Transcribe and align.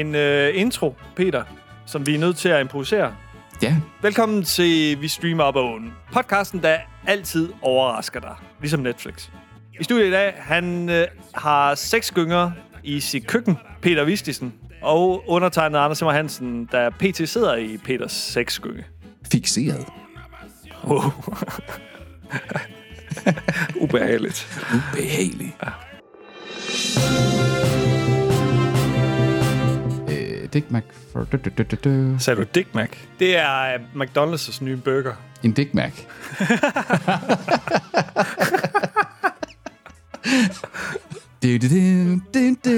en 0.00 0.14
øh, 0.14 0.50
intro, 0.56 0.94
Peter, 1.16 1.44
som 1.86 2.06
vi 2.06 2.14
er 2.14 2.18
nødt 2.18 2.36
til 2.36 2.48
at 2.48 2.60
improvisere. 2.60 3.14
Ja, 3.62 3.76
Velkommen 4.02 4.42
til 4.44 5.00
Vi 5.00 5.08
Streamer 5.08 5.44
Op 5.44 5.56
Oven. 5.56 5.92
Podcasten, 6.12 6.62
der 6.62 6.78
altid 7.06 7.52
overrasker 7.62 8.20
dig. 8.20 8.34
Ligesom 8.60 8.80
Netflix. 8.80 9.28
I 9.80 9.84
studiet 9.84 10.06
i 10.06 10.10
dag, 10.10 10.34
han 10.36 10.88
øh, 10.88 11.06
har 11.34 11.74
seks 11.74 12.10
gynger 12.12 12.50
i 12.82 13.00
sit 13.00 13.26
køkken. 13.26 13.58
Peter 13.82 14.04
Vistisen. 14.04 14.54
Og 14.82 15.24
undertegnet 15.26 15.78
Anders 15.78 15.98
Simmer 15.98 16.12
Hansen, 16.12 16.68
der 16.72 16.90
pt. 16.90 17.28
sidder 17.28 17.56
i 17.56 17.76
Peters 17.84 18.12
seks 18.12 18.58
gynge. 18.58 18.84
fixeret. 19.32 19.86
Wow. 20.84 21.00
Ubehageligt. 23.82 24.60
Ubehageligt. 24.74 25.56
Øh, 25.64 27.49
Dick 30.52 30.70
Mac 30.70 30.82
for... 31.12 31.24
Du, 31.24 31.36
du, 31.36 31.62
du, 31.62 31.76
du. 31.84 32.18
Sagde 32.18 32.40
du 32.40 32.46
Dick 32.54 32.74
Mac? 32.74 32.88
Det 33.18 33.36
er 33.36 33.74
øh, 33.74 33.80
McDonald's 33.94 34.64
nye 34.64 34.76
burger. 34.76 35.14
En 35.42 35.52
Dick 35.52 35.74
Mac. 35.74 35.92
Du, 41.42 41.48
du, 41.58 41.68
du, 41.68 42.20
du, 42.34 42.56
du. 42.64 42.70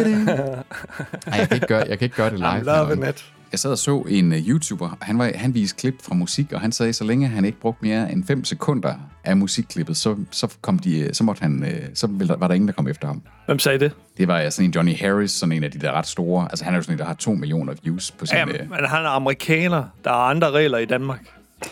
Ej, 1.26 1.38
jeg 1.38 1.48
kan 1.48 1.54
ikke 1.54 1.66
gøre, 1.66 1.84
jeg 1.88 1.98
kan 1.98 2.06
ikke 2.06 2.16
gøre 2.16 2.30
det 2.30 2.38
live. 2.38 2.48
I'm 2.48 2.62
loving 2.64 3.08
it. 3.08 3.32
Jeg 3.52 3.58
sad 3.58 3.70
og 3.70 3.78
så 3.78 3.98
en 4.08 4.32
uh, 4.32 4.38
YouTuber, 4.38 4.96
han, 5.00 5.18
var, 5.18 5.30
han 5.34 5.54
viste 5.54 5.76
klip 5.76 5.94
fra 6.02 6.14
musik, 6.14 6.52
og 6.52 6.60
han 6.60 6.72
sagde, 6.72 6.92
så 6.92 7.04
længe 7.04 7.28
han 7.28 7.44
ikke 7.44 7.60
brugte 7.60 7.84
mere 7.84 8.12
end 8.12 8.24
5 8.24 8.44
sekunder 8.44 8.94
af 9.24 9.36
musikklippet, 9.36 9.96
så, 9.96 10.16
så, 10.30 10.56
kom 10.60 10.78
de, 10.78 11.00
øh, 11.00 11.14
så, 11.14 11.24
måtte 11.24 11.42
han, 11.42 11.64
øh, 11.64 11.88
så 11.94 12.08
var 12.38 12.48
der 12.48 12.54
ingen, 12.54 12.68
der 12.68 12.74
kom 12.74 12.88
efter 12.88 13.06
ham. 13.06 13.22
Hvem 13.46 13.58
sagde 13.58 13.78
det? 13.78 13.92
Det 14.18 14.28
var 14.28 14.50
sådan 14.50 14.68
en 14.68 14.72
Johnny 14.72 14.98
Harris, 14.98 15.30
sådan 15.30 15.52
en 15.52 15.64
af 15.64 15.70
de 15.70 15.78
der 15.78 15.92
ret 15.92 16.06
store. 16.06 16.46
Altså 16.50 16.64
han 16.64 16.74
er 16.74 16.78
jo 16.78 16.82
sådan 16.82 16.94
en, 16.94 16.98
der 16.98 17.04
har 17.04 17.14
2 17.14 17.32
millioner 17.32 17.74
views 17.82 18.10
på 18.10 18.26
sin... 18.26 18.38
Ja, 18.38 18.44
øh, 18.44 18.70
men 18.70 18.84
han 18.84 19.04
er 19.04 19.08
amerikaner. 19.08 19.84
Der 20.04 20.10
er 20.10 20.14
andre 20.14 20.50
regler 20.50 20.78
i 20.78 20.84
Danmark. 20.84 21.20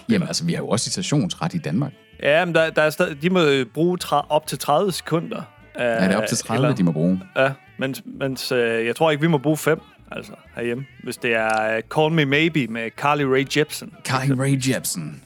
jamen 0.09 0.29
altså, 0.29 0.45
vi 0.45 0.53
har 0.53 0.61
jo 0.61 0.69
også 0.69 0.85
citationsret 0.91 1.55
i 1.55 1.59
Danmark. 1.59 1.93
Ja, 2.23 2.45
men 2.45 2.55
der, 2.55 2.71
der 2.71 2.83
er 2.83 2.91
stadig, 2.91 3.23
de 3.23 3.31
må 3.31 3.45
øh, 3.45 3.67
bruge 3.67 3.99
tra- 4.05 4.27
op 4.29 4.47
til 4.47 4.59
30 4.59 4.93
sekunder. 4.93 5.43
Ja, 5.79 6.05
det 6.05 6.15
er 6.15 6.17
op 6.17 6.27
til 6.29 6.39
30, 6.39 6.75
de 6.75 6.83
må 6.83 6.93
bruge. 6.93 7.21
Ja, 7.37 7.51
mens, 7.79 8.03
mens 8.05 8.53
øh, 8.53 8.87
jeg 8.87 8.97
tror 8.97 9.11
ikke, 9.11 9.21
vi 9.21 9.27
må 9.27 9.39
bruge 9.39 9.57
fem, 9.57 9.81
altså 10.11 10.33
herhjemme. 10.57 10.85
Hvis 11.05 11.17
det 11.17 11.35
er 11.35 11.77
uh, 11.77 11.83
Call 11.97 12.13
Me 12.13 12.25
Maybe 12.25 12.67
med 12.67 12.91
Carly 12.97 13.23
Rae 13.23 13.47
Jepsen. 13.57 13.93
Carly 14.05 14.31
Rae 14.31 14.59
Jepsen. 14.69 15.23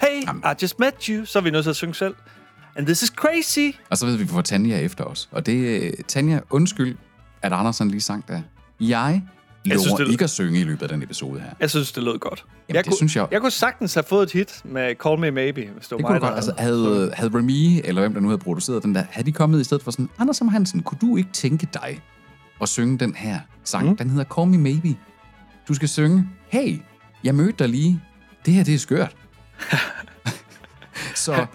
Hey, 0.00 0.22
I 0.22 0.54
just 0.62 0.78
met 0.78 1.04
you. 1.04 1.24
Så 1.24 1.38
er 1.38 1.42
vi 1.42 1.50
nødt 1.50 1.64
til 1.64 1.70
at 1.70 1.76
synge 1.76 1.94
selv. 1.94 2.14
And 2.76 2.86
this 2.86 3.02
is 3.02 3.08
crazy. 3.08 3.76
Og 3.90 3.96
så 3.98 4.06
ved 4.06 4.16
vi, 4.16 4.26
får 4.26 4.40
Tanja 4.42 4.78
efter 4.80 5.04
os. 5.04 5.28
Og 5.32 5.46
det, 5.46 5.82
øh, 5.82 5.92
Tanja, 6.08 6.40
undskyld, 6.50 6.96
at 7.42 7.52
Andersen 7.52 7.90
lige 7.90 8.00
sang 8.00 8.24
der. 8.28 8.40
Jeg 8.80 9.20
lover 9.64 9.78
synes, 9.80 9.94
det- 9.98 10.10
ikke 10.12 10.24
at 10.24 10.30
synge 10.30 10.60
i 10.60 10.64
løbet 10.64 10.82
af 10.82 10.88
den 10.88 11.02
episode 11.02 11.40
her. 11.40 11.48
Jeg 11.60 11.70
synes, 11.70 11.92
det 11.92 12.02
lød 12.02 12.18
godt. 12.18 12.44
Jamen, 12.68 12.76
jeg 12.76 12.84
det 12.84 12.94
synes 12.96 13.16
jeg- 13.16 13.26
Jeg 13.30 13.40
kunne 13.40 13.50
sagtens 13.50 13.94
have 13.94 14.04
fået 14.08 14.22
et 14.22 14.32
hit 14.32 14.60
med 14.64 14.94
Call 15.04 15.18
Me 15.20 15.30
Maybe, 15.30 15.60
hvis 15.60 15.88
det 15.88 15.90
var 15.90 15.96
Det 15.96 16.00
mig, 16.04 16.08
kunne 16.08 16.20
godt. 16.20 16.34
Altså, 16.34 16.52
havde- 16.58 17.10
havde, 17.14 17.30
Remy, 17.38 17.80
eller 17.84 18.00
hvem 18.00 18.14
der 18.14 18.20
nu 18.20 18.28
havde 18.28 18.38
produceret 18.38 18.82
den 18.82 18.94
der, 18.94 19.04
havde 19.10 19.26
de 19.26 19.32
kommet 19.32 19.60
i 19.60 19.64
stedet 19.64 19.82
for 19.84 19.90
sådan, 19.90 20.08
Anders 20.18 20.36
som 20.36 20.48
Hansen, 20.48 20.82
kunne 20.82 20.98
du 21.00 21.16
ikke 21.16 21.30
tænke 21.32 21.68
dig 21.74 22.00
at 22.60 22.68
synge 22.68 22.98
den 22.98 23.14
her 23.14 23.40
sang? 23.64 23.88
Mm. 23.88 23.96
Den 23.96 24.10
hedder 24.10 24.24
Call 24.24 24.48
Me 24.48 24.58
Maybe. 24.58 24.96
Du 25.68 25.74
skal 25.74 25.88
synge, 25.88 26.28
hey, 26.48 26.78
jeg 27.24 27.34
mødte 27.34 27.52
dig 27.58 27.68
lige. 27.68 28.00
Det 28.46 28.54
her, 28.54 28.64
det 28.64 28.74
er 28.74 28.78
skørt. 28.78 29.16
så 31.24 31.46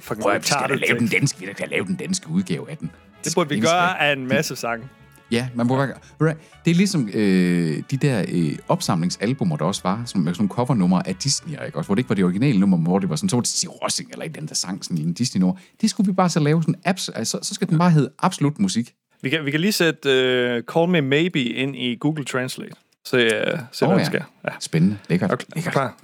Fucking 0.00 0.22
prøv 0.22 0.32
at, 0.32 0.42
vi 0.42 0.46
skal 0.46 0.68
da 0.68 0.74
lave 0.74 0.98
den 0.98 1.08
danske, 1.08 1.40
vi 1.40 1.46
skal 1.52 1.68
da 1.68 1.74
lave 1.74 1.86
den 1.86 1.94
danske 1.94 2.28
udgave 2.28 2.70
af 2.70 2.76
den. 2.76 2.90
Det 3.24 3.34
burde 3.34 3.48
vi 3.48 3.60
gøre 3.60 4.00
af 4.00 4.12
en 4.12 4.26
masse 4.26 4.56
sange. 4.56 4.88
Ja, 5.30 5.48
man 5.54 5.66
må 5.66 5.76
være, 5.76 6.34
det 6.64 6.70
er 6.70 6.74
ligesom 6.74 7.08
øh, 7.14 7.82
de 7.90 7.96
der 7.96 8.24
øh, 8.28 8.58
opsamlingsalbummer, 8.68 9.56
der 9.56 9.64
også 9.64 9.80
var, 9.84 10.02
som, 10.06 10.20
med 10.20 10.34
sådan 10.34 10.42
nogle 10.42 10.54
covernumre 10.54 11.08
af 11.08 11.16
Disney, 11.16 11.52
ikke? 11.66 11.78
Også, 11.78 11.88
hvor 11.88 11.94
det 11.94 12.00
ikke 12.00 12.08
var 12.08 12.14
de 12.14 12.22
originale 12.22 12.60
numre, 12.60 12.78
men 12.78 12.86
hvor 12.86 12.98
det 12.98 13.08
var 13.08 13.16
sådan, 13.16 13.28
så 13.28 13.36
var 13.36 13.40
det 13.40 13.48
Stig 13.48 13.82
Rossing 13.82 14.10
eller 14.10 14.24
eller 14.24 14.36
andet, 14.36 14.48
der 14.48 14.54
sang 14.54 14.84
sådan 14.84 14.98
i 14.98 15.02
en 15.02 15.12
Disney-nummer. 15.12 15.56
Det 15.80 15.90
skulle 15.90 16.06
vi 16.06 16.12
bare 16.12 16.28
så 16.28 16.40
lave 16.40 16.62
sådan 16.62 16.74
apps, 16.84 17.08
altså, 17.08 17.38
så 17.42 17.54
skal 17.54 17.68
den 17.68 17.78
bare 17.78 17.90
hedde 17.90 18.10
Absolut 18.18 18.58
Musik. 18.58 18.94
Vi 19.24 19.30
kan, 19.30 19.44
vi 19.44 19.50
kan 19.50 19.60
lige 19.60 19.72
sætte 19.72 20.08
uh, 20.08 20.74
Call 20.74 20.88
Me 20.88 21.00
Maybe 21.00 21.42
ind 21.42 21.76
i 21.76 21.96
Google 22.00 22.24
Translate. 22.24 22.72
Se, 23.04 23.16
uh, 23.26 23.58
se 23.72 23.84
Åh, 23.84 23.90
hvad 23.90 23.98
ja. 23.98 24.04
sker. 24.04 24.22
Ja. 24.44 24.50
Spændende, 24.60 24.98
lækkert. 25.08 25.32
Okay, 25.32 25.44
lækkert. 25.54 25.72
klar. 25.72 25.98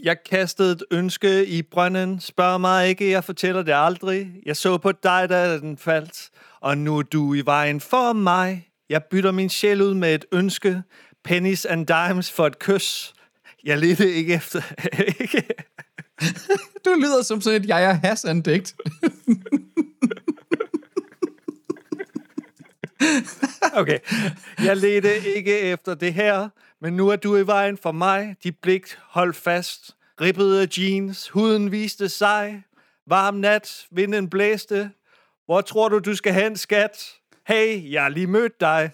Jeg 0.00 0.16
kastede 0.30 0.72
et 0.72 0.84
ønske 0.90 1.46
i 1.46 1.62
brønden. 1.62 2.20
Spørg 2.20 2.60
mig 2.60 2.88
ikke, 2.88 3.10
jeg 3.10 3.24
fortæller 3.24 3.62
det 3.62 3.72
aldrig. 3.76 4.30
Jeg 4.46 4.56
så 4.56 4.78
på 4.78 4.92
dig, 4.92 5.28
da 5.28 5.58
den 5.58 5.76
faldt. 5.76 6.30
Og 6.60 6.78
nu 6.78 6.98
er 6.98 7.02
du 7.02 7.34
i 7.34 7.42
vejen 7.44 7.80
for 7.80 8.12
mig. 8.12 8.68
Jeg 8.90 9.02
bytter 9.10 9.30
min 9.30 9.48
sjæl 9.48 9.82
ud 9.82 9.94
med 9.94 10.14
et 10.14 10.24
ønske. 10.32 10.82
Pennies 11.24 11.64
and 11.64 11.86
dimes 11.86 12.32
for 12.32 12.46
et 12.46 12.58
kys. 12.58 13.12
Jeg 13.64 13.78
ledte 13.78 14.12
ikke 14.12 14.34
efter... 14.34 14.60
Du 16.84 16.90
lyder 16.98 17.22
som 17.22 17.40
sådan 17.40 17.62
et 17.62 17.68
jeg 17.68 17.84
er 17.84 17.92
Hassan-digt. 17.92 18.74
Okay. 23.80 23.98
Jeg 24.64 24.76
ledte 24.76 25.34
ikke 25.36 25.58
efter 25.60 25.94
det 25.94 26.14
her, 26.14 26.48
men 26.80 26.92
nu 26.96 27.08
er 27.08 27.16
du 27.16 27.36
i 27.36 27.46
vejen 27.46 27.78
for 27.82 27.92
mig. 27.92 28.36
Dit 28.44 28.58
blik 28.62 28.86
hold 29.08 29.34
fast. 29.34 29.90
Ribbede 30.20 30.68
jeans, 30.78 31.28
huden 31.28 31.72
viste 31.72 32.08
sig. 32.08 32.62
Varm 33.06 33.34
nat, 33.34 33.86
vinden 33.90 34.30
blæste. 34.30 34.90
Hvor 35.46 35.60
tror 35.60 35.88
du, 35.88 35.98
du 35.98 36.14
skal 36.16 36.34
hen, 36.34 36.56
skat? 36.56 37.04
Hey, 37.46 37.92
jeg 37.92 38.02
har 38.02 38.08
lige 38.08 38.26
mødt 38.26 38.60
dig. 38.60 38.90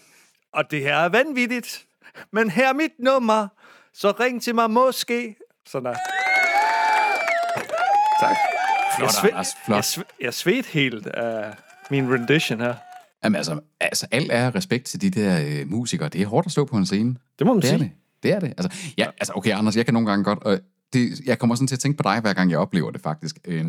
Og 0.53 0.71
det 0.71 0.81
her 0.83 0.97
er 0.97 1.09
vanvittigt. 1.09 1.85
Men 2.33 2.51
her 2.51 2.69
er 2.69 2.73
mit 2.73 2.93
nummer. 2.99 3.49
Så 3.95 4.11
ring 4.21 4.43
til 4.43 4.55
mig 4.55 4.71
måske. 4.71 5.37
Sådan 5.67 5.85
der. 5.87 5.97
Tak. 8.21 8.37
Flot, 8.97 9.11
jeg, 9.23 9.31
Anders, 9.33 9.49
flot. 9.65 9.77
jeg, 9.77 9.85
sve- 9.85 10.17
jeg 10.21 10.35
svedte 10.35 10.69
helt 10.69 11.07
af 11.07 11.55
min 11.91 12.15
rendition 12.15 12.61
her. 12.61 12.75
Jamen 13.25 13.37
altså, 13.37 13.61
altså 13.81 14.07
alt 14.11 14.33
er 14.33 14.55
respekt 14.55 14.85
til 14.85 15.01
de 15.01 15.11
der 15.11 15.41
øh, 15.47 15.71
musikere. 15.71 16.09
Det 16.09 16.23
er 16.23 16.27
hårdt 16.27 16.47
at 16.47 16.53
stå 16.53 16.65
på 16.65 16.77
en 16.77 16.87
scene. 16.87 17.17
Det 17.39 17.47
må 17.47 17.55
man 17.55 17.63
Det 17.63 17.73
er 17.73 17.79
sige. 17.79 17.85
det. 17.85 17.91
Det 18.23 18.33
er 18.33 18.41
det. 18.41 18.55
Altså, 18.59 18.93
ja, 18.99 19.07
altså, 19.21 19.33
okay, 19.37 19.55
Anders, 19.55 19.77
jeg 19.77 19.85
kan 19.85 19.95
nogle 19.95 20.09
gange 20.09 20.25
godt... 20.25 20.39
Og 20.39 20.59
det, 20.93 21.21
jeg 21.27 21.39
kommer 21.39 21.55
sådan 21.55 21.67
til 21.67 21.75
at 21.75 21.81
tænke 21.81 21.97
på 21.97 22.03
dig, 22.03 22.21
hver 22.21 22.33
gang 22.33 22.51
jeg 22.51 22.59
oplever 22.59 22.91
det, 22.91 23.01
faktisk. 23.01 23.39
Øh, 23.45 23.65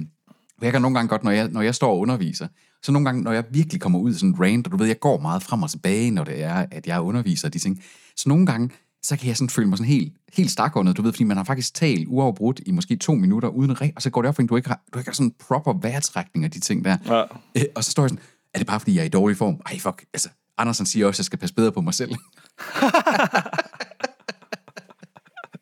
jeg 0.62 0.72
kan 0.72 0.82
nogle 0.82 0.96
gange 0.96 1.10
godt, 1.10 1.24
når 1.24 1.32
jeg, 1.32 1.48
når 1.48 1.62
jeg 1.62 1.76
står 1.76 1.92
og 1.92 2.00
underviser, 2.00 2.48
så 2.84 2.92
nogle 2.92 3.06
gange, 3.06 3.22
når 3.24 3.32
jeg 3.32 3.44
virkelig 3.52 3.82
kommer 3.82 4.00
ud 4.00 4.12
i 4.12 4.14
sådan 4.14 4.30
en 4.30 4.42
rant, 4.42 4.68
og 4.68 4.72
du 4.72 4.78
ved, 4.78 4.88
jeg 4.88 5.00
går 5.00 5.20
meget 5.20 5.44
frem 5.44 5.64
og 5.64 5.70
tilbage, 5.70 6.12
når 6.12 6.24
det 6.24 6.44
er, 6.44 6.66
at 6.72 6.88
jeg 6.88 7.02
underviser 7.02 7.48
og 7.48 7.54
de 7.54 7.60
ting, 7.60 7.84
så 8.16 8.30
nogle 8.30 8.46
gange, 8.46 8.70
så 9.04 9.18
kan 9.18 9.28
jeg 9.28 9.38
sådan 9.38 9.50
føle 9.50 9.68
mig 9.70 9.78
sådan 9.78 9.88
helt, 9.92 10.14
helt 10.34 10.52
stakåndet, 10.52 10.98
du 10.98 11.02
ved, 11.02 11.14
fordi 11.14 11.24
man 11.24 11.38
har 11.38 11.44
faktisk 11.44 11.74
talt 11.74 12.08
uafbrudt 12.08 12.62
i 12.66 12.72
måske 12.72 12.96
to 12.96 13.16
minutter 13.16 13.50
uden 13.50 13.72
re- 13.72 13.92
og 13.96 14.02
så 14.02 14.10
går 14.10 14.22
det 14.22 14.30
op, 14.30 14.36
fordi 14.36 14.48
du 14.48 14.56
ikke 14.56 14.70
har, 14.70 14.82
du 14.94 15.00
ikke 15.00 15.10
har 15.10 15.14
sådan 15.16 15.34
proper 15.48 15.74
vejrtrækning 15.82 16.46
af 16.46 16.52
de 16.52 16.60
ting 16.60 16.86
der. 16.86 16.98
Ja. 17.08 17.24
Øh, 17.56 17.64
og 17.76 17.84
så 17.84 17.92
står 17.92 18.04
jeg 18.04 18.10
sådan, 18.10 18.24
er 18.54 18.58
det 18.58 18.68
bare 18.68 18.80
fordi, 18.80 18.96
jeg 18.96 19.02
er 19.02 19.06
i 19.06 19.10
dårlig 19.10 19.38
form? 19.38 19.62
Ej, 19.66 19.80
fuck, 19.80 20.06
altså, 20.14 20.30
Andersen 20.58 20.86
siger 20.86 21.08
også, 21.08 21.16
at 21.16 21.20
jeg 21.20 21.26
skal 21.26 21.40
passe 21.40 21.56
bedre 21.56 21.72
på 21.72 21.82
mig 21.82 21.94
selv. 21.94 22.12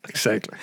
Exactly. 0.08 0.56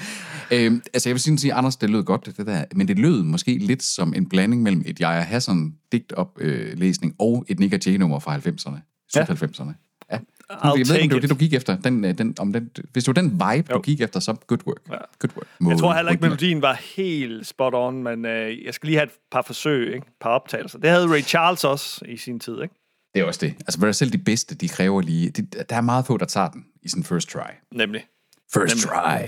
Øhm, 0.52 0.81
altså 0.94 1.09
jeg 1.09 1.13
vil 1.13 1.22
sige, 1.22 1.52
at 1.52 1.58
Anders, 1.58 1.75
det 1.75 1.90
lød 1.90 2.03
godt, 2.03 2.25
det 2.25 2.47
der, 2.47 2.66
men 2.75 2.88
det 2.88 3.00
lød 3.00 3.24
måske 3.24 3.58
lidt 3.58 3.84
som 3.84 4.13
en 4.13 4.30
blanding 4.30 4.63
mellem 4.63 4.84
et 4.86 5.00
Jaja 5.00 5.22
Hassan 5.22 5.75
digt 5.91 6.13
op 6.13 6.38
øh, 6.41 6.78
læsning 6.78 7.16
og 7.19 7.46
et 7.47 7.59
Nick 7.59 7.74
og 7.74 7.80
Jay-nummer 7.86 8.19
fra 8.19 8.38
90'erne. 8.38 8.78
Ja. 9.16 9.25
Slut 9.25 9.44
90'erne. 9.44 9.74
Ja. 10.12 10.19
I'll 10.51 10.78
Jeg 10.78 10.88
ved 10.89 10.95
ikke, 10.95 11.03
om 11.03 11.09
det 11.09 11.13
var 11.16 11.19
det, 11.19 11.29
du 11.29 11.35
gik 11.35 11.53
efter. 11.53 11.78
Den, 11.78 12.06
øh, 12.06 12.17
den, 12.17 12.35
om 12.39 12.53
den, 12.53 12.69
hvis 12.94 13.03
det 13.03 13.16
var 13.16 13.22
den 13.22 13.31
vibe, 13.31 13.67
Jo. 13.72 13.75
du 13.78 13.81
gik 13.81 14.01
efter, 14.01 14.19
så 14.19 14.35
good 14.47 14.59
work. 14.67 14.81
Ja. 14.89 14.95
Good 15.19 15.31
work. 15.38 15.72
Jeg 15.72 15.78
tror 15.79 15.94
heller 15.94 16.11
ikke, 16.11 16.22
melodien 16.22 16.61
var 16.61 16.73
helt 16.95 17.47
spot 17.47 17.73
on, 17.75 18.03
men 18.03 18.25
øh, 18.25 18.66
jeg 18.66 18.73
skal 18.73 18.88
lige 18.88 18.97
have 18.97 19.06
et 19.06 19.11
par 19.31 19.41
forsøg, 19.41 19.88
ikke? 19.88 19.97
et 19.97 20.13
par 20.22 20.29
optagelser. 20.29 20.79
Det 20.79 20.89
havde 20.89 21.07
Ray 21.07 21.21
Charles 21.21 21.63
også 21.63 22.06
i 22.06 22.18
sin 22.18 22.39
tid, 22.39 22.62
ikke? 22.62 22.75
Det 23.13 23.21
er 23.21 23.25
også 23.25 23.39
det. 23.45 23.53
Altså, 23.59 23.94
selv 23.94 24.12
de 24.12 24.18
bedste, 24.18 24.56
de 24.56 24.68
kræver 24.69 25.01
lige... 25.01 25.30
De, 25.30 25.42
der 25.69 25.75
er 25.75 25.81
meget 25.81 26.06
få, 26.06 26.18
der 26.18 26.25
tager 26.25 26.50
den 26.50 26.65
i 26.83 26.89
sin 26.89 27.03
first 27.03 27.30
try. 27.30 27.39
Nemlig. 27.71 28.06
First 28.53 28.77
try. 28.77 29.21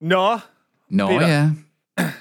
Nå, 0.00 0.38
Nå 0.90 1.08
Peter. 1.08 1.28
ja, 1.28 1.50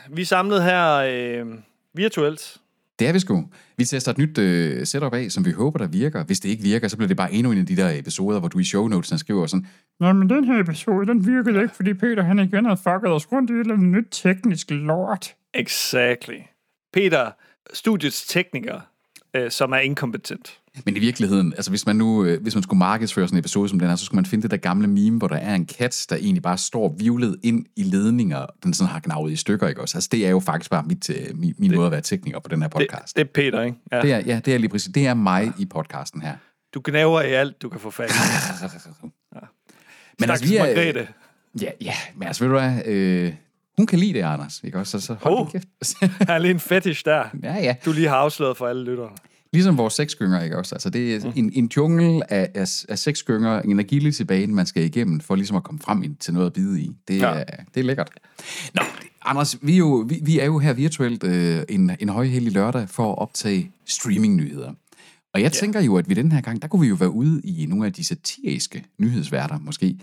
vi 0.09 0.25
samlet 0.25 0.63
her 0.63 0.93
øh, 0.95 1.45
virtuelt. 1.93 2.57
Det 2.99 3.07
er 3.07 3.13
vi 3.13 3.19
sgu. 3.19 3.49
Vi 3.77 3.85
tester 3.85 4.11
et 4.11 4.17
nyt 4.17 4.37
øh, 4.37 4.85
setup 4.85 5.13
af, 5.13 5.31
som 5.31 5.45
vi 5.45 5.51
håber, 5.51 5.79
der 5.79 5.87
virker. 5.87 6.23
Hvis 6.23 6.39
det 6.39 6.49
ikke 6.49 6.63
virker, 6.63 6.87
så 6.87 6.97
bliver 6.97 7.07
det 7.07 7.17
bare 7.17 7.33
endnu 7.33 7.51
en 7.51 7.57
af 7.57 7.65
de 7.65 7.75
der 7.75 7.89
episoder, 7.99 8.39
hvor 8.39 8.47
du 8.47 8.59
i 8.59 8.63
show 8.63 8.87
notesen 8.87 9.17
skriver 9.17 9.47
sådan, 9.47 9.67
Nå, 9.99 10.13
men 10.13 10.29
den 10.29 10.43
her 10.43 10.59
episode, 10.59 11.07
den 11.07 11.27
virkede 11.27 11.61
ikke, 11.61 11.75
fordi 11.75 11.93
Peter 11.93 12.23
han 12.23 12.39
igen 12.39 12.65
havde 12.65 12.77
fucket 12.77 13.11
os 13.11 13.31
rundt 13.31 13.49
i 13.49 13.53
et 13.53 13.59
eller 13.59 13.73
andet 13.73 13.87
nyt 13.87 14.07
teknisk 14.11 14.71
lort. 14.71 15.35
Exactly. 15.53 16.39
Peter, 16.93 17.31
studiets 17.73 18.27
tekniker, 18.27 18.79
øh, 19.35 19.51
som 19.51 19.71
er 19.71 19.77
inkompetent. 19.77 20.59
Men 20.85 20.95
i 20.95 20.99
virkeligheden, 20.99 21.53
altså 21.53 21.69
hvis 21.71 21.85
man 21.85 21.95
nu, 21.95 22.25
øh, 22.25 22.41
hvis 22.41 22.55
man 22.55 22.63
skulle 22.63 22.77
markedsføre 22.77 23.27
sådan 23.27 23.35
en 23.35 23.39
episode 23.39 23.69
som 23.69 23.79
den 23.79 23.89
her, 23.89 23.95
så 23.95 24.05
skulle 24.05 24.17
man 24.17 24.25
finde 24.25 24.41
det 24.43 24.51
der 24.51 24.57
gamle 24.57 24.87
meme, 24.87 25.17
hvor 25.17 25.27
der 25.27 25.35
er 25.35 25.55
en 25.55 25.65
kat, 25.65 26.05
der 26.09 26.15
egentlig 26.15 26.43
bare 26.43 26.57
står 26.57 26.95
vivlet 26.99 27.37
ind 27.43 27.65
i 27.75 27.83
ledninger, 27.83 28.45
den 28.63 28.73
sådan 28.73 28.91
har 28.91 28.99
gnavet 28.99 29.31
i 29.31 29.35
stykker, 29.35 29.67
ikke 29.67 29.81
også? 29.81 29.97
Altså 29.97 30.09
det 30.11 30.25
er 30.25 30.29
jo 30.29 30.39
faktisk 30.39 30.71
bare 30.71 30.83
mit, 30.83 31.09
øh, 31.09 31.37
min, 31.37 31.53
min 31.57 31.75
måde 31.75 31.85
at 31.85 31.91
være 31.91 32.01
tekniker 32.01 32.39
på 32.39 32.47
den 32.49 32.61
her 32.61 32.69
Det, 32.69 32.87
podcast. 32.91 33.15
det 33.15 33.21
er 33.21 33.25
Peter, 33.33 33.61
ikke? 33.61 33.77
Ja. 33.91 34.01
Det 34.01 34.11
er, 34.11 34.19
ja, 34.19 34.39
det 34.45 34.53
er 34.53 34.57
lige 34.57 34.69
præcis. 34.69 34.91
Det 34.93 35.07
er 35.07 35.13
mig 35.13 35.51
i 35.59 35.65
podcasten 35.65 36.21
her. 36.21 36.33
Du 36.73 36.81
gnaver 36.85 37.21
i 37.21 37.31
alt, 37.31 37.61
du 37.61 37.69
kan 37.69 37.79
få 37.79 37.89
fat 37.91 38.09
i. 38.09 38.13
Men 40.19 40.27
Stakkels 40.27 40.51
vi 40.51 40.55
er- 40.57 40.65
Margrethe. 40.65 41.07
Ja, 41.61 41.69
ja, 41.81 41.93
men 42.15 42.27
altså, 42.27 42.43
ved 42.43 42.51
du 42.53 42.59
hvad, 42.59 42.85
øh, 42.85 43.33
hun 43.77 43.85
kan 43.87 43.99
lide 43.99 44.13
det, 44.13 44.21
Anders, 44.21 44.61
ikke 44.63 44.79
også? 44.79 44.99
Så, 44.99 45.05
så 45.05 45.13
hold 45.21 45.33
Oh. 45.33 45.51
kæft. 45.51 45.67
Er 46.29 46.37
lige 46.37 46.51
en 46.51 46.59
fetish 46.59 47.05
der. 47.05 47.23
ja, 47.43 47.53
ja. 47.53 47.75
Du 47.85 47.91
lige 47.91 48.07
har 48.07 48.15
afsløret 48.15 48.57
for 48.57 48.67
alle 48.67 48.83
lyttere. 48.83 49.09
Ligesom 49.53 49.77
vores 49.77 49.93
sexgynger, 49.93 50.41
ikke 50.43 50.57
også? 50.57 50.75
Altså, 50.75 50.89
det 50.89 51.15
er 51.15 51.31
en, 51.35 51.51
en 51.53 51.69
jungle 51.77 52.33
af, 52.33 52.49
af, 52.55 52.67
af 52.89 52.99
sexgynger, 52.99 53.61
en 53.61 53.79
agility 53.79 54.21
bane, 54.21 54.53
man 54.53 54.65
skal 54.65 54.83
igennem, 54.83 55.19
for 55.19 55.35
ligesom 55.35 55.57
at 55.57 55.63
komme 55.63 55.79
frem 55.79 56.03
i- 56.03 56.09
til 56.19 56.33
noget 56.33 56.45
at 56.47 56.53
bide 56.53 56.81
i. 56.81 56.91
Det, 57.07 57.17
Ja. 57.19 57.29
ja. 57.33 57.43
er, 57.47 57.63
det 57.73 57.79
er 57.79 57.83
lækkert. 57.83 58.09
Nå, 58.75 58.81
Anders, 59.25 59.57
vi 59.61 59.73
er 59.73 59.77
jo, 59.77 60.05
vi, 60.07 60.19
vi 60.23 60.39
er 60.39 60.45
jo 60.45 60.59
her 60.59 60.73
virtuelt 60.73 61.23
øh, 61.23 61.63
en, 61.69 61.91
en 61.99 62.09
højhellig 62.09 62.51
lørdag 62.53 62.89
for 62.89 63.11
at 63.11 63.17
optage 63.19 63.71
streamingnyheder. 63.85 64.71
Og 65.33 65.41
jeg 65.41 65.51
tænker 65.51 65.81
jo, 65.81 65.97
at 65.97 66.09
vi 66.09 66.13
den 66.13 66.31
her 66.31 66.41
gang, 66.41 66.61
der 66.61 66.67
kunne 66.67 66.81
vi 66.81 66.87
jo 66.87 66.95
være 66.95 67.09
ude 67.09 67.41
i 67.43 67.65
nogle 67.65 67.85
af 67.85 67.93
de 67.93 68.05
satiriske 68.05 68.83
nyhedsværter, 68.99 69.59
måske. 69.59 69.97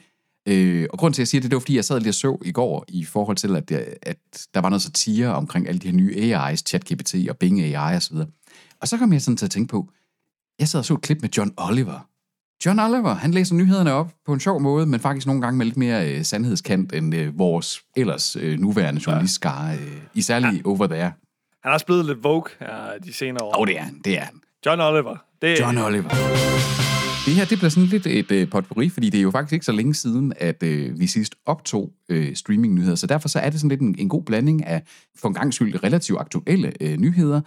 Øh, 0.48 0.86
og 0.92 0.98
grund 0.98 1.14
til, 1.14 1.18
at 1.18 1.24
jeg 1.24 1.28
siger 1.28 1.40
det, 1.40 1.50
det 1.50 1.54
var, 1.54 1.60
fordi 1.60 1.76
jeg 1.76 1.84
sad 1.84 2.00
lige 2.00 2.10
og 2.10 2.14
så 2.14 2.38
i 2.44 2.52
går, 2.52 2.84
i 2.88 3.04
forhold 3.04 3.36
til, 3.36 3.56
at, 3.56 3.68
det, 3.68 3.94
at 4.02 4.18
der 4.54 4.60
var 4.60 4.68
noget 4.68 4.82
satire 4.82 5.34
omkring 5.34 5.68
alle 5.68 5.78
de 5.78 5.86
her 5.86 5.96
nye 5.96 6.14
AI's, 6.14 6.56
ChatGPT 6.56 7.14
og 7.30 7.36
Bing 7.36 7.60
AI 7.60 7.96
osv. 7.96 8.16
Og 8.80 8.88
så 8.88 8.98
kom 8.98 9.12
jeg 9.12 9.22
sådan 9.22 9.36
til 9.36 9.46
at 9.46 9.50
tænke 9.50 9.70
på, 9.70 9.88
jeg 10.58 10.68
sad 10.68 10.80
og 10.80 10.84
så 10.84 10.94
et 10.94 11.00
klip 11.00 11.18
med 11.22 11.28
John 11.36 11.52
Oliver. 11.56 12.06
John 12.66 12.80
Oliver, 12.80 13.14
han 13.14 13.30
læser 13.30 13.54
nyhederne 13.54 13.92
op 13.92 14.12
på 14.26 14.32
en 14.32 14.40
sjov 14.40 14.60
måde, 14.60 14.86
men 14.86 15.00
faktisk 15.00 15.26
nogle 15.26 15.42
gange 15.42 15.58
med 15.58 15.66
lidt 15.66 15.76
mere 15.76 16.12
øh, 16.12 16.24
sandhedskant 16.24 16.92
end 16.92 17.14
øh, 17.14 17.38
vores 17.38 17.82
ellers 17.96 18.36
øh, 18.36 18.58
nuværende 18.58 19.02
journalistskare, 19.06 19.74
øh, 19.74 20.00
i 20.14 20.22
særligt 20.22 20.66
over 20.66 20.86
there. 20.86 21.12
Han 21.62 21.70
er 21.70 21.72
også 21.72 21.86
blevet 21.86 22.06
lidt 22.06 22.24
vogue 22.24 22.44
her 22.60 22.98
de 23.04 23.12
senere 23.12 23.44
år. 23.44 23.56
Åh, 23.56 23.60
oh, 23.60 23.66
det 23.66 23.78
er 23.78 23.82
han, 23.82 24.00
det 24.04 24.18
er 24.18 24.22
han. 24.22 24.40
John 24.66 24.80
Oliver. 24.80 25.16
Det, 25.42 25.60
John 25.60 25.78
Oliver. 25.78 26.89
Det 27.26 27.34
her, 27.34 27.44
det 27.44 27.58
bliver 27.58 27.70
sådan 27.70 27.88
lidt 27.88 28.06
et 28.06 28.30
øh, 28.30 28.50
potpourri, 28.50 28.88
fordi 28.88 29.10
det 29.10 29.18
er 29.18 29.22
jo 29.22 29.30
faktisk 29.30 29.52
ikke 29.52 29.66
så 29.66 29.72
længe 29.72 29.94
siden, 29.94 30.32
at 30.36 30.62
øh, 30.62 31.00
vi 31.00 31.06
sidst 31.06 31.34
optog 31.46 31.92
øh, 32.08 32.34
streamingnyheder, 32.34 32.94
så 32.94 33.06
derfor 33.06 33.28
så 33.28 33.38
er 33.38 33.50
det 33.50 33.60
sådan 33.60 33.68
lidt 33.68 33.80
en, 33.80 33.94
en 33.98 34.08
god 34.08 34.22
blanding 34.22 34.66
af, 34.66 34.82
for 35.16 35.28
en 35.28 35.34
gang 35.34 35.54
skyld, 35.54 35.84
relativt 35.84 36.20
aktuelle 36.20 36.72
øh, 36.80 36.96
nyheder, 36.96 37.40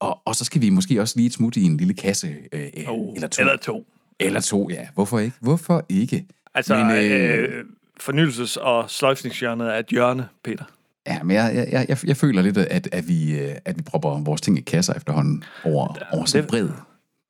og, 0.00 0.18
og 0.24 0.34
så 0.34 0.44
skal 0.44 0.60
vi 0.62 0.70
måske 0.70 1.00
også 1.00 1.14
lige 1.16 1.26
et 1.26 1.32
smut 1.32 1.56
i 1.56 1.62
en 1.62 1.76
lille 1.76 1.94
kasse, 1.94 2.34
øh, 2.52 2.68
Oh, 2.88 3.14
eller 3.14 3.28
to. 3.28 3.40
Eller 3.42 3.56
to. 3.56 3.86
Eller 4.20 4.40
to, 4.40 4.70
ja. 4.70 4.86
Hvorfor 4.94 5.18
ikke? 5.18 5.36
Hvorfor 5.40 5.86
ikke? 5.88 6.26
Altså, 6.54 6.76
Men, 6.84 6.90
øh, 6.90 7.38
øh, 7.38 7.64
fornyelses- 8.00 8.60
og 8.60 8.90
sløjfningshjørnet 8.90 9.68
er 9.74 9.78
et 9.78 9.86
hjørne, 9.86 10.28
Peter. 10.44 10.64
Ja, 11.06 11.22
men 11.22 11.36
jeg, 11.36 11.66
jeg, 11.72 11.86
jeg, 11.88 11.98
jeg 12.06 12.16
føler 12.16 12.42
lidt, 12.42 12.58
at, 12.58 12.88
at, 12.92 13.08
vi, 13.08 13.38
øh, 13.38 13.54
at 13.64 13.76
vi 13.78 13.82
propper 13.82 14.20
vores 14.20 14.40
ting 14.40 14.58
i 14.58 14.60
kasser 14.60 14.94
efterhånden 14.94 15.44
over, 15.64 15.94
over 16.12 16.24
sådan 16.24 16.44
en 16.44 16.48
bred, 16.50 16.68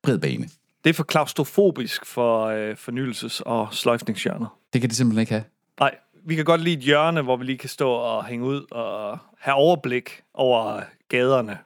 bred 0.03 0.17
bane. 0.17 0.49
Det 0.83 0.89
er 0.89 0.93
for 0.93 1.03
klaustrofobisk 1.03 2.05
for 2.05 2.45
øh, 2.45 2.75
fornyelses- 2.75 3.41
og 3.45 3.67
sløjfningshjørnet. 3.71 4.47
Det 4.73 4.81
kan 4.81 4.89
det 4.89 4.97
simpelthen 4.97 5.21
ikke 5.21 5.31
have. 5.31 5.43
Nej, 5.79 5.95
vi 6.25 6.35
kan 6.35 6.45
godt 6.45 6.61
lide 6.61 6.77
et 6.77 6.83
hjørne, 6.83 7.21
hvor 7.21 7.37
vi 7.37 7.45
lige 7.45 7.57
kan 7.57 7.69
stå 7.69 7.91
og 7.91 8.25
hænge 8.25 8.45
ud 8.45 8.65
og 8.71 9.17
have 9.39 9.55
overblik 9.55 10.21
over 10.33 10.81
gaderne. 11.09 11.57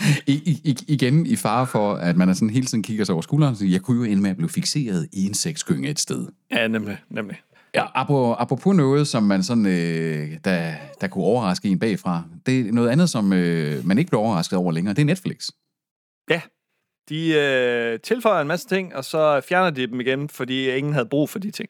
I, 0.26 0.32
i, 0.64 0.76
igen 0.88 1.26
i 1.26 1.36
fare 1.36 1.66
for, 1.66 1.94
at 1.94 2.16
man 2.16 2.28
er 2.28 2.32
sådan 2.32 2.50
hele 2.50 2.66
tiden 2.66 2.82
kigger 2.82 3.04
sig 3.04 3.12
over 3.12 3.22
skulderen 3.22 3.52
og 3.52 3.56
siger, 3.56 3.72
jeg 3.72 3.80
kunne 3.80 3.96
jo 3.96 4.12
ende 4.12 4.22
med 4.22 4.30
at 4.30 4.36
blive 4.36 4.48
fixeret 4.48 5.08
i 5.12 5.26
en 5.26 5.34
sexgynge 5.34 5.88
et 5.88 6.00
sted. 6.00 6.26
Ja, 6.50 6.68
nemlig. 6.68 6.98
nemlig. 7.08 7.36
Ja, 7.74 7.84
apropos, 7.94 8.36
apropos 8.38 8.76
noget, 8.76 9.08
som 9.08 9.22
man 9.22 9.42
sådan, 9.42 9.66
øh, 9.66 10.38
der, 10.44 10.74
der 11.00 11.06
kunne 11.06 11.24
overraske 11.24 11.68
en 11.68 11.78
bagfra. 11.78 12.22
Det 12.46 12.60
er 12.60 12.72
noget 12.72 12.88
andet, 12.88 13.10
som 13.10 13.32
øh, 13.32 13.86
man 13.86 13.98
ikke 13.98 14.10
blev 14.10 14.20
overrasket 14.20 14.58
over 14.58 14.72
længere. 14.72 14.94
Det 14.94 15.02
er 15.02 15.06
Netflix. 15.06 15.48
Ja, 16.30 16.40
de 17.08 17.32
øh, 17.32 18.00
tilføjer 18.00 18.40
en 18.40 18.48
masse 18.48 18.68
ting, 18.68 18.94
og 18.94 19.04
så 19.04 19.40
fjerner 19.48 19.70
de 19.70 19.86
dem 19.86 20.00
igen, 20.00 20.28
fordi 20.28 20.70
ingen 20.70 20.92
havde 20.92 21.06
brug 21.06 21.30
for 21.30 21.38
de 21.38 21.50
ting. 21.50 21.68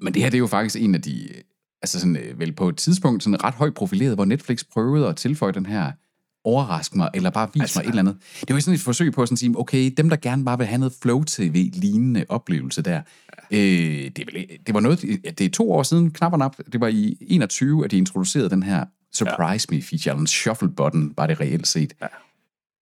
Men 0.00 0.14
det 0.14 0.22
her, 0.22 0.30
det 0.30 0.36
er 0.36 0.40
jo 0.40 0.46
faktisk 0.46 0.82
en 0.82 0.94
af 0.94 1.02
de, 1.02 1.28
øh, 1.28 1.42
altså 1.82 2.00
sådan, 2.00 2.16
øh, 2.16 2.40
vel 2.40 2.52
på 2.52 2.68
et 2.68 2.76
tidspunkt 2.76 3.22
sådan 3.22 3.44
ret 3.44 3.54
højt 3.54 3.74
profileret, 3.74 4.14
hvor 4.14 4.24
Netflix 4.24 4.64
prøvede 4.72 5.08
at 5.08 5.16
tilføje 5.16 5.52
den 5.52 5.66
her 5.66 5.92
overrask 6.44 6.96
mig, 6.96 7.10
eller 7.14 7.30
bare 7.30 7.50
vis 7.54 7.62
altså, 7.62 7.78
mig 7.78 7.84
et 7.84 7.88
eller 7.88 8.02
andet. 8.02 8.16
Det 8.40 8.48
var 8.48 8.54
jo 8.54 8.60
sådan 8.60 8.74
et 8.74 8.80
forsøg 8.80 9.12
på 9.12 9.22
at 9.22 9.28
sådan 9.28 9.36
sige, 9.36 9.58
okay, 9.58 9.90
dem 9.96 10.08
der 10.08 10.16
gerne 10.16 10.44
bare 10.44 10.58
vil 10.58 10.66
have 10.66 10.78
noget 10.78 10.94
flow-tv-lignende 11.02 12.24
oplevelse 12.28 12.82
der, 12.82 13.02
øh, 13.50 14.10
det, 14.16 14.26
vel, 14.26 14.46
det 14.66 14.74
var 14.74 14.80
noget, 14.80 15.02
det 15.38 15.40
er 15.40 15.50
to 15.50 15.72
år 15.72 15.82
siden, 15.82 16.10
knap 16.10 16.32
og 16.32 16.38
nap, 16.38 16.56
det 16.72 16.80
var 16.80 16.88
i 16.88 17.16
21, 17.20 17.84
at 17.84 17.90
de 17.90 17.98
introducerede 17.98 18.50
den 18.50 18.62
her 18.62 18.84
Surprise 19.12 19.66
Me 19.70 19.82
feature, 19.82 20.12
eller 20.12 20.20
en 20.20 20.26
shuffle 20.26 20.68
button, 20.68 21.12
var 21.16 21.26
det 21.26 21.40
reelt 21.40 21.66
set. 21.66 21.92
Ja. 22.00 22.06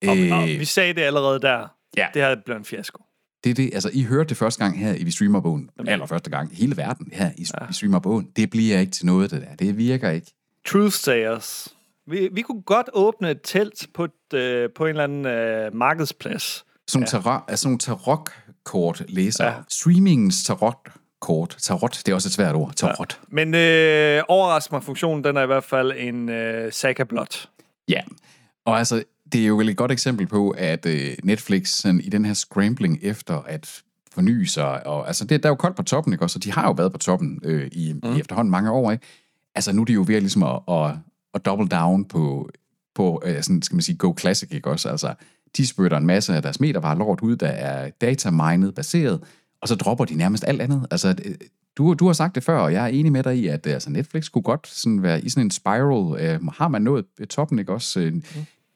Og, 0.08 0.18
Øh, 0.18 0.38
og 0.38 0.46
vi 0.46 0.64
sagde 0.64 0.94
det 0.94 1.00
allerede 1.00 1.40
der. 1.40 1.68
Ja. 1.96 2.06
Det 2.14 2.22
her 2.22 2.36
blev 2.44 2.56
en 2.56 2.64
fiasko. 2.64 3.02
Det 3.44 3.50
er 3.50 3.54
det, 3.54 3.70
altså 3.74 3.90
I 3.92 4.02
hørte 4.02 4.28
det 4.28 4.36
første 4.36 4.64
gang 4.64 4.78
her 4.78 4.94
i 4.94 5.04
Vi 5.04 5.10
Streamer 5.10 5.40
Bogen, 5.40 5.70
allerførste 5.86 6.30
gang, 6.30 6.56
hele 6.56 6.76
verden 6.76 7.08
her 7.12 7.30
i 7.36 7.46
ja. 7.60 7.66
Vi 7.66 7.74
Streamer 7.74 7.98
Bogen. 7.98 8.28
Det 8.36 8.50
bliver 8.50 8.80
ikke 8.80 8.92
til 8.92 9.06
noget, 9.06 9.30
det 9.30 9.42
der. 9.42 9.54
Det 9.54 9.78
virker 9.78 10.10
ikke. 10.10 10.32
Truth 10.66 10.94
sayers. 10.94 11.68
Vi, 12.06 12.28
vi 12.32 12.42
kunne 12.42 12.62
godt 12.62 12.90
åbne 12.92 13.30
et 13.30 13.40
telt 13.44 13.86
på, 13.94 14.04
et, 14.04 14.34
øh, 14.34 14.70
på 14.76 14.84
en 14.84 14.88
eller 14.88 15.04
anden 15.04 15.26
øh, 15.26 15.74
markedsplads. 15.74 16.64
Sådan 16.88 17.00
nogle 17.00 17.06
tarot, 17.06 17.42
altså 17.48 17.68
nogle 17.68 17.78
tarotkort 17.78 19.02
læser. 19.08 19.44
Ja. 19.44 19.50
Ja. 19.50 19.56
Streamingens 19.68 20.44
tarotkort. 20.44 21.56
Tarot, 21.58 22.02
det 22.06 22.08
er 22.08 22.14
også 22.14 22.28
et 22.28 22.32
svært 22.32 22.54
ord. 22.54 22.72
Tarot. 22.74 23.20
Men 23.28 23.54
øh, 23.54 24.22
overrask 24.28 24.72
mig, 24.72 24.82
funktionen 24.82 25.24
den 25.24 25.36
er 25.36 25.42
i 25.42 25.46
hvert 25.46 25.64
fald 25.64 25.92
en 25.96 26.28
øh, 26.28 26.72
saga 26.72 27.04
blot. 27.04 27.48
Ja. 27.88 28.00
Og 28.64 28.78
altså, 28.78 29.02
det 29.32 29.40
er 29.40 29.46
jo 29.46 29.60
et 29.60 29.76
godt 29.76 29.92
eksempel 29.92 30.26
på, 30.26 30.50
at 30.50 30.86
øh, 30.86 31.16
Netflix 31.24 31.68
sådan, 31.68 32.00
i 32.00 32.08
den 32.08 32.24
her 32.24 32.34
scrambling 32.34 32.98
efter 33.02 33.34
at 33.34 33.82
forny 34.12 34.44
sig, 34.44 34.86
og 34.86 35.06
altså, 35.06 35.24
det, 35.24 35.42
der 35.42 35.48
er 35.48 35.50
jo 35.50 35.56
koldt 35.56 35.76
på 35.76 35.82
toppen, 35.82 36.12
ikke 36.12 36.24
også? 36.24 36.38
Og 36.38 36.44
de 36.44 36.52
har 36.52 36.66
jo 36.66 36.72
været 36.72 36.92
på 36.92 36.98
toppen 36.98 37.40
øh, 37.42 37.68
i, 37.72 37.92
mm. 37.92 38.16
i 38.16 38.20
efterhånden 38.20 38.50
mange 38.50 38.70
år, 38.70 38.92
ikke? 38.92 39.04
Altså, 39.54 39.72
nu 39.72 39.80
er 39.80 39.84
de 39.84 39.92
jo 39.92 40.04
ved 40.06 40.14
at, 40.14 40.22
ligesom 40.22 40.42
at, 40.42 40.60
at, 40.68 40.96
at 41.34 41.44
double 41.44 41.68
down 41.68 42.04
på, 42.04 42.50
på 42.94 43.22
øh, 43.24 43.42
sådan, 43.42 43.62
skal 43.62 43.76
man 43.76 43.82
sige, 43.82 43.96
Go 43.96 44.14
Classic, 44.20 44.52
ikke 44.52 44.70
også? 44.70 44.88
Altså, 44.88 45.14
de 45.56 45.66
spytter 45.66 45.96
en 45.96 46.06
masse 46.06 46.34
af 46.34 46.42
deres 46.42 46.60
metervarer 46.60 46.98
lort 46.98 47.20
ud, 47.20 47.36
der 47.36 47.48
er 47.48 47.90
data-minet 47.90 48.74
baseret, 48.74 49.20
og 49.60 49.68
så 49.68 49.74
dropper 49.74 50.04
de 50.04 50.14
nærmest 50.14 50.44
alt 50.46 50.62
andet. 50.62 50.86
Altså, 50.90 51.14
øh, 51.24 51.34
du, 51.76 51.94
du 51.94 52.06
har 52.06 52.12
sagt 52.12 52.34
det 52.34 52.44
før, 52.44 52.58
og 52.58 52.72
jeg 52.72 52.84
er 52.84 52.88
enig 52.88 53.12
med 53.12 53.22
dig 53.22 53.38
i, 53.38 53.46
at 53.46 53.66
øh, 53.66 53.72
altså, 53.72 53.90
Netflix 53.90 54.30
kunne 54.30 54.42
godt 54.42 54.68
sådan 54.68 55.02
være 55.02 55.24
i 55.24 55.28
sådan 55.28 55.46
en 55.46 55.50
spiral. 55.50 56.20
Øh, 56.20 56.46
har 56.46 56.68
man 56.68 56.82
nået 56.82 57.04
toppen, 57.30 57.58
ikke 57.58 57.72
også? 57.72 58.00
Øh, 58.00 58.14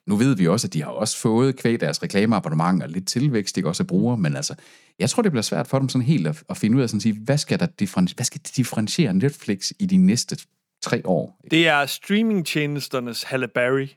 nu 0.06 0.16
ved 0.16 0.36
vi 0.36 0.48
også, 0.48 0.66
at 0.66 0.72
de 0.72 0.82
har 0.82 0.90
også 0.90 1.18
fået 1.18 1.56
kvæg 1.56 1.80
deres 1.80 2.02
reklameabonnement 2.02 2.82
og 2.82 2.88
lidt 2.88 3.08
tilvækst, 3.08 3.56
ikke 3.56 3.68
også 3.68 3.82
af 3.82 3.86
brugere, 3.86 4.16
men 4.16 4.36
altså, 4.36 4.54
jeg 4.98 5.10
tror, 5.10 5.22
det 5.22 5.32
bliver 5.32 5.42
svært 5.42 5.66
for 5.66 5.78
dem 5.78 5.88
sådan 5.88 6.06
helt 6.06 6.26
at, 6.26 6.42
at 6.50 6.56
finde 6.56 6.76
ud 6.76 6.82
af 6.82 6.88
sådan 6.88 6.98
at 6.98 7.02
sige, 7.02 7.18
hvad 7.24 7.38
skal 7.38 7.60
der 7.60 7.66
differen- 7.82 8.14
hvad 8.16 8.24
skal 8.24 8.40
differentiere 8.56 9.14
Netflix 9.14 9.70
i 9.78 9.86
de 9.86 9.96
næste 9.96 10.36
tre 10.82 11.02
år? 11.04 11.40
Det 11.50 11.68
er 11.68 11.86
streamingtjenesternes 11.86 13.22
Halle 13.22 13.48
Berry. 13.48 13.88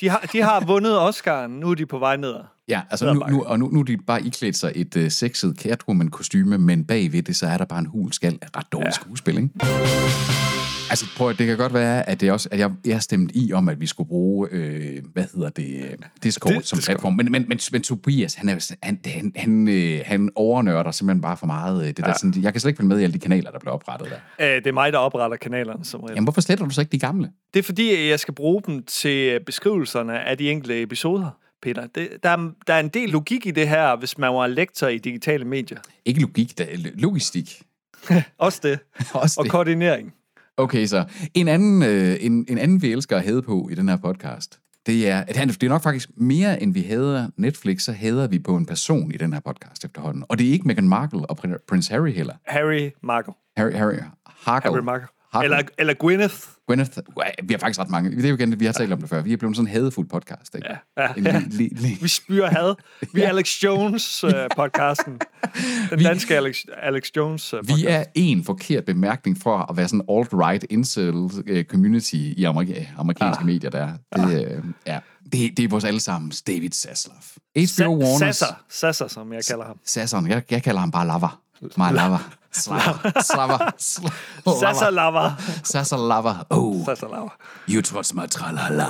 De 0.00 0.08
har, 0.08 0.28
de 0.32 0.42
har 0.42 0.64
vundet 0.72 0.98
Oscar'en, 1.08 1.46
nu 1.48 1.70
er 1.70 1.74
de 1.74 1.86
på 1.86 1.98
vej 1.98 2.16
ned. 2.16 2.34
Ja, 2.68 2.80
altså 2.90 3.14
nu, 3.14 3.24
nu, 3.30 3.42
og 3.42 3.58
nu, 3.58 3.68
nu 3.68 3.80
er 3.80 3.84
de 3.84 3.96
bare 3.96 4.22
iklædt 4.22 4.56
sig 4.56 4.72
et 4.74 4.96
uh, 4.96 5.08
sexet 5.08 5.56
Catwoman-kostyme, 5.60 6.58
men 6.58 6.84
bagved 6.84 7.22
det, 7.22 7.36
så 7.36 7.46
er 7.46 7.58
der 7.58 7.64
bare 7.64 7.78
en 7.78 7.86
hul 7.86 8.12
skal 8.12 8.38
af 8.42 8.56
ret 8.56 8.72
dårligt 8.72 8.86
ja. 8.86 8.92
skuespil, 8.92 9.36
ikke? 9.36 10.67
Altså, 10.90 11.06
prøv 11.16 11.28
at 11.30 11.38
det 11.38 11.46
kan 11.46 11.56
godt 11.56 11.74
være, 11.74 12.08
at, 12.08 12.20
det 12.20 12.32
også, 12.32 12.48
at 12.52 12.58
jeg, 12.58 12.70
jeg 12.86 13.02
stemte 13.02 13.36
i 13.36 13.52
om, 13.52 13.68
at 13.68 13.80
vi 13.80 13.86
skulle 13.86 14.08
bruge, 14.08 14.48
øh, 14.50 15.02
hvad 15.12 15.24
hedder 15.34 15.48
det, 15.48 15.76
øh, 15.84 15.90
Discord 16.22 16.52
Det- 16.52 16.66
som 16.66 16.78
Discord. 16.78 16.92
platform. 16.96 17.12
Men, 17.14 17.32
men, 17.32 17.44
men, 17.48 17.58
men 17.72 17.82
Tobias, 17.82 18.34
han, 18.34 18.48
er, 18.48 18.72
han, 18.82 19.00
han, 19.04 19.32
han, 19.36 19.68
øh, 19.68 20.00
han 20.06 20.30
overnørder 20.34 20.90
simpelthen 20.90 21.20
bare 21.22 21.36
for 21.36 21.46
meget. 21.46 21.80
Øh, 21.82 21.86
det 21.88 21.96
der, 21.98 22.12
sådan, 22.12 22.42
jeg 22.42 22.52
kan 22.52 22.60
slet 22.60 22.68
ikke 22.70 22.76
følge 22.78 22.88
med 22.88 23.00
i 23.00 23.02
alle 23.02 23.12
de 23.14 23.18
kanaler, 23.18 23.50
der 23.50 23.58
bliver 23.58 23.72
oprettet 23.72 24.08
der. 24.38 24.46
Øh, 24.56 24.56
det 24.56 24.66
er 24.66 24.72
mig, 24.72 24.92
der 24.92 24.98
opretter 24.98 25.36
kanalerne 25.36 25.84
som 25.84 26.00
regel. 26.00 26.14
Jamen, 26.14 26.24
hvorfor 26.24 26.40
sletter 26.40 26.64
du 26.64 26.70
så 26.70 26.80
ikke 26.80 26.92
de 26.92 26.98
gamle? 26.98 27.30
Det 27.54 27.58
er 27.58 27.64
fordi, 27.64 28.08
jeg 28.08 28.20
skal 28.20 28.34
bruge 28.34 28.62
dem 28.66 28.82
til 28.82 29.40
beskrivelserne 29.46 30.20
af 30.20 30.38
de 30.38 30.50
enkelte 30.50 30.82
episoder, 30.82 31.30
Peter. 31.62 31.86
Det, 31.94 32.08
der, 32.22 32.28
er, 32.28 32.50
der 32.66 32.74
er 32.74 32.80
en 32.80 32.88
del 32.88 33.08
logik 33.08 33.46
i 33.46 33.50
det 33.50 33.68
her, 33.68 33.96
hvis 33.96 34.18
man 34.18 34.34
var 34.34 34.46
lektor 34.46 34.86
i 34.88 34.98
digitale 34.98 35.44
medier. 35.44 35.78
Ikke 36.04 36.20
logik, 36.20 36.58
der, 36.58 36.64
logistik. 36.94 37.62
Også 38.38 38.60
det. 38.62 38.78
Også 39.14 39.40
Og 39.40 39.44
det. 39.44 39.50
koordinering. 39.52 40.12
Okay, 40.58 40.86
så 40.86 41.04
en 41.34 41.48
anden, 41.48 41.82
øh, 41.82 42.16
en, 42.20 42.46
en 42.48 42.58
anden 42.58 42.82
vi 42.82 42.92
elsker 42.92 43.16
at 43.16 43.22
hæde 43.22 43.42
på 43.42 43.68
i 43.72 43.74
den 43.74 43.88
her 43.88 43.96
podcast, 43.96 44.58
det 44.86 45.08
er, 45.08 45.18
at 45.28 45.36
han, 45.36 45.48
det 45.48 45.62
er 45.62 45.68
nok 45.68 45.82
faktisk 45.82 46.10
mere, 46.16 46.62
end 46.62 46.74
vi 46.74 46.82
hader 46.82 47.28
Netflix, 47.36 47.82
så 47.82 47.92
hader 47.92 48.26
vi 48.26 48.38
på 48.38 48.56
en 48.56 48.66
person 48.66 49.12
i 49.12 49.16
den 49.16 49.32
her 49.32 49.40
podcast 49.40 49.84
efterhånden. 49.84 50.24
Og 50.28 50.38
det 50.38 50.48
er 50.48 50.52
ikke 50.52 50.66
Meghan 50.66 50.88
Markle 50.88 51.26
og 51.30 51.38
Prin- 51.38 51.64
Prince 51.68 51.92
Harry 51.92 52.12
heller. 52.12 52.34
Harry 52.46 52.90
Markle. 53.02 53.32
Harry, 53.56 53.72
Harry, 53.72 53.94
Harkle. 54.26 54.70
Harry 54.70 54.82
Markle. 54.82 55.08
Harkle. 55.32 55.44
Eller, 55.56 55.68
eller 55.78 55.94
Gwyneth. 55.94 56.34
Gwyneth. 56.66 56.90
Vi 57.44 57.54
har 57.54 57.58
faktisk 57.58 57.80
ret 57.80 57.90
mange. 57.90 58.10
Det 58.16 58.24
er 58.24 58.28
jo 58.28 58.34
igen, 58.36 58.60
vi 58.60 58.64
har 58.66 58.72
talt 58.72 58.92
om 58.92 59.00
det 59.00 59.08
før. 59.08 59.22
Vi 59.22 59.32
er 59.32 59.36
blevet 59.36 59.56
sådan 59.56 59.68
en 59.68 59.72
hadefuld 59.72 60.08
podcast, 60.08 60.54
ikke? 60.54 60.68
Ja, 60.96 61.02
ja, 61.02 61.12
En 61.16 61.24
ja. 61.26 61.42
li, 61.50 61.68
li. 61.72 61.98
Vi 62.02 62.08
spyrer 62.08 62.46
had. 62.50 62.74
Vi 63.14 63.22
er 63.22 63.28
Alex 63.28 63.48
Jones-podcasten. 63.64 65.18
Den 65.90 65.98
danske 65.98 66.36
Alex, 66.36 66.56
Alex 66.82 67.10
Jones-podcast. 67.16 67.76
Vi 67.76 67.86
er 67.86 68.04
en 68.14 68.44
forkert 68.44 68.84
bemærkning 68.84 69.38
for 69.42 69.58
at 69.70 69.76
være 69.76 69.88
sådan 69.88 70.04
alt-right 70.10 70.64
incel 70.70 71.30
øh, 71.46 71.64
community 71.64 72.14
i 72.14 72.44
amerika- 72.44 72.84
amerikanske 72.98 73.40
Ah. 73.40 73.46
medier 73.46 73.70
der. 73.70 73.88
Det, 74.16 74.44
øh, 74.56 74.62
ja. 74.86 74.98
det, 75.32 75.56
det 75.56 75.64
er 75.64 75.68
vores 75.68 75.84
allesammens 75.84 76.42
David 76.42 76.70
Zaslav. 76.70 77.16
HBO 77.16 77.98
Warner. 77.98 78.18
Sasser. 78.18 78.46
Sasser, 78.68 79.08
som 79.08 79.32
jeg 79.32 79.42
kalder 79.48 79.64
ham. 79.64 79.78
Sasson. 79.84 80.28
Jeg, 80.28 80.42
jeg 80.50 80.62
kalder 80.62 80.80
ham 80.80 80.90
bare 80.90 81.06
Lava. 81.06 81.28
Meget 81.76 81.94
Lava. 81.94 82.16
Slava. 82.52 83.20
Slava. 83.20 83.58
Slava. 83.78 84.58
Sassalava. 84.60 85.30
Sassalava. 85.64 86.46
Oh, 86.50 86.84
Sassalava. 86.84 87.30
you 87.68 87.82
trust 87.82 88.14
my 88.14 88.26
tralala. 88.26 88.86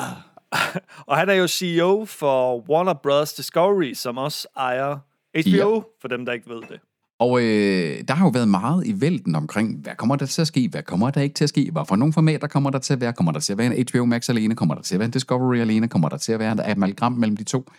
Og 1.06 1.16
han 1.16 1.28
er 1.28 1.34
jo 1.34 1.46
CEO 1.46 2.04
for 2.04 2.70
Warner 2.70 2.94
Bros. 2.94 3.32
Discovery, 3.32 3.92
som 3.94 4.18
også 4.18 4.48
ejer 4.56 4.96
HBO, 5.34 5.74
ja. 5.74 5.80
for 6.00 6.08
dem, 6.08 6.26
der 6.26 6.32
ikke 6.32 6.48
ved 6.50 6.60
det. 6.60 6.80
Og 7.18 7.40
øh, 7.40 8.00
der 8.08 8.14
har 8.14 8.24
jo 8.24 8.30
været 8.30 8.48
meget 8.48 8.86
i 8.86 9.00
vælten 9.00 9.34
omkring, 9.34 9.80
hvad 9.82 9.94
kommer 9.94 10.16
der 10.16 10.26
til 10.26 10.40
at 10.40 10.46
ske, 10.46 10.68
hvad 10.70 10.82
kommer 10.82 11.10
der 11.10 11.20
ikke 11.20 11.34
til 11.34 11.44
at 11.44 11.48
ske, 11.48 11.68
hvad 11.72 11.82
for 11.88 11.96
nogle 11.96 12.12
formater 12.12 12.48
kommer 12.48 12.70
der 12.70 12.78
til 12.78 12.92
at 12.92 13.00
være, 13.00 13.12
kommer 13.12 13.32
der 13.32 13.40
til 13.40 13.52
at 13.52 13.58
være 13.58 13.76
en 13.76 13.86
HBO 13.90 14.04
Max 14.04 14.28
alene, 14.28 14.54
kommer 14.54 14.74
der 14.74 14.82
til 14.82 14.94
at 14.94 14.98
være 14.98 15.06
en 15.06 15.10
Discovery 15.10 15.56
alene, 15.56 15.88
kommer 15.88 16.08
der 16.08 16.16
til 16.16 16.32
at 16.32 16.38
være 16.38 16.52
en 16.52 16.60
amalgam 16.60 17.12
mellem 17.12 17.36
de 17.36 17.44
to, 17.44 17.70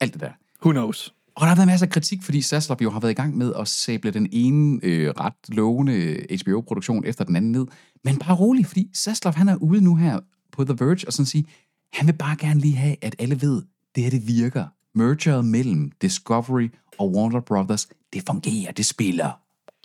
alt 0.00 0.12
det 0.12 0.20
der. 0.20 0.30
Who 0.62 0.72
knows? 0.72 1.14
Og 1.34 1.40
der 1.40 1.46
har 1.46 1.56
været 1.56 1.66
masser 1.66 1.86
af 1.86 1.90
kritik, 1.90 2.22
fordi 2.22 2.42
Saslop 2.42 2.82
jo 2.82 2.90
har 2.90 3.00
været 3.00 3.10
i 3.10 3.14
gang 3.14 3.36
med 3.36 3.52
at 3.60 3.68
sable 3.68 4.10
den 4.10 4.28
ene 4.32 4.80
øh, 4.82 5.10
ret 5.10 5.34
lovende 5.48 6.26
HBO-produktion 6.44 7.04
efter 7.04 7.24
den 7.24 7.36
anden 7.36 7.52
ned. 7.52 7.66
Men 8.04 8.18
bare 8.18 8.34
rolig, 8.34 8.66
fordi 8.66 8.90
Saslop 8.94 9.34
han 9.34 9.48
er 9.48 9.56
ude 9.56 9.84
nu 9.84 9.96
her 9.96 10.20
på 10.52 10.64
The 10.64 10.76
Verge 10.78 11.06
og 11.06 11.12
sådan 11.12 11.26
sige, 11.26 11.44
han 11.92 12.06
vil 12.06 12.12
bare 12.12 12.36
gerne 12.36 12.60
lige 12.60 12.76
have, 12.76 12.96
at 13.02 13.16
alle 13.18 13.42
ved, 13.42 13.62
det 13.94 14.02
her 14.02 14.10
det 14.10 14.26
virker. 14.26 14.66
Mergeret 14.94 15.44
mellem 15.44 15.92
Discovery 16.02 16.68
og 16.98 17.12
Warner 17.12 17.40
Brothers, 17.40 17.88
det 18.12 18.22
fungerer, 18.26 18.72
det 18.72 18.86
spiller. 18.86 19.30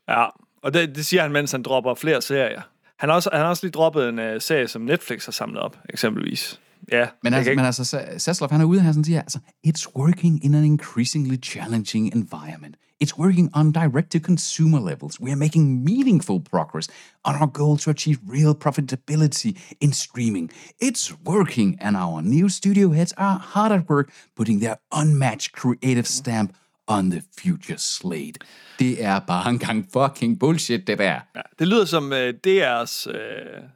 Ja, 0.10 0.26
og 0.62 0.74
det, 0.74 0.96
det 0.96 1.06
siger 1.06 1.22
han, 1.22 1.32
mens 1.32 1.52
han 1.52 1.64
dropper 1.64 1.96
flere 1.96 2.22
serier. 2.22 2.62
Han 2.98 3.10
har 3.10 3.16
også, 3.16 3.30
han 3.34 3.42
har 3.42 3.50
også 3.50 3.66
lige 3.66 3.72
droppet 3.72 4.10
en 4.10 4.20
uh, 4.20 4.26
serie, 4.40 4.68
som 4.68 4.82
Netflix 4.82 5.26
har 5.26 5.32
samlet 5.32 5.60
op, 5.60 5.78
eksempelvis. 5.90 6.60
Ja, 6.92 7.08
Men 7.24 7.34
altså, 7.34 7.54
men 7.56 7.66
altså 7.66 7.84
Sa- 7.98 8.18
Saslov, 8.18 8.52
han 8.52 8.62
er 8.62 8.66
ude 8.66 8.82
her, 8.82 8.92
sådan 8.92 9.04
siger, 9.04 9.22
altså, 9.22 9.40
it's 9.68 9.86
working 9.96 10.46
in 10.46 10.54
an 10.56 10.64
increasingly 10.64 11.38
challenging 11.44 12.16
environment. 12.16 12.76
It's 13.04 13.20
working 13.20 13.50
on 13.54 13.72
direct-to-consumer 13.72 14.80
levels. 14.80 15.22
We 15.22 15.30
are 15.30 15.36
making 15.36 15.84
meaningful 15.84 16.40
progress 16.52 16.88
on 17.24 17.36
our 17.36 17.46
goal 17.54 17.78
to 17.78 17.90
achieve 17.92 18.18
real 18.28 18.54
profitability 18.66 19.52
in 19.82 19.94
streaming. 19.94 20.50
It's 20.84 21.14
working, 21.24 21.78
and 21.82 21.96
our 21.96 22.22
new 22.22 22.50
studio 22.50 22.92
heads 22.92 23.14
are 23.18 23.38
hard 23.54 23.72
at 23.72 23.88
work 23.90 24.12
putting 24.36 24.62
their 24.62 24.78
unmatched 24.92 25.52
creative 25.52 26.08
stamp 26.08 26.56
on 26.88 27.12
the 27.12 27.22
future 27.42 27.78
slate. 27.78 28.34
Det 28.80 29.04
er 29.04 29.20
bare 29.20 29.50
en 29.50 29.60
gang 29.60 29.88
fucking 29.94 30.40
bullshit, 30.40 30.88
det 30.88 30.98
der. 30.98 31.20
Ja, 31.36 31.42
det 31.60 31.68
lyder 31.68 31.86
som 31.86 32.12
uh, 32.12 32.18
DR's 32.48 33.10
uh, 33.10 33.16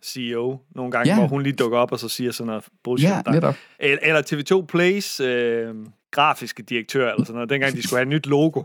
CEO 0.03 0.59
nogle 0.75 0.91
gange, 0.91 1.09
Ja. 1.13 1.19
hvor 1.19 1.27
hun 1.27 1.43
lige 1.43 1.53
dukker 1.53 1.77
op 1.77 1.91
og 1.91 1.99
så 1.99 2.09
siger 2.09 2.31
sådan 2.31 2.47
noget 2.47 2.63
bullshit. 2.83 3.09
Ja, 3.09 3.21
der. 3.25 3.31
netop. 3.31 3.55
Eller, 3.79 3.97
eller 4.01 4.21
TV2 4.61 4.65
Plays 4.65 5.21
uh, 5.21 5.27
grafiske 6.11 6.63
direktør, 6.63 7.11
eller 7.11 7.23
sådan 7.25 7.33
noget, 7.35 7.49
dengang 7.49 7.73
de 7.75 7.81
skulle 7.83 7.97
have 7.97 8.01
et 8.01 8.07
nyt 8.07 8.25
logo. 8.25 8.63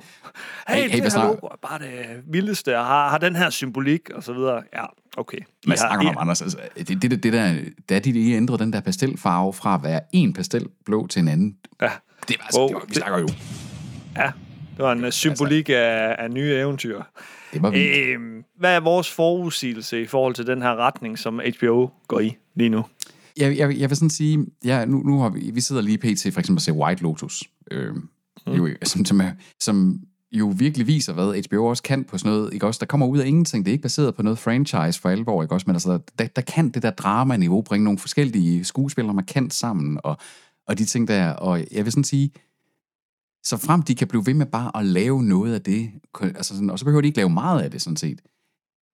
Hey, 0.68 0.74
Hey, 0.76 0.90
hey, 0.90 1.02
det 1.02 1.12
her 1.12 1.22
logo 1.24 1.46
er 1.46 1.58
bare 1.68 1.78
det 1.78 2.06
vildeste, 2.32 2.78
og 2.78 2.86
har, 2.86 3.08
har 3.08 3.18
den 3.18 3.36
her 3.36 3.50
symbolik, 3.50 4.10
og 4.14 4.22
så 4.22 4.32
videre. 4.32 4.62
Ja, 4.74 4.84
okay. 5.16 5.38
Hvad 5.66 5.76
har- 5.78 5.86
snakker 5.88 6.02
du 6.02 6.08
om, 6.08 6.16
Anders? 6.18 6.42
Altså, 6.42 6.58
det, 6.76 7.02
det, 7.02 7.22
det, 7.22 7.32
der, 7.32 7.54
da 7.88 7.98
de 7.98 8.12
lige 8.12 8.36
ændrede 8.36 8.58
den 8.62 8.72
der 8.72 8.80
pastelfarve 8.80 9.52
fra 9.52 9.74
at 9.74 9.82
være 9.82 10.00
en 10.12 10.32
pastelblå 10.32 11.06
til 11.06 11.20
en 11.22 11.28
anden, 11.28 11.56
Ja, 11.82 11.90
det 12.28 12.36
var, 12.38 12.44
altså, 12.44 12.60
Wow, 12.60 12.68
det 12.68 12.74
var, 12.74 12.82
vi 12.88 12.94
snakker 12.94 13.18
jo, 13.18 13.28
ja. 14.16 14.30
Det 14.76 14.84
var 14.84 14.92
en 14.92 15.04
uh, 15.04 15.10
symbolik 15.10 15.68
af, 15.68 16.16
af 16.18 16.30
nye 16.30 16.54
eventyr. 16.54 17.02
det 17.52 17.62
var 17.62 17.70
vildt. 17.70 18.06
Øhm, 18.06 18.44
hvad 18.58 18.76
er 18.76 18.80
vores 18.80 19.10
forudsigelse 19.10 20.02
i 20.02 20.06
forhold 20.06 20.34
til 20.34 20.46
den 20.46 20.62
her 20.62 20.76
retning, 20.76 21.18
som 21.18 21.40
HBO 21.58 21.90
går 22.08 22.20
i 22.20 22.36
lige 22.54 22.68
nu? 22.68 22.84
Jeg, 23.36 23.58
jeg, 23.58 23.78
jeg 23.78 23.90
vil 23.90 23.96
sådan 23.96 24.10
sige, 24.10 24.46
ja, 24.64 24.84
nu, 24.84 24.98
nu 24.98 25.20
har 25.20 25.28
vi, 25.28 25.50
vi 25.54 25.60
sidder 25.60 25.82
lige 25.82 25.98
pt. 25.98 26.32
for 26.32 26.40
eksempel 26.40 26.58
og 26.58 26.62
ser 26.62 26.72
White 26.72 27.02
Lotus, 27.02 27.44
øh, 27.70 27.94
mm. 28.46 28.52
jo, 28.52 28.68
som, 28.82 29.04
som, 29.04 29.20
er, 29.20 29.30
som 29.60 30.00
jo 30.32 30.54
virkelig 30.56 30.86
viser, 30.86 31.12
hvad 31.12 31.42
HBO 31.48 31.66
også 31.66 31.82
kan 31.82 32.04
på 32.04 32.18
sådan 32.18 32.32
noget, 32.32 32.54
ikke 32.54 32.66
også? 32.66 32.78
Der 32.78 32.86
kommer 32.86 33.06
ud 33.06 33.18
af 33.18 33.26
ingenting, 33.26 33.64
det 33.64 33.70
er 33.70 33.72
ikke 33.72 33.82
baseret 33.82 34.14
på 34.14 34.22
noget 34.22 34.38
franchise 34.38 35.00
for 35.00 35.08
alvor, 35.08 35.42
ikke 35.42 35.54
også? 35.54 35.64
Men 35.66 35.76
altså, 35.76 35.98
der, 36.18 36.26
der 36.26 36.42
kan 36.42 36.68
det 36.68 36.82
der 36.82 36.90
drama-niveau 36.90 37.62
bringe 37.62 37.84
nogle 37.84 37.98
forskellige 37.98 38.64
skuespillere 38.64 39.14
markant 39.14 39.54
sammen, 39.54 39.98
og, 40.04 40.16
og 40.68 40.78
de 40.78 40.84
ting 40.84 41.08
der, 41.08 41.30
og 41.30 41.58
jeg 41.72 41.84
vil 41.84 41.92
sådan 41.92 42.04
sige, 42.04 42.30
så 43.46 43.56
frem 43.56 43.82
de 43.82 43.94
kan 43.94 44.08
blive 44.08 44.26
ved 44.26 44.34
med 44.34 44.46
bare 44.46 44.70
at 44.74 44.84
lave 44.84 45.22
noget 45.22 45.54
af 45.54 45.62
det, 45.62 45.90
altså 46.20 46.54
sådan, 46.54 46.70
og 46.70 46.78
så 46.78 46.84
behøver 46.84 47.00
de 47.00 47.08
ikke 47.08 47.18
lave 47.18 47.30
meget 47.30 47.62
af 47.62 47.70
det, 47.70 47.82
sådan 47.82 47.96
set. 47.96 48.20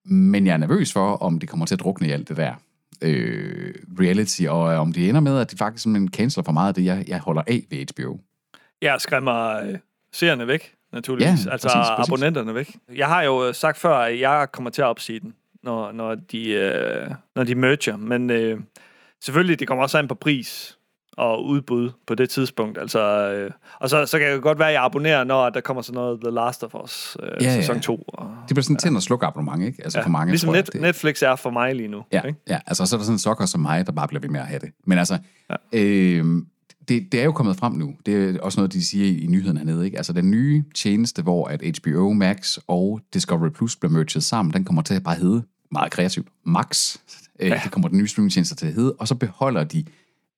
Men 0.04 0.46
jeg 0.46 0.52
er 0.52 0.56
nervøs 0.56 0.92
for, 0.92 1.16
om 1.16 1.38
det 1.38 1.48
kommer 1.48 1.66
til 1.66 1.74
at 1.74 1.80
drukne 1.80 2.08
i 2.08 2.10
alt 2.10 2.28
det 2.28 2.36
der 2.36 2.54
øh, 3.02 3.74
reality, 4.00 4.42
og 4.48 4.72
øh, 4.72 4.80
om 4.80 4.92
det 4.92 5.08
ender 5.08 5.20
med, 5.20 5.38
at 5.38 5.50
de 5.50 5.56
faktisk 5.56 5.82
simpelthen 5.82 6.08
canceler 6.08 6.44
for 6.44 6.52
meget 6.52 6.68
af 6.68 6.74
det, 6.74 6.84
jeg, 6.84 7.04
jeg 7.08 7.20
holder 7.20 7.42
af 7.46 7.62
ved 7.70 7.86
HBO. 7.94 8.18
Jeg 8.82 9.00
skræmmer 9.00 9.60
øh, 9.60 9.78
seerne 10.12 10.46
væk, 10.46 10.74
naturligvis. 10.92 11.46
Ja, 11.46 11.52
altså 11.52 11.68
præcis, 11.68 11.90
præcis. 11.96 12.08
abonnenterne 12.08 12.54
væk. 12.54 12.76
Jeg 12.94 13.08
har 13.08 13.22
jo 13.22 13.48
øh, 13.48 13.54
sagt 13.54 13.78
før, 13.78 13.96
at 13.96 14.20
jeg 14.20 14.48
kommer 14.52 14.70
til 14.70 14.82
at 14.82 14.86
opsige 14.86 15.20
den, 15.20 15.34
når, 15.62 15.92
når, 15.92 16.14
de, 16.14 16.50
øh, 16.50 17.10
når 17.36 17.44
de 17.44 17.54
merger. 17.54 17.96
Men 17.96 18.30
øh, 18.30 18.60
selvfølgelig, 19.20 19.60
det 19.60 19.68
kommer 19.68 19.82
også 19.82 19.98
an 19.98 20.08
på 20.08 20.14
pris 20.14 20.78
og 21.16 21.46
udbud 21.46 21.90
på 22.06 22.14
det 22.14 22.30
tidspunkt. 22.30 22.78
Altså, 22.78 23.32
øh, 23.32 23.50
og 23.80 23.90
så, 23.90 24.06
så 24.06 24.18
kan 24.18 24.32
det 24.32 24.42
godt 24.42 24.58
være, 24.58 24.68
at 24.68 24.74
jeg 24.74 24.84
abonnerer, 24.84 25.24
når 25.24 25.50
der 25.50 25.60
kommer 25.60 25.82
sådan 25.82 25.94
noget 25.94 26.20
The 26.20 26.30
Last 26.30 26.64
of 26.64 26.74
Us 26.84 27.16
øh, 27.22 27.28
Ja, 27.40 27.44
ja. 27.46 27.54
sæson 27.60 27.80
2. 27.80 28.04
Og, 28.08 28.30
Det 28.48 28.54
bliver 28.54 28.62
sådan 28.62 28.76
til 28.76 28.96
at 28.96 29.02
slukke 29.02 29.26
abonnement, 29.26 29.62
ikke? 29.64 29.82
Altså 29.84 29.98
ja, 29.98 30.04
for 30.04 30.10
mange, 30.10 30.30
ligesom 30.32 30.46
tror 30.46 30.54
jeg. 30.54 30.62
net, 30.62 30.72
det, 30.72 30.80
Netflix 30.80 31.22
er 31.22 31.36
for 31.36 31.50
mig 31.50 31.74
lige 31.74 31.88
nu. 31.88 32.02
Ja, 32.12 32.22
Ikke? 32.22 32.38
ja, 32.48 32.58
altså 32.66 32.86
så 32.86 32.96
er 32.96 32.98
der 32.98 33.04
sådan 33.04 33.14
en 33.14 33.18
sokker 33.18 33.46
som 33.46 33.60
mig, 33.60 33.86
der 33.86 33.92
bare 33.92 34.08
bliver 34.08 34.20
ved 34.20 34.28
med 34.28 34.40
at 34.40 34.46
have 34.46 34.58
det. 34.60 34.70
Men 34.86 34.98
altså, 34.98 35.18
ja. 35.50 35.56
øh, 35.80 36.42
det, 36.88 37.12
det 37.12 37.20
er 37.20 37.24
jo 37.24 37.32
kommet 37.32 37.56
frem 37.56 37.72
nu. 37.72 37.94
Det 38.06 38.36
er 38.36 38.40
også 38.40 38.60
noget, 38.60 38.72
de 38.72 38.86
siger 38.86 39.06
i, 39.06 39.24
i 39.24 39.26
nyhederne 39.26 39.58
hernede. 39.58 39.84
Ikke? 39.84 39.96
Altså 39.96 40.12
den 40.12 40.30
nye 40.30 40.64
tjeneste, 40.74 41.22
hvor 41.22 41.46
at 41.48 41.60
HBO 41.82 42.12
Max 42.12 42.58
og 42.68 43.00
Discovery 43.14 43.48
Plus 43.48 43.76
bliver 43.76 43.92
merged 43.92 44.20
sammen, 44.20 44.52
den 44.54 44.64
kommer 44.64 44.82
til 44.82 44.94
at 44.94 45.02
bare 45.02 45.14
hedde, 45.14 45.42
meget 45.70 45.92
kreativt, 45.92 46.28
Max. 46.46 46.96
Øh, 47.40 47.48
ja. 47.48 47.60
Det 47.64 47.72
kommer 47.72 47.88
den 47.88 47.98
nye 47.98 48.08
streamingtjeneste 48.08 48.54
til 48.54 48.66
at 48.66 48.72
hedde, 48.74 48.92
og 48.98 49.08
så 49.08 49.14
beholder 49.14 49.64
de 49.64 49.84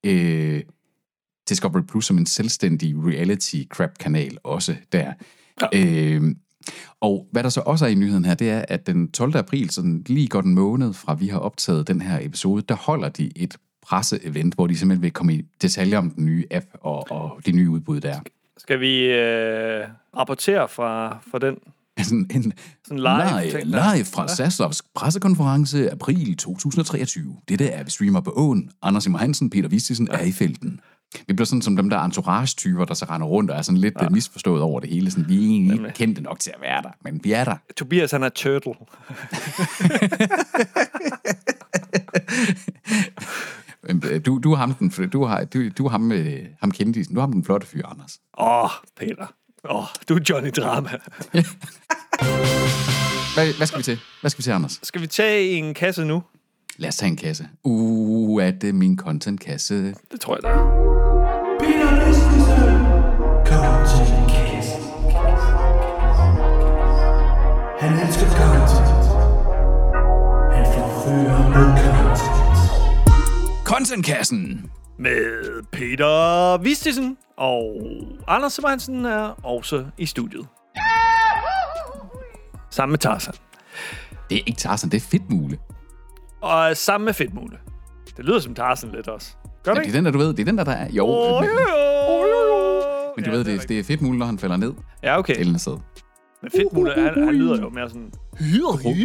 øh, 0.05 0.61
Discovery 1.49 1.81
Plus 1.81 2.05
som 2.05 2.17
en 2.17 2.25
selvstændig 2.25 2.95
reality 2.97 3.63
crap 3.69 3.97
kanal 3.99 4.37
også 4.43 4.75
der. 4.91 5.13
Ja. 5.61 5.67
Øh, 5.73 6.21
og 6.99 7.27
hvad 7.31 7.43
der 7.43 7.49
så 7.49 7.61
også 7.61 7.85
er 7.85 7.89
i 7.89 7.95
nyheden 7.95 8.25
her, 8.25 8.33
det 8.33 8.49
er, 8.49 8.65
at 8.67 8.87
den 8.87 9.11
12. 9.11 9.35
april, 9.35 9.69
sådan 9.69 10.03
lige 10.07 10.27
godt 10.27 10.45
en 10.45 10.55
måned 10.55 10.93
fra 10.93 11.13
vi 11.13 11.27
har 11.27 11.39
optaget 11.39 11.87
den 11.87 12.01
her 12.01 12.19
episode, 12.21 12.61
der 12.61 12.75
holder 12.75 13.09
de 13.09 13.31
et 13.35 13.57
presseevent, 13.81 14.55
hvor 14.55 14.67
de 14.67 14.77
simpelthen 14.77 15.03
vil 15.03 15.11
komme 15.11 15.33
i 15.33 15.41
detaljer 15.61 15.97
om 15.97 16.11
den 16.11 16.25
nye 16.25 16.45
app 16.51 16.65
og, 16.73 17.11
og 17.11 17.39
de 17.45 17.51
nye 17.51 17.69
udbud 17.69 18.01
der. 18.01 18.19
Skal 18.57 18.79
vi 18.79 19.05
øh, 19.05 19.87
rapportere 20.17 20.67
fra, 20.67 21.19
fra 21.31 21.39
den 21.39 21.57
Sådan 22.05 22.27
en 22.29 22.53
Sådan 22.87 22.99
live 22.99 23.63
live, 23.63 23.95
live 23.95 24.05
fra 24.05 24.27
Saslovs 24.27 24.81
pressekonference 24.95 25.91
april 25.91 26.37
2023. 26.37 27.35
Dette 27.49 27.67
er, 27.67 27.83
vi 27.83 27.91
streamer 27.91 28.21
på 28.21 28.33
åen. 28.35 28.69
Anders 28.81 29.03
Simmer 29.03 29.19
Hansen, 29.19 29.49
Peter 29.49 29.69
Vistisen 29.69 30.07
er 30.11 30.21
i 30.21 30.31
felten. 30.31 30.79
Vi 31.27 31.33
bliver 31.33 31.45
sådan 31.45 31.61
som 31.61 31.75
dem 31.75 31.89
der 31.89 31.99
entourage-typer, 31.99 32.85
der 32.85 32.93
så 32.93 33.05
render 33.05 33.27
rundt 33.27 33.51
og 33.51 33.57
er 33.57 33.61
sådan 33.61 33.77
lidt 33.77 33.93
ja. 34.01 34.09
misforstået 34.09 34.61
over 34.61 34.79
det 34.79 34.89
hele. 34.89 35.11
Sådan, 35.11 35.29
vi 35.29 35.35
er 35.35 35.49
egentlig 35.49 35.73
ikke 35.73 35.93
kendte 35.93 36.21
nok 36.21 36.39
til 36.39 36.51
at 36.55 36.61
være 36.61 36.81
der, 36.81 36.89
men 37.03 37.19
vi 37.23 37.31
er 37.31 37.43
der. 37.43 37.55
Tobias, 37.77 38.11
han 38.11 38.23
er 38.23 38.29
turtle. 38.29 38.73
Øhm, 43.89 44.01
Du, 44.23 44.39
du 44.39 44.51
er 44.51 44.55
ham, 44.55 44.73
den, 44.73 45.09
du, 45.09 45.25
har, 45.25 45.43
du, 45.43 45.69
du 45.69 45.85
er 45.85 45.89
ham, 45.89 46.11
øh, 46.11 46.45
ham 46.61 46.71
kendisen. 46.71 47.15
Du 47.15 47.19
er 47.19 47.23
ham 47.23 47.31
den 47.31 47.43
flotte 47.43 47.67
fyr, 47.67 47.85
Anders. 47.85 48.19
Åh, 48.37 48.63
oh, 48.63 48.69
Peter. 48.97 49.33
Åh, 49.69 49.75
oh, 49.75 49.85
du 50.09 50.15
er 50.15 50.19
Johnny 50.29 50.49
Drama. 50.49 50.89
Hvad, 53.35 53.53
hvad 53.57 53.67
skal 53.67 53.77
vi 53.77 53.83
til? 53.83 53.99
Hvad 54.21 54.29
skal 54.31 54.37
vi 54.37 54.43
til, 54.43 54.51
Anders? 54.51 54.79
Skal 54.83 55.01
vi 55.01 55.07
tage 55.07 55.49
en 55.49 55.73
kasse 55.73 56.05
nu? 56.05 56.23
Lad 56.77 56.89
os 56.89 56.95
tage 56.95 57.09
en 57.09 57.17
kasse. 57.17 57.47
Uh, 57.63 58.43
er 58.43 58.51
det 58.51 58.75
min 58.75 58.97
content-kasse? 58.97 59.95
Det 60.11 60.21
tror 60.21 60.35
jeg, 60.35 60.43
der 60.43 60.49
er. 60.49 60.85
Peter 61.59 62.05
Vestisen. 62.05 62.79
Kom 63.45 63.75
til 63.91 64.07
kassen. 64.35 64.81
Han 67.79 68.07
elsker 68.07 68.27
content. 68.29 69.05
Han 70.55 70.65
forfører 70.73 71.49
med 71.49 71.67
content. 71.83 72.55
Content-kassen! 73.65 74.69
Med 74.97 75.63
Peter 75.71 76.57
Vistisen 76.57 77.17
og 77.37 77.81
Anders 78.27 78.53
Sebastian 78.53 79.05
er 79.05 79.45
også 79.45 79.85
i 79.97 80.05
studiet. 80.05 80.47
Sammen 82.71 82.91
med 82.91 82.99
Tarzan. 82.99 83.33
Det 84.29 84.35
er 84.37 84.41
ikke 84.45 84.57
Tarzan, 84.59 84.89
det 84.89 84.97
er 84.97 85.01
Fedtmule. 85.11 85.57
Og 86.41 86.77
sammen 86.77 87.05
med 87.05 87.13
Fedtmule. 87.13 87.57
Det 88.17 88.25
lyder 88.25 88.39
som 88.39 88.55
Tarzan 88.55 88.91
lidt 88.91 89.07
også. 89.07 89.35
Gør 89.63 89.71
Ja, 89.71 89.75
det 89.75 89.77
det 89.77 89.85
ikke? 89.85 89.97
er 89.97 89.97
den 89.97 90.05
der, 90.05 90.11
du 90.11 90.17
ved, 90.17 90.27
det 90.33 90.39
er 90.39 90.45
den 90.45 90.57
der, 90.57 90.63
der 90.63 90.71
er... 90.71 90.89
Jo, 90.91 91.05
Åh, 91.07 91.41
men, 91.41 91.49
jo, 91.49 91.59
jo. 91.59 93.13
men 93.15 93.25
du 93.25 93.29
Ja, 93.31 93.35
ved, 93.37 93.43
det, 93.43 93.53
rigtigt. 93.53 93.69
det 93.69 93.79
er 93.79 93.83
Fedtmule, 93.83 94.17
når 94.19 94.25
han 94.25 94.39
falder 94.39 94.57
ned. 94.57 94.73
Ja, 95.03 95.19
okay. 95.19 95.39
Ellen 95.39 95.59
sted. 95.59 95.77
Men 96.41 96.51
Fedtmule, 96.51 96.93
han, 96.93 97.23
han 97.25 97.35
lyder 97.35 97.61
jo 97.61 97.69
mere 97.69 97.89
sådan... 97.89 98.11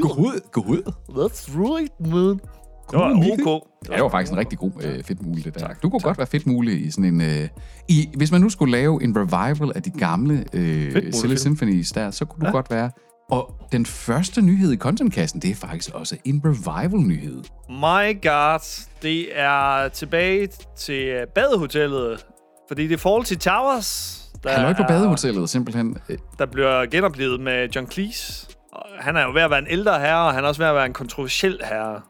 Gå 0.00 0.14
ud, 0.18 0.50
gå 0.52 0.60
ud. 0.60 0.92
That's 1.08 1.50
right, 1.58 2.00
man. 2.00 2.40
Det 2.90 2.98
var 2.98 3.14
Mikke. 3.14 3.46
ok. 3.46 3.66
Ja, 3.88 3.94
det 3.94 4.02
var 4.02 4.08
faktisk 4.08 4.32
en 4.32 4.38
rigtig 4.38 4.58
god 4.58 4.72
øh, 4.82 5.04
fedtmule, 5.04 5.42
det 5.42 5.54
der. 5.54 5.60
Tak, 5.60 5.82
du 5.82 5.90
kunne 5.90 6.00
tak. 6.00 6.04
godt 6.04 6.18
være 6.18 6.26
fedtmule 6.26 6.72
i 6.78 6.90
sådan 6.90 7.04
en... 7.04 7.20
Øh, 7.20 7.48
i, 7.88 8.08
hvis 8.16 8.32
man 8.32 8.40
nu 8.40 8.48
skulle 8.48 8.72
lave 8.72 9.02
en 9.02 9.16
revival 9.16 9.72
af 9.74 9.82
de 9.82 9.90
gamle 9.90 10.44
øh. 10.52 11.12
Silly 11.12 11.34
Symphonies 11.34 11.92
der, 11.92 12.10
så 12.10 12.24
kunne 12.24 12.40
du 12.40 12.46
ja. 12.46 12.52
godt 12.52 12.70
være 12.70 12.90
Og 13.30 13.54
den 13.72 13.86
første 13.86 14.42
nyhed 14.42 14.72
i 14.72 14.76
contentkassen, 14.76 15.42
det 15.42 15.50
er 15.50 15.54
faktisk 15.54 15.94
også 15.94 16.16
en 16.24 16.42
revival-nyhed. 16.44 17.42
My 17.68 18.22
god, 18.22 18.86
det 19.02 19.40
er 19.40 19.88
tilbage 19.88 20.48
til 20.76 21.08
øh, 21.08 21.26
badehotellet, 21.34 22.26
fordi 22.68 22.86
det 22.86 22.94
er 22.94 22.98
Fawlty 22.98 23.34
Towers, 23.34 24.20
der, 24.44 24.50
Halløj 24.50 24.72
på 24.72 24.82
badehotellet, 24.88 25.50
simpelthen. 25.50 25.96
Der 26.38 26.46
bliver 26.46 26.86
genoplevet 26.86 27.40
med 27.40 27.68
John 27.68 27.90
Cleese. 27.90 28.46
Han 29.00 29.16
er 29.16 29.22
jo 29.22 29.32
ved 29.32 29.42
at 29.42 29.50
være 29.50 29.58
en 29.58 29.66
ældre 29.70 30.00
herre, 30.00 30.26
og 30.26 30.34
han 30.34 30.44
er 30.44 30.48
også 30.48 30.60
ved 30.62 30.68
at 30.68 30.74
være 30.74 30.86
en 30.86 30.92
kontroversiel 30.92 31.60
herre. 31.64 32.00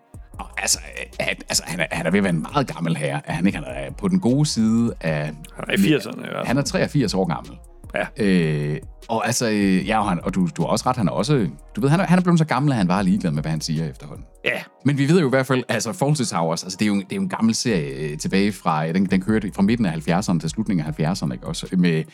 Altså, 0.58 0.78
øh, 0.98 1.06
han, 1.20 1.36
altså 1.48 1.62
han, 1.66 1.80
er, 1.80 1.86
han 1.90 2.06
er 2.06 2.10
ved 2.10 2.18
at 2.18 2.24
være 2.24 2.32
en 2.32 2.46
meget 2.52 2.74
gammel 2.74 2.96
herre. 2.96 3.20
Er 3.24 3.32
Han, 3.32 3.46
ikke? 3.46 3.58
han 3.58 3.66
er 3.68 3.90
på 3.92 4.08
den 4.08 4.20
gode 4.20 4.46
side 4.46 4.94
af... 5.00 5.24
Han 5.24 5.64
er 5.68 5.72
i 5.72 5.96
80'erne 5.96 6.18
i 6.18 6.20
hvert 6.20 6.32
fald. 6.34 6.46
Han 6.46 6.58
er 6.58 6.62
83 6.62 7.14
år 7.14 7.24
gammel. 7.24 7.52
Ja. 7.94 8.24
Øh, 8.24 8.78
og 9.08 9.26
altså, 9.26 9.48
øh, 9.48 9.88
ja, 9.88 9.98
og, 9.98 10.08
han, 10.08 10.20
og 10.24 10.34
du, 10.34 10.48
du 10.56 10.62
har 10.62 10.68
også 10.68 10.88
ret, 10.88 10.96
han 10.96 11.08
er 11.08 11.12
også... 11.12 11.46
Du 11.76 11.80
ved, 11.80 11.88
han 11.88 12.00
er, 12.00 12.04
han 12.04 12.18
er 12.18 12.22
blevet 12.22 12.38
så 12.38 12.44
gammel, 12.44 12.72
at 12.72 12.78
han 12.78 12.90
er 12.90 13.02
ligeglad 13.02 13.30
med, 13.30 13.42
hvad 13.42 13.50
han 13.50 13.60
siger 13.60 13.90
efterhånden. 13.90 14.24
Ja, 14.44 14.62
Men 14.84 14.98
vi 14.98 15.08
ved 15.08 15.20
jo 15.20 15.26
i 15.26 15.30
hvert 15.30 15.46
fald, 15.46 15.64
altså 15.68 15.92
Fawlty 15.92 16.22
Towers, 16.22 16.64
altså 16.64 16.76
det 16.80 16.84
er 16.84 16.88
jo, 16.88 16.94
det 16.94 17.12
er 17.12 17.16
jo 17.16 17.22
en 17.22 17.28
gammel 17.28 17.54
serie 17.54 17.94
øh, 17.94 18.18
tilbage 18.18 18.52
fra, 18.52 18.92
den, 18.92 19.06
den 19.06 19.20
kørte 19.22 19.50
fra 19.54 19.62
midten 19.62 19.86
af 19.86 20.08
70'erne 20.08 20.38
til 20.38 20.50
slutningen 20.50 20.86
af 20.86 21.00
70'erne, 21.00 21.32
ikke 21.32 21.46
også? 21.46 21.66
Med, 21.72 22.04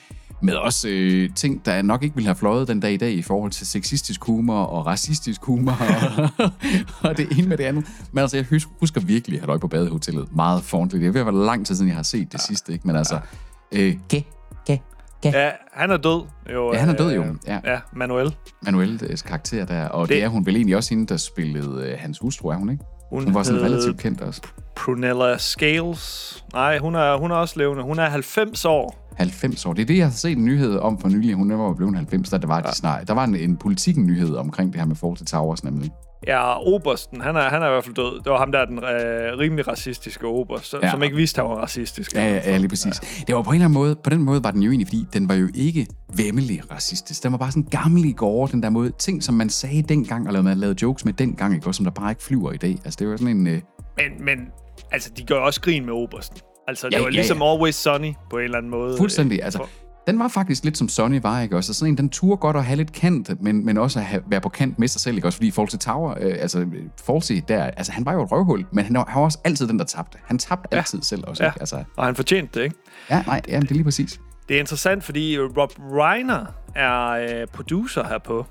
med 0.42 0.54
også 0.54 0.88
øh, 0.88 1.30
ting, 1.34 1.66
der 1.66 1.82
nok 1.82 2.02
ikke 2.02 2.14
ville 2.16 2.26
have 2.26 2.36
fløjet 2.36 2.68
den 2.68 2.80
dag 2.80 2.92
i 2.92 2.96
dag 2.96 3.12
i 3.12 3.22
forhold 3.22 3.50
til 3.50 3.66
sexistisk 3.66 4.24
humor 4.24 4.62
og 4.64 4.86
racistisk 4.86 5.42
humor 5.44 5.72
og, 5.72 6.48
og 7.10 7.16
det 7.16 7.28
ene 7.38 7.48
med 7.48 7.56
det 7.56 7.64
andet. 7.64 7.84
Men 8.12 8.22
altså, 8.22 8.36
jeg 8.36 8.46
husker, 8.80 9.00
virkelig 9.00 9.42
at 9.42 9.60
på 9.60 9.68
badehotellet 9.68 10.36
meget 10.36 10.62
fornligt. 10.62 11.00
Det 11.00 11.08
er 11.08 11.12
ved 11.12 11.20
at 11.20 11.26
være 11.26 11.44
lang 11.44 11.66
tid 11.66 11.74
siden, 11.74 11.88
jeg 11.88 11.96
har 11.96 12.02
set 12.02 12.32
det 12.32 12.40
sidste, 12.40 12.72
ikke? 12.72 12.86
Men 12.86 12.96
altså, 12.96 13.18
øh, 13.72 13.94
gæ, 14.08 14.20
gæ, 14.66 14.76
gæ. 15.22 15.30
ja 15.30 15.50
han 15.72 15.90
er 15.90 15.96
død. 15.96 16.22
Jo, 16.52 16.72
Ja, 16.72 16.78
han 16.78 16.88
er 16.88 16.92
død 16.96 17.14
jo, 17.14 17.22
øh, 17.22 17.34
ja. 17.46 17.58
ja 17.64 17.78
Manuel. 17.92 18.34
Manuels 18.62 19.22
karakter 19.22 19.64
der, 19.66 19.88
og 19.88 20.02
det, 20.02 20.08
Det- 20.08 20.16
det 20.16 20.24
er 20.24 20.28
hun 20.28 20.46
vel 20.46 20.56
egentlig 20.56 20.76
også 20.76 20.90
hende, 20.94 21.06
der 21.06 21.16
spillede 21.16 21.86
øh, 21.90 21.98
hans 21.98 22.18
hustru, 22.18 22.48
er 22.48 22.56
hun 22.56 22.70
ikke? 22.70 22.84
Hun, 23.10 23.24
Hun 23.24 23.34
var 23.34 23.42
sådan 23.42 23.62
relativt 23.62 23.98
kendt 23.98 24.20
også. 24.20 24.42
Prunella 24.76 25.38
Scales. 25.38 26.44
Nej, 26.52 26.78
hun 26.78 26.94
er, 26.94 27.16
hun 27.16 27.30
er 27.30 27.34
også 27.34 27.58
levende. 27.58 27.82
Hun 27.82 27.98
er 27.98 28.08
90 28.08 28.64
år. 28.64 29.06
90 29.16 29.66
år. 29.66 29.72
Det 29.72 29.82
er 29.82 29.86
det, 29.86 29.96
jeg 29.96 30.06
har 30.06 30.12
set 30.12 30.36
en 30.38 30.44
nyhed 30.44 30.78
om 30.78 30.98
for 30.98 31.08
nylig. 31.08 31.34
Hun 31.34 31.58
var 31.58 31.72
blevet 31.72 31.96
90, 31.96 32.30
da 32.30 32.38
der 32.38 32.46
var, 32.46 32.56
ja. 32.56 32.70
de 32.70 32.74
snart, 32.76 33.08
der 33.08 33.14
var 33.14 33.24
en, 33.24 33.36
en 33.36 33.56
politikken-nyhed 33.56 34.34
omkring 34.34 34.72
det 34.72 34.80
her 34.80 34.86
med 34.86 34.96
Fawlty 34.96 35.22
Towers, 35.22 35.64
nemlig. 35.64 35.90
Ja, 36.26 36.66
Obersten, 36.66 37.20
han 37.20 37.36
er, 37.36 37.40
han 37.40 37.62
er 37.62 37.66
i 37.66 37.70
hvert 37.70 37.84
fald 37.84 37.94
død. 37.94 38.20
Det 38.24 38.32
var 38.32 38.38
ham 38.38 38.52
der, 38.52 38.64
den 38.64 38.78
øh, 38.78 39.38
rimelig 39.38 39.68
racistiske 39.68 40.26
Oberst, 40.26 40.74
ja. 40.82 40.90
Som 40.90 41.02
ikke 41.02 41.16
vidste, 41.16 41.40
at 41.42 41.46
han 41.48 41.56
var 41.56 41.62
racistisk. 41.62 42.14
Ja, 42.14 42.24
ja, 42.34 42.50
ja, 42.50 42.56
lige 42.56 42.68
præcis. 42.68 43.00
Ja. 43.02 43.24
Det 43.26 43.34
var 43.34 43.42
på 43.42 43.50
en 43.50 43.54
eller 43.54 43.64
anden 43.64 43.74
måde, 43.78 43.96
på 44.04 44.10
den 44.10 44.22
måde 44.22 44.44
var 44.44 44.50
den 44.50 44.62
jo 44.62 44.70
egentlig, 44.70 44.86
fordi 44.88 45.06
den 45.12 45.28
var 45.28 45.34
jo 45.34 45.48
ikke 45.54 45.86
vemmelig 46.16 46.70
racistisk. 46.72 47.22
Den 47.22 47.32
var 47.32 47.38
bare 47.38 47.50
sådan 47.50 47.62
gammel 47.70 48.04
i 48.04 48.12
går, 48.12 48.46
den 48.46 48.62
der 48.62 48.70
måde. 48.70 48.90
Ting, 48.98 49.22
som 49.22 49.34
man 49.34 49.50
sagde 49.50 49.82
dengang, 49.82 50.26
eller 50.26 50.42
man 50.42 50.58
lavede 50.58 50.76
jokes 50.82 51.04
med 51.04 51.12
dengang, 51.12 51.54
ikke? 51.54 51.66
Også, 51.66 51.76
som 51.76 51.84
der 51.84 51.92
bare 51.92 52.10
ikke 52.10 52.22
flyver 52.22 52.52
i 52.52 52.56
dag. 52.56 52.78
Altså, 52.84 52.96
det 53.00 53.08
var 53.08 53.16
sådan 53.16 53.36
en... 53.36 53.46
Øh, 53.46 53.60
Men, 53.96 54.24
men 54.24 54.38
altså, 54.92 55.10
de 55.16 55.22
gør 55.24 55.36
også 55.38 55.60
grin 55.60 55.84
med 55.86 55.92
Obersten. 55.92 56.38
Altså, 56.68 56.86
det 56.86 56.92
Ja, 56.94 56.98
var 56.98 57.06
ja, 57.06 57.10
ligesom 57.10 57.38
ja. 57.42 57.52
Always 57.52 57.74
Sunny 57.74 58.12
på 58.30 58.36
en 58.38 58.44
eller 58.44 58.58
anden 58.58 58.70
måde. 58.70 58.96
fuldstændig, 58.98 59.42
altså... 59.42 59.58
Den 60.06 60.18
var 60.18 60.28
faktisk 60.28 60.64
lidt 60.64 60.78
som 60.78 60.88
Sonny 60.88 61.20
var, 61.22 61.40
ikke 61.40 61.56
også? 61.56 61.70
Og 61.70 61.74
sådan 61.74 61.92
en, 61.92 61.98
den 61.98 62.08
turde 62.08 62.36
godt 62.36 62.56
at 62.56 62.64
have 62.64 62.76
lidt 62.76 62.92
kant, 62.92 63.42
men, 63.42 63.64
men 63.64 63.78
også 63.78 63.98
at 63.98 64.04
have, 64.04 64.22
være 64.26 64.40
på 64.40 64.48
kant 64.48 64.78
med 64.78 64.88
sig 64.88 65.00
selv, 65.00 65.16
ikke 65.16 65.28
også? 65.28 65.36
Fordi 65.38 65.50
Fawlty 65.50 65.76
Tower, 65.76 66.10
øh, 66.20 66.34
altså 66.40 66.66
Fawlty 67.06 67.32
der, 67.48 67.64
altså 67.64 67.92
han 67.92 68.06
var 68.06 68.12
jo 68.12 68.22
et 68.22 68.32
røvhul, 68.32 68.66
men 68.72 68.84
han 68.84 68.94
var, 68.96 69.04
han 69.08 69.18
var 69.18 69.24
også 69.24 69.38
altid 69.44 69.68
den, 69.68 69.78
der 69.78 69.84
tabte. 69.84 70.18
Han 70.24 70.38
tabte 70.38 70.68
ja. 70.72 70.76
altid 70.76 71.02
selv 71.02 71.24
også, 71.26 71.42
Ja. 71.42 71.48
ikke? 71.50 71.60
Altså, 71.60 71.84
Og 71.96 72.04
han 72.04 72.14
fortjente 72.16 72.58
det, 72.58 72.64
ikke? 72.64 72.76
ja, 73.10 73.22
nej, 73.26 73.40
jamen, 73.48 73.62
det 73.62 73.70
er 73.70 73.74
lige 73.74 73.84
præcis. 73.84 74.20
Det 74.48 74.56
er 74.56 74.60
interessant, 74.60 75.04
fordi 75.04 75.38
Rob 75.38 75.70
Reiner 75.78 76.46
er 76.74 77.08
øh, 77.10 77.46
producer 77.52 78.04
herpå. 78.08 78.46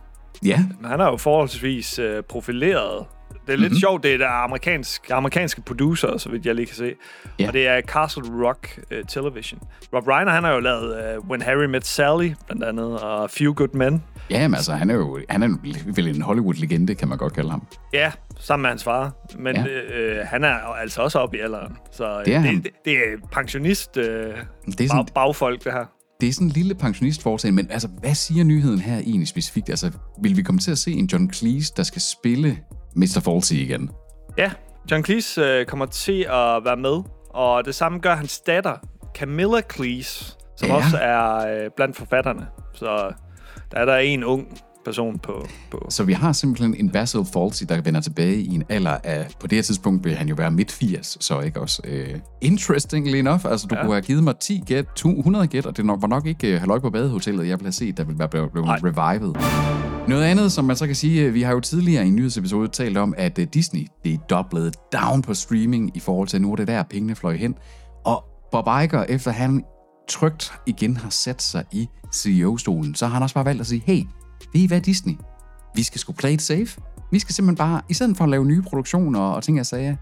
Ja, 0.46 0.57
Men 0.81 0.89
Han 0.89 1.00
er 1.00 1.05
jo 1.05 1.18
forholdsvis 1.18 2.00
øh, 2.00 2.24
profileret. 2.24 3.05
Det 3.48 3.53
er 3.53 3.58
lidt 3.58 3.60
Mhm. 3.60 3.64
mm-hmm. 3.66 3.79
sjovt, 3.79 4.03
det 4.03 4.14
er 4.14 4.18
der 4.18 4.29
amerikansk, 4.29 5.10
amerikanske 5.12 5.62
producer, 5.62 6.18
så 6.18 6.29
vidt 6.29 6.46
jeg 6.46 6.55
lige 6.55 6.66
kan 6.66 6.75
se. 6.75 6.94
Ja. 7.40 7.48
Og 7.48 7.53
det 7.53 7.68
er 7.68 7.81
Castle 7.81 8.24
Rock 8.48 8.79
uh, 8.92 8.98
Television. 9.08 9.60
Rob 9.94 10.08
Reiner, 10.08 10.31
han 10.31 10.44
har 10.44 10.51
jo 10.53 10.60
lavet 10.60 11.18
uh, 11.18 11.29
When 11.29 11.42
Harry 11.42 11.66
Met 11.66 11.86
Sally, 11.88 12.31
blandt 12.48 12.64
andet, 12.64 13.00
og 13.00 13.29
Few 13.29 13.53
Good 13.53 13.74
Men. 13.74 14.03
ja 14.29 14.48
men 14.48 14.55
altså, 14.55 14.74
han 14.74 14.90
er 14.90 14.96
jo 14.96 15.20
han 15.29 15.44
er 15.44 15.50
vel 15.96 16.08
en 16.16 16.22
Hollywood-legende, 16.22 16.96
kan 16.96 17.08
man 17.08 17.18
godt 17.18 17.34
kalde 17.34 17.50
ham. 17.51 17.68
Ja, 17.94 18.12
sammen 18.40 18.62
med 18.62 18.70
hans 18.70 18.84
far. 18.84 19.14
Men 19.40 19.55
Ja. 19.55 19.66
øh, 19.98 20.25
han 20.27 20.44
er 20.44 20.53
altså 20.53 21.01
også 21.01 21.20
oppe 21.20 21.38
i 21.38 21.40
alderen. 21.40 21.77
Så 21.92 22.20
øh, 22.20 22.25
Det 22.25 22.36
er 22.36 22.42
det, 22.42 22.64
det, 22.64 22.72
det 22.86 22.94
er 22.94 23.27
pensionist 23.31 23.98
øh, 23.98 24.05
Det 24.05 24.31
er 24.31 24.36
bag, 24.77 24.88
sådan, 24.88 25.05
bagfolk, 25.16 25.64
det 25.64 25.72
her. 25.74 25.86
det 26.22 26.29
er 26.29 26.34
sådan 26.34 26.48
en 26.48 26.51
lille 26.53 26.75
pensionistforetagende, 26.75 27.64
men 27.64 27.72
altså, 27.72 27.88
hvad 28.00 28.16
siger 28.16 28.44
nyheden 28.44 28.79
her 28.79 28.98
egentlig 28.98 29.27
specifikt? 29.27 29.70
Altså, 29.70 29.92
vil 30.22 30.38
vi 30.38 30.42
komme 30.42 30.60
til 30.60 30.72
at 30.72 30.77
se 30.77 30.92
en 30.92 31.05
John 31.05 31.34
Cleese, 31.34 31.74
der 31.77 31.84
skal 31.84 32.01
spille 32.01 32.58
Mr. 32.96 33.20
Fawlty 33.24 33.53
igen? 33.53 33.90
Ja, 34.38 34.51
John 34.92 35.03
Cleese 35.05 35.42
øh, 35.42 35.66
kommer 35.66 35.86
til 35.86 36.22
at 36.29 36.66
være 36.66 36.77
med, 36.77 37.03
og 37.29 37.66
det 37.66 37.75
samme 37.75 38.00
gør 38.00 38.16
hans 38.16 38.40
datter, 38.40 38.74
Camilla 39.18 39.62
Cleese, 39.75 40.25
som 40.58 40.70
Ja. 40.70 40.75
også 40.75 40.98
er 40.98 41.36
øh, 41.38 41.70
blandt 41.75 41.96
forfatterne. 41.98 42.48
Så 42.74 43.12
der 43.72 43.77
er 43.79 43.86
der 43.86 43.98
en 43.98 44.24
ung 44.24 44.48
person 44.86 45.20
på... 45.20 45.48
på. 45.72 45.88
Så 45.90 46.03
vi 46.03 46.14
har 46.14 46.31
simpelthen 46.31 46.75
en 46.79 46.90
Basil 46.90 47.20
Fawlty, 47.34 47.64
der 47.70 47.81
vender 47.81 48.01
tilbage 48.01 48.36
i 48.36 48.55
en 48.55 48.64
alder 48.70 48.98
af, 49.03 49.27
på 49.40 49.48
det 49.48 49.55
her 49.55 49.64
tidspunkt 49.64 50.03
vil 50.05 50.16
han 50.16 50.27
jo 50.27 50.36
være 50.38 50.51
midt 50.51 50.72
80, 50.72 51.18
så 51.20 51.40
ikke 51.40 51.62
også? 51.62 51.81
Uh, 51.88 52.20
interestingly 52.42 53.16
enough, 53.16 53.46
altså 53.46 53.68
du 53.68 53.75
ja. 53.75 53.81
Kunne 53.81 53.94
have 53.94 54.01
givet 54.01 54.24
mig 54.24 54.36
10 54.38 54.64
gæt, 54.68 54.86
200 54.96 55.48
gæt, 55.48 55.66
og 55.66 55.77
det 55.77 55.86
nok- 55.86 56.01
var 56.01 56.08
nok 56.08 56.25
ikke 56.25 56.53
uh, 56.53 56.60
halløj 56.60 56.79
på 56.79 56.90
badehotellet, 56.90 57.48
jeg 57.48 57.60
ville 57.60 57.66
have 57.66 57.72
set, 57.72 57.98
der 57.98 58.03
ville 58.03 58.20
være 58.20 58.29
blevet, 58.29 58.51
blevet 58.51 58.84
revivet. 58.84 59.38
Noget 60.07 60.24
andet, 60.24 60.51
som 60.51 60.65
man 60.65 60.75
så 60.75 60.85
kan 60.85 60.96
sige, 60.96 61.24
øh, 61.24 61.33
vi 61.33 61.41
har 61.41 61.51
jo 61.51 61.59
tidligere 61.59 62.05
i 62.05 62.07
en 62.07 62.15
nyhedsepisode 62.15 62.68
talt 62.68 62.98
om, 62.98 63.13
at 63.18 63.39
uh, 63.39 63.46
Disney, 63.53 63.87
det 64.03 64.13
er 64.13 64.18
doublet 64.18 64.75
down 64.94 65.22
på 65.22 65.33
streaming 65.33 65.98
i 65.98 66.00
forhold 66.00 66.27
til 66.27 66.41
nu 66.41 66.51
er 66.51 66.55
det 66.55 66.68
der, 66.68 66.83
pengene 66.83 67.15
fløj 67.15 67.35
hen. 67.35 67.55
Og 68.05 68.24
Bob 68.51 68.68
Iger, 68.68 69.03
efter 69.03 69.31
han 69.31 69.63
trygt 70.09 70.53
igen 70.65 70.98
har 70.98 71.09
sat 71.09 71.41
sig 71.41 71.63
i 71.72 71.87
CEO-stolen, 72.13 72.96
så 72.96 73.05
har 73.05 73.13
han 73.13 73.24
også 73.24 73.35
bare 73.35 73.46
valgt 73.46 73.61
at 73.61 73.68
sige, 73.68 73.83
hey, 73.85 74.03
ved 74.53 74.61
I 74.61 74.68
hvad 74.68 74.81
Disney? 74.81 75.13
Vi 75.75 75.83
skal 75.83 76.00
sgu 76.00 76.13
play 76.13 76.31
it 76.31 76.41
safe. 76.41 76.81
Vi 77.11 77.20
skal 77.20 77.35
simpelthen 77.35 77.57
bare, 77.57 77.81
i 77.89 77.94
stedet 77.94 78.18
for 78.18 78.24
at 78.24 78.29
lave 78.29 78.46
nye 78.46 78.61
produktioner 78.61 79.20
og 79.20 79.44
ting 79.44 79.57
jeg 79.57 79.65
sagde, 79.65 79.98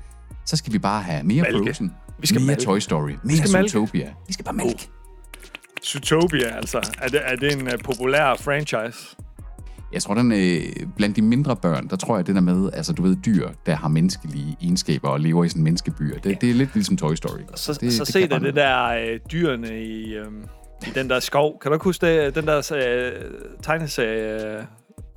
så 0.45 0.55
skal 0.55 0.73
vi 0.73 0.79
bare 0.79 1.01
have 1.01 1.23
mere 1.23 1.41
Malke. 1.41 1.65
Frozen, 1.65 1.93
Vi 2.19 2.27
skal 2.27 2.41
mere 2.41 2.47
malke. 2.47 2.63
Toy 2.63 2.79
Story, 2.79 3.11
mere 3.23 3.37
skal 3.37 3.51
malke. 3.51 3.71
Zootopia. 3.71 4.09
Vi 4.27 4.33
skal 4.33 4.45
bare 4.45 4.55
mælke. 4.55 4.89
Zootopia, 5.83 6.55
altså. 6.55 6.77
Er 7.01 7.07
det, 7.07 7.21
er 7.23 7.35
det 7.35 7.53
en 7.53 7.67
uh, 7.67 7.73
populær 7.83 8.35
franchise? 8.39 9.15
Jeg 9.93 10.01
tror, 10.01 10.13
den 10.13 10.31
øh, 10.31 10.87
blandt 10.97 11.15
de 11.15 11.21
mindre 11.21 11.55
børn, 11.55 11.87
der 11.87 11.95
tror 11.95 12.15
jeg 12.15 12.27
det 12.27 12.35
der 12.35 12.41
med, 12.41 12.69
altså 12.73 12.93
du 12.93 13.01
ved, 13.01 13.15
dyr, 13.25 13.49
der 13.65 13.75
har 13.75 13.87
menneskelige 13.87 14.57
egenskaber 14.61 15.09
og 15.09 15.19
lever 15.19 15.43
i 15.43 15.49
sådan 15.49 15.59
en 15.59 15.63
menneskebyr, 15.63 16.17
det, 16.17 16.41
det 16.41 16.49
er 16.49 16.53
lidt 16.53 16.73
ligesom 16.73 16.97
Toy 16.97 17.15
Story. 17.15 17.39
Så, 17.55 17.73
det, 17.73 17.81
det, 17.81 17.93
så 17.93 18.03
det 18.03 18.13
se 18.13 18.27
bare 18.27 18.39
det 18.39 18.55
der 18.55 18.85
øh, 18.85 19.19
dyrene 19.31 19.83
i, 19.83 20.13
øh, 20.15 20.25
i 20.81 20.89
den 20.95 21.09
der 21.09 21.19
skov. 21.19 21.59
Kan 21.59 21.71
du 21.71 21.75
ikke 21.75 21.83
huske 21.83 22.05
det, 22.05 22.35
den 22.35 22.47
der 22.47 22.71
øh, 22.75 23.11
tegneserie 23.61 24.57
øh, 24.57 24.63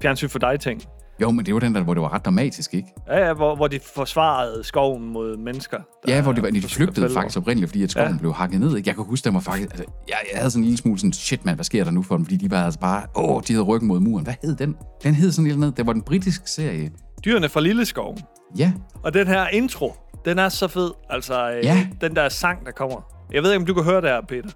fjernsyn 0.02 0.28
for 0.28 0.38
dig 0.38 0.60
ting? 0.60 0.82
Jo, 1.22 1.30
men 1.30 1.46
det 1.46 1.54
var 1.54 1.60
den 1.60 1.74
der, 1.74 1.82
hvor 1.82 1.94
det 1.94 2.02
var 2.02 2.12
ret 2.14 2.24
dramatisk, 2.24 2.74
ikke? 2.74 2.88
Ja, 3.08 3.26
ja, 3.26 3.32
hvor, 3.32 3.56
hvor 3.56 3.68
de 3.68 3.80
forsvarede 3.94 4.64
skoven 4.64 5.08
mod 5.12 5.36
mennesker. 5.36 5.78
Ja, 6.08 6.22
hvor 6.22 6.32
de, 6.32 6.42
var, 6.42 6.50
de 6.50 6.62
flygtede 6.62 7.10
faktisk 7.14 7.38
oprindeligt, 7.38 7.70
fordi 7.70 7.82
at 7.82 7.90
skoven 7.90 8.08
ja. 8.08 8.12
Ja. 8.14 8.18
blev 8.18 8.32
hakket 8.34 8.60
ned. 8.60 8.76
Ikke? 8.76 8.88
Jeg 8.88 8.94
kan 8.94 9.04
huske, 9.04 9.24
der 9.24 9.30
var 9.32 9.40
faktisk... 9.40 9.68
Altså, 9.70 9.84
jeg, 10.08 10.16
jeg 10.32 10.38
havde 10.38 10.50
sådan 10.50 10.62
en 10.62 10.64
lille 10.64 10.78
smule 10.78 10.98
sådan, 10.98 11.12
shit 11.12 11.44
mand, 11.44 11.56
hvad 11.56 11.64
sker 11.64 11.84
der 11.84 11.90
nu 11.90 12.02
for 12.02 12.16
dem? 12.16 12.24
Fordi 12.24 12.36
de 12.36 12.50
var 12.50 12.64
altså 12.64 12.80
bare... 12.80 13.02
Åh, 13.16 13.40
de 13.48 13.52
havde 13.52 13.64
ryggen 13.64 13.88
mod 13.88 14.00
muren. 14.00 14.24
Hvad 14.24 14.34
hed 14.42 14.56
den? 14.56 14.76
Den 15.02 15.14
hed 15.14 15.32
sådan 15.32 15.46
lidt 15.48 15.58
ned. 15.60 15.72
Det 15.72 15.86
var 15.86 15.92
den 15.92 16.02
britiske 16.02 16.50
serie. 16.50 16.90
Dyrene 17.24 17.48
fra 17.48 17.60
Lilleskoven. 17.60 18.18
Ja, 18.58 18.72
Og 19.02 19.14
den 19.14 19.26
her 19.26 19.48
intro, 19.48 19.94
den 20.24 20.38
er 20.38 20.48
så 20.48 20.68
fed. 20.68 20.90
Altså, 21.10 21.50
øh, 21.50 21.64
Ja. 21.64 21.86
den 22.00 22.16
der 22.16 22.28
sang, 22.28 22.66
der 22.66 22.72
kommer. 22.72 23.00
Jeg 23.32 23.42
ved 23.42 23.52
ikke, 23.52 23.60
om 23.60 23.66
du 23.66 23.74
kan 23.74 23.84
høre 23.84 24.00
det 24.00 24.10
her, 24.10 24.20
Peter. 24.28 24.48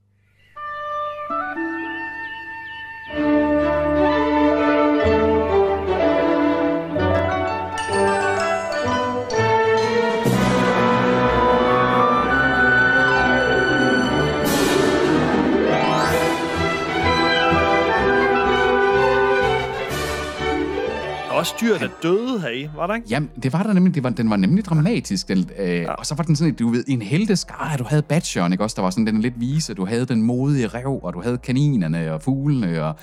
Også 21.40 21.54
dyr, 21.60 21.78
der 21.78 21.88
døde 22.02 22.40
heri, 22.40 22.68
var 22.76 22.86
der 22.86 22.94
ikke? 22.94 23.06
Jamen, 23.10 23.30
det 23.42 23.52
var 23.52 23.62
der 23.62 23.72
nemlig. 23.72 23.94
Det 23.94 24.02
var, 24.04 24.10
den 24.10 24.30
var 24.30 24.36
nemlig 24.36 24.64
dramatisk. 24.64 25.28
Den, 25.28 25.50
øh, 25.58 25.68
ja. 25.76 25.92
Og 25.92 26.06
så 26.06 26.14
var 26.14 26.24
den 26.24 26.36
sådan, 26.36 26.54
du 26.54 26.68
ved, 26.68 26.84
en 26.88 27.02
heldeskare. 27.02 27.76
Du 27.78 27.84
havde 27.84 28.02
Badgeren, 28.02 28.52
ikke 28.52 28.64
også? 28.64 28.74
Der 28.76 28.82
var 28.82 28.90
sådan 28.90 29.06
den 29.06 29.20
lidt 29.20 29.34
vise. 29.40 29.74
Du 29.74 29.86
havde 29.86 30.06
den 30.06 30.22
modige 30.22 30.68
rev, 30.68 31.00
og 31.02 31.14
du 31.14 31.20
havde 31.22 31.38
kaninerne 31.38 32.12
og 32.14 32.22
fuglene, 32.22 32.84
og 32.84 32.94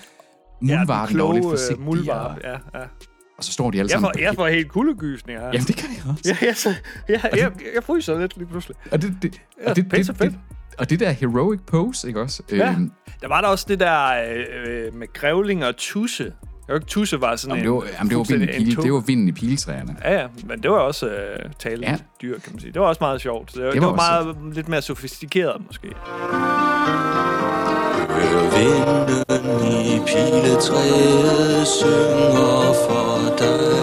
muldvarpen, 0.62 1.17
der 1.17 1.23
var 1.23 1.34
lidt 1.34 1.45
forsigtig. 1.45 1.80
øh, 1.80 1.86
muldvarp, 1.86 2.36
Og, 2.38 2.41
ja, 2.43 2.52
ja. 2.80 2.86
og 3.38 3.43
så 3.43 3.52
står 3.52 3.71
de 3.71 3.80
alle 3.80 3.89
Jeg 3.89 3.91
sammen... 3.91 4.12
får, 4.15 4.21
jeg 4.21 4.36
får 4.36 4.47
helt 4.47 4.67
kuldegysninger 4.69 5.41
her. 5.41 5.47
Jamen, 5.47 5.67
det 5.67 5.76
kan 5.76 5.89
jeg 5.89 6.12
også. 6.12 6.36
Ja, 6.41 6.47
jeg, 6.47 6.56
så, 6.56 6.69
jeg, 7.10 7.21
jeg, 7.34 7.52
jeg 7.76 7.84
fryser 7.84 8.19
lidt 8.19 8.38
lige 8.38 8.47
pludselig. 8.47 8.78
Og 8.91 9.02
det, 9.02 9.13
det, 9.21 9.41
Ja, 9.63 9.69
og 9.69 9.76
det, 9.76 9.91
det, 9.91 10.06
fedt. 10.06 10.19
det, 10.19 10.36
og 10.78 10.89
det 10.89 11.00
der 11.00 11.10
heroic 11.12 11.60
pose, 11.67 12.08
ikke 12.08 12.21
også? 12.21 12.43
Ja. 12.52 12.71
Øhm, 12.71 12.91
Der 13.21 13.28
var 13.28 13.41
der 13.41 13.47
også 13.47 13.65
det 13.69 13.80
der 13.80 14.08
øh, 14.08 14.45
øh, 14.65 14.95
med 14.95 15.13
grævling 15.13 15.65
og 15.65 15.76
tusse. 15.78 16.34
Jo 16.69 16.73
ikke 16.73 16.86
Tusse 16.88 17.21
var 17.21 17.36
sådan 17.36 17.58
Jamen, 17.58 17.73
en... 17.73 17.73
det 17.82 17.84
var, 17.84 17.93
jamen, 17.97 18.10
det 18.10 18.17
var, 18.17 18.23
vinden, 18.23 18.49
i 18.49 18.51
pile, 18.51 18.71
en 18.77 18.84
det 18.84 18.93
var 18.93 18.99
vinden 18.99 19.27
i 19.27 19.32
piletræerne. 19.32 19.95
Ja, 20.03 20.13
ja, 20.21 20.27
men 20.43 20.63
det 20.63 20.71
var 20.71 20.77
også 20.77 21.08
øh, 21.08 21.39
talende 21.60 21.88
Ja. 21.88 21.95
dyr, 22.21 22.39
kan 22.39 22.51
man 22.53 22.60
sige. 22.60 22.71
Det 22.73 22.82
var 22.82 22.88
også 22.88 22.99
meget 23.01 23.21
sjovt. 23.21 23.47
Det, 23.53 23.56
det, 23.56 23.63
var 23.63 23.67
var, 23.67 23.73
det 23.73 23.82
var 23.82 23.95
meget 23.95 24.56
lidt 24.56 24.67
mere 24.69 24.82
sofistikeret, 24.82 25.62
måske. 25.67 25.88
Hør 28.10 28.41
vinden 28.58 29.71
i 29.86 29.99
piletræet 30.08 31.67
synger 31.67 32.73
for 32.86 33.38
dig 33.39 33.77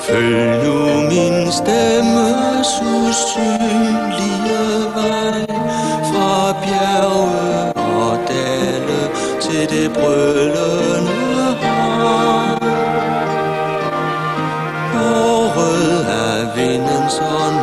Følg 0.00 0.64
nu 0.64 0.76
min 1.10 1.52
stemmes 1.52 2.68
usynlige 2.82 4.78
vej 4.96 5.46
Fra 6.10 6.52
bjerge 6.62 7.72
og 7.74 8.18
dale 8.28 9.00
til 9.40 9.62
det 9.70 9.92
brølende 9.94 10.85
on 17.14 17.55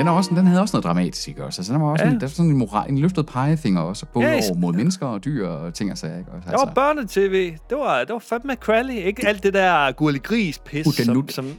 Den, 0.00 0.08
er 0.08 0.12
også, 0.12 0.30
den 0.34 0.46
havde 0.46 0.60
også 0.60 0.76
noget 0.76 0.84
dramatisk, 0.84 1.28
ikke 1.28 1.44
også? 1.44 1.60
Altså, 1.60 1.72
den 1.72 1.82
var 1.82 1.88
også 1.88 2.04
Ja. 2.04 2.10
en, 2.10 2.14
der 2.20 2.26
var 2.26 2.28
sådan 2.28 2.50
en, 2.50 2.56
moral, 2.56 2.90
en 2.90 2.98
løftet 2.98 3.26
pegefinger 3.26 3.80
også, 3.80 4.06
både 4.06 4.26
Ja, 4.26 4.34
over 4.34 4.54
mod 4.58 4.72
mennesker 4.72 5.06
og 5.06 5.24
dyr 5.24 5.48
og 5.48 5.74
ting 5.74 5.90
og 5.92 5.98
sager, 5.98 6.18
ikke 6.18 6.30
også? 6.30 6.50
Det 6.50 6.58
var 6.66 6.72
børnetv. 6.74 7.32
Det 7.70 7.78
var, 7.78 7.98
det 7.98 8.12
var 8.12 8.18
fandme 8.18 8.56
quali. 8.64 8.96
Ikke 8.98 9.28
alt 9.28 9.42
det 9.42 9.54
der 9.54 9.92
gurli 9.92 10.18
gris 10.18 10.58
pis 10.58 10.84
som, 10.86 10.92
Hudanut. 11.06 11.32
som 11.32 11.44
mm, 11.44 11.52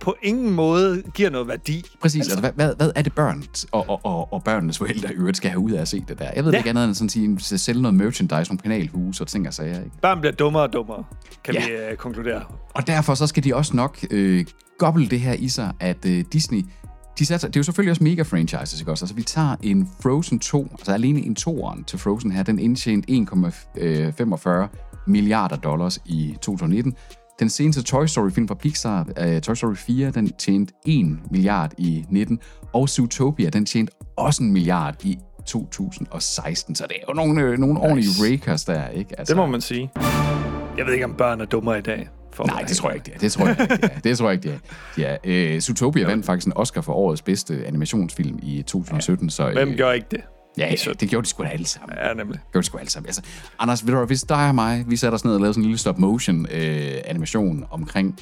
på 0.00 0.14
ingen 0.22 0.50
måde 0.54 1.02
giver 1.14 1.30
noget 1.30 1.48
værdi. 1.48 1.84
Præcis, 2.02 2.20
altså, 2.26 2.40
hvad, 2.40 2.50
hvad, 2.52 2.74
hvad 2.76 2.90
er 2.96 3.02
det 3.02 3.12
børn 3.14 3.44
og, 3.72 3.84
og, 3.88 4.00
og, 4.04 4.32
og 4.32 4.44
børnenes 4.44 4.78
forældre 4.78 5.12
i 5.12 5.16
øvrigt 5.16 5.36
skal 5.36 5.50
have 5.50 5.58
ud 5.60 5.70
af 5.70 5.80
at 5.80 5.88
se 5.88 6.04
det 6.08 6.18
der? 6.18 6.28
Jeg 6.36 6.44
ved 6.44 6.52
Ja. 6.52 6.58
ikke 6.58 6.70
andet 6.70 6.84
end 6.84 6.94
sådan 6.94 7.34
at 7.36 7.42
sige, 7.42 7.58
sælge 7.58 7.82
noget 7.82 7.94
merchandise, 7.94 8.50
nogle 8.50 8.58
penalhus 8.58 9.20
og 9.20 9.26
ting 9.26 9.46
og 9.48 9.54
sager, 9.54 9.78
ikke? 9.78 9.90
Børn 10.02 10.20
bliver 10.20 10.32
dummere 10.32 10.62
og 10.62 10.72
dummere, 10.72 11.04
kan 11.44 11.54
Ja. 11.54 11.66
vi 11.66 11.72
øh, 11.90 11.96
konkludere. 11.96 12.42
Og 12.74 12.86
derfor 12.86 13.14
så 13.14 13.26
skal 13.26 13.44
de 13.44 13.54
også 13.54 13.76
nok 13.76 13.98
øh, 14.10 14.44
gobble 14.78 15.08
det 15.08 15.20
her 15.20 15.32
i 15.32 15.48
sig, 15.48 15.72
at 15.80 16.06
øh, 16.06 16.24
Disney, 16.32 16.62
de 17.18 17.26
satser, 17.26 17.48
det 17.48 17.56
er 17.56 17.60
jo 17.60 17.64
selvfølgelig 17.64 17.90
også 17.90 18.04
mega 18.04 18.22
franchises, 18.22 18.80
ikke 18.80 18.90
også? 18.90 19.04
Altså 19.04 19.14
vi 19.14 19.22
tager 19.22 19.56
en 19.62 19.88
Frozen 20.02 20.38
2, 20.38 20.68
altså 20.72 20.92
alene 20.92 21.20
en 21.20 21.34
toeren 21.34 21.84
til 21.84 21.98
Frozen 21.98 22.32
her, 22.32 22.42
den 22.42 22.58
indtjente 22.58 23.12
1,45 23.12 25.04
milliarder 25.06 25.56
dollars 25.56 25.98
i 26.06 26.36
2019. 26.42 26.94
Den 27.38 27.48
seneste 27.48 27.82
Toy 27.82 28.06
Story-film 28.06 28.48
fra 28.48 28.54
Pixar, 28.54 29.06
uh, 29.20 29.40
Toy 29.40 29.54
Story 29.54 29.74
4, 29.74 30.10
den 30.10 30.28
tjente 30.28 30.72
1 30.86 31.18
milliard 31.30 31.72
i 31.78 32.04
19, 32.10 32.38
og 32.72 32.88
Zootopia, 32.88 33.48
den 33.50 33.66
tjente 33.66 33.92
også 34.16 34.42
en 34.42 34.52
milliard 34.52 35.04
i 35.04 35.18
2016. 35.46 36.74
Så 36.74 36.86
det 36.88 36.96
er 36.96 37.04
jo 37.08 37.14
nogle, 37.14 37.42
øh, 37.42 37.58
nogle 37.58 37.74
nice. 37.74 37.86
ordentlige 37.86 38.34
rakers 38.34 38.64
der, 38.64 38.88
ikke? 38.88 39.18
Altså, 39.18 39.34
Det 39.34 39.40
må 39.40 39.46
man 39.46 39.60
sige. 39.60 39.90
Jeg 40.76 40.86
ved 40.86 40.92
ikke, 40.92 41.04
om 41.04 41.14
børn 41.14 41.40
er 41.40 41.44
dummere 41.44 41.78
i 41.78 41.82
dag. 41.82 42.08
For 42.38 42.46
Nej, 42.46 42.62
det 42.62 42.76
tror 42.76 42.88
jeg 42.90 42.96
ikke, 42.96 43.04
det 43.04 43.14
er. 43.14 43.18
Det 43.18 43.32
tror 43.32 43.46
jeg 43.46 43.60
ikke, 43.60 43.76
det 43.76 43.84
er. 43.94 44.00
Det 44.00 44.18
tror 44.18 44.30
jeg 44.30 44.46
ikke, 44.46 44.48
det 44.48 44.60
er. 44.96 45.16
Ja, 45.24 45.54
øh, 45.54 45.60
Zootopia 45.60 46.06
vandt 46.06 46.26
faktisk 46.26 46.46
en 46.46 46.52
Oscar 46.56 46.80
for 46.80 46.92
årets 46.92 47.22
bedste 47.22 47.66
animationsfilm 47.66 48.38
i 48.42 48.62
2017, 48.62 49.30
så... 49.30 49.48
Øh, 49.48 49.52
Hvem 49.52 49.76
gør 49.76 49.92
ikke 49.92 50.06
det? 50.10 50.20
Ja, 50.58 50.74
ja, 50.86 50.92
det 51.00 51.08
gjorde 51.08 51.24
de 51.24 51.28
sgu 51.28 51.42
da 51.42 51.48
alle 51.48 51.66
sammen. 51.66 51.98
Ja, 52.04 52.14
nemlig. 52.14 52.34
Det 52.34 52.52
gjorde 52.52 52.62
de 52.62 52.66
sgu 52.66 52.78
alle 52.78 52.90
sammen. 52.90 53.06
Altså, 53.06 53.22
Anders, 53.58 53.86
ved 53.86 53.94
du 53.94 54.04
hvis 54.04 54.22
dig 54.22 54.48
og 54.48 54.54
mig, 54.54 54.84
vi 54.88 54.96
satte 54.96 55.14
os 55.14 55.24
ned 55.24 55.34
og 55.34 55.40
lavede 55.40 55.54
sådan 55.54 55.62
en 55.62 55.66
lille 55.66 55.78
stop-motion 55.78 56.46
øh, 56.50 56.94
animation 57.04 57.64
omkring 57.70 58.18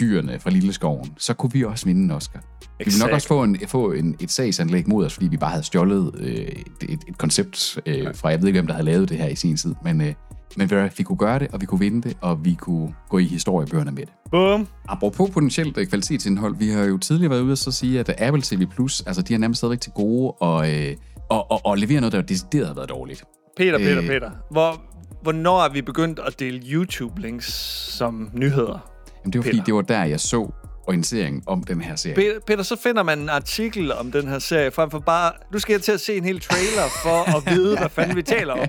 dyrene 0.00 0.38
fra 0.40 0.50
Lille 0.50 0.72
Skoven, 0.72 1.12
så 1.18 1.34
kunne 1.34 1.52
vi 1.52 1.64
også 1.64 1.86
vinde 1.86 2.04
en 2.04 2.10
Oscar. 2.10 2.40
Vi 2.78 2.84
ville 2.84 2.98
nok 3.00 3.10
også 3.10 3.28
få, 3.28 3.42
en, 3.42 3.58
få 3.66 3.92
en, 3.92 4.16
et 4.20 4.30
sagsanlæg 4.30 4.88
mod 4.88 5.06
os, 5.06 5.14
fordi 5.14 5.28
vi 5.28 5.36
bare 5.36 5.50
havde 5.50 5.62
stjålet 5.62 6.14
øh, 6.18 6.28
et, 6.28 6.66
et, 6.82 7.00
et 7.08 7.18
koncept 7.18 7.78
øh, 7.86 8.14
fra, 8.14 8.28
jeg 8.28 8.40
ved 8.40 8.48
ikke, 8.48 8.56
hvem 8.56 8.66
der 8.66 8.74
havde 8.74 8.86
lavet 8.86 9.08
det 9.08 9.18
her 9.18 9.28
i 9.28 9.34
sin 9.34 9.56
tid, 9.56 9.74
men, 9.84 10.00
øh, 10.00 10.14
men 10.56 10.70
vi 10.96 11.02
kunne 11.02 11.18
gøre 11.18 11.38
det, 11.38 11.48
og 11.52 11.60
vi 11.60 11.66
kunne 11.66 11.80
vinde 11.80 12.08
det, 12.08 12.16
og 12.20 12.44
vi 12.44 12.54
kunne 12.54 12.94
gå 13.08 13.18
i 13.18 13.24
historiebøgerne 13.24 13.90
med 13.90 14.02
det. 14.02 14.12
Bum. 14.30 14.66
Apropos 14.88 15.30
potentielt 15.30 15.78
øh, 15.78 15.86
kvalitetsindhold, 15.86 16.56
vi 16.56 16.68
har 16.68 16.84
jo 16.84 16.98
tidligere 16.98 17.30
været 17.30 17.40
ude 17.42 17.52
og 17.52 17.58
så 17.58 17.70
sige, 17.72 18.00
at 18.00 18.14
Apple 18.18 18.42
TV+, 18.42 18.66
Plus, 18.66 19.02
altså 19.06 19.22
de 19.22 19.32
har 19.34 19.38
nærmest 19.38 19.58
stadigvæk 19.58 19.80
til 19.80 19.92
gode 19.92 20.32
og, 20.32 20.74
øh, 20.74 20.96
og, 21.30 21.50
og, 21.50 21.60
og 21.66 21.78
levere 21.78 22.00
noget, 22.00 22.12
der 22.12 22.22
decideret 22.22 22.66
har 22.66 22.74
været 22.74 22.88
dårligt. 22.88 23.24
Peter, 23.56 23.78
Peter, 23.78 23.98
Øh. 24.02 24.06
Peter. 24.06 24.30
Hvor, 24.50 24.82
hvornår 25.22 25.62
er 25.64 25.68
vi 25.68 25.82
begyndt 25.82 26.20
at 26.26 26.40
dele 26.40 26.58
YouTube-links 26.58 27.50
som 27.96 28.30
nyheder? 28.34 28.90
Jamen, 29.24 29.32
det 29.32 29.38
var 29.38 29.42
fordi, 29.42 29.56
Peter. 29.56 29.64
det 29.64 29.74
var 29.74 29.82
der, 29.82 30.04
jeg 30.04 30.20
så 30.20 30.50
orienteringen 30.86 31.42
om 31.46 31.62
den 31.64 31.80
her 31.80 31.96
serie. 31.96 32.40
Peter, 32.46 32.62
så 32.62 32.76
finder 32.82 33.02
man 33.02 33.18
en 33.18 33.28
artikel 33.28 33.92
om 33.92 34.12
den 34.12 34.28
her 34.28 34.38
serie, 34.38 34.70
frem 34.70 34.90
for 34.90 34.98
bare, 34.98 35.32
du 35.52 35.58
skal 35.58 35.80
til 35.80 35.92
at 35.92 36.00
se 36.00 36.16
en 36.16 36.24
hel 36.24 36.40
trailer 36.40 36.82
for 37.02 37.36
at 37.36 37.54
vide, 37.54 37.78
hvad 37.78 37.88
fanden 37.88 38.16
vi 38.16 38.22
taler 38.22 38.52
om. 38.52 38.68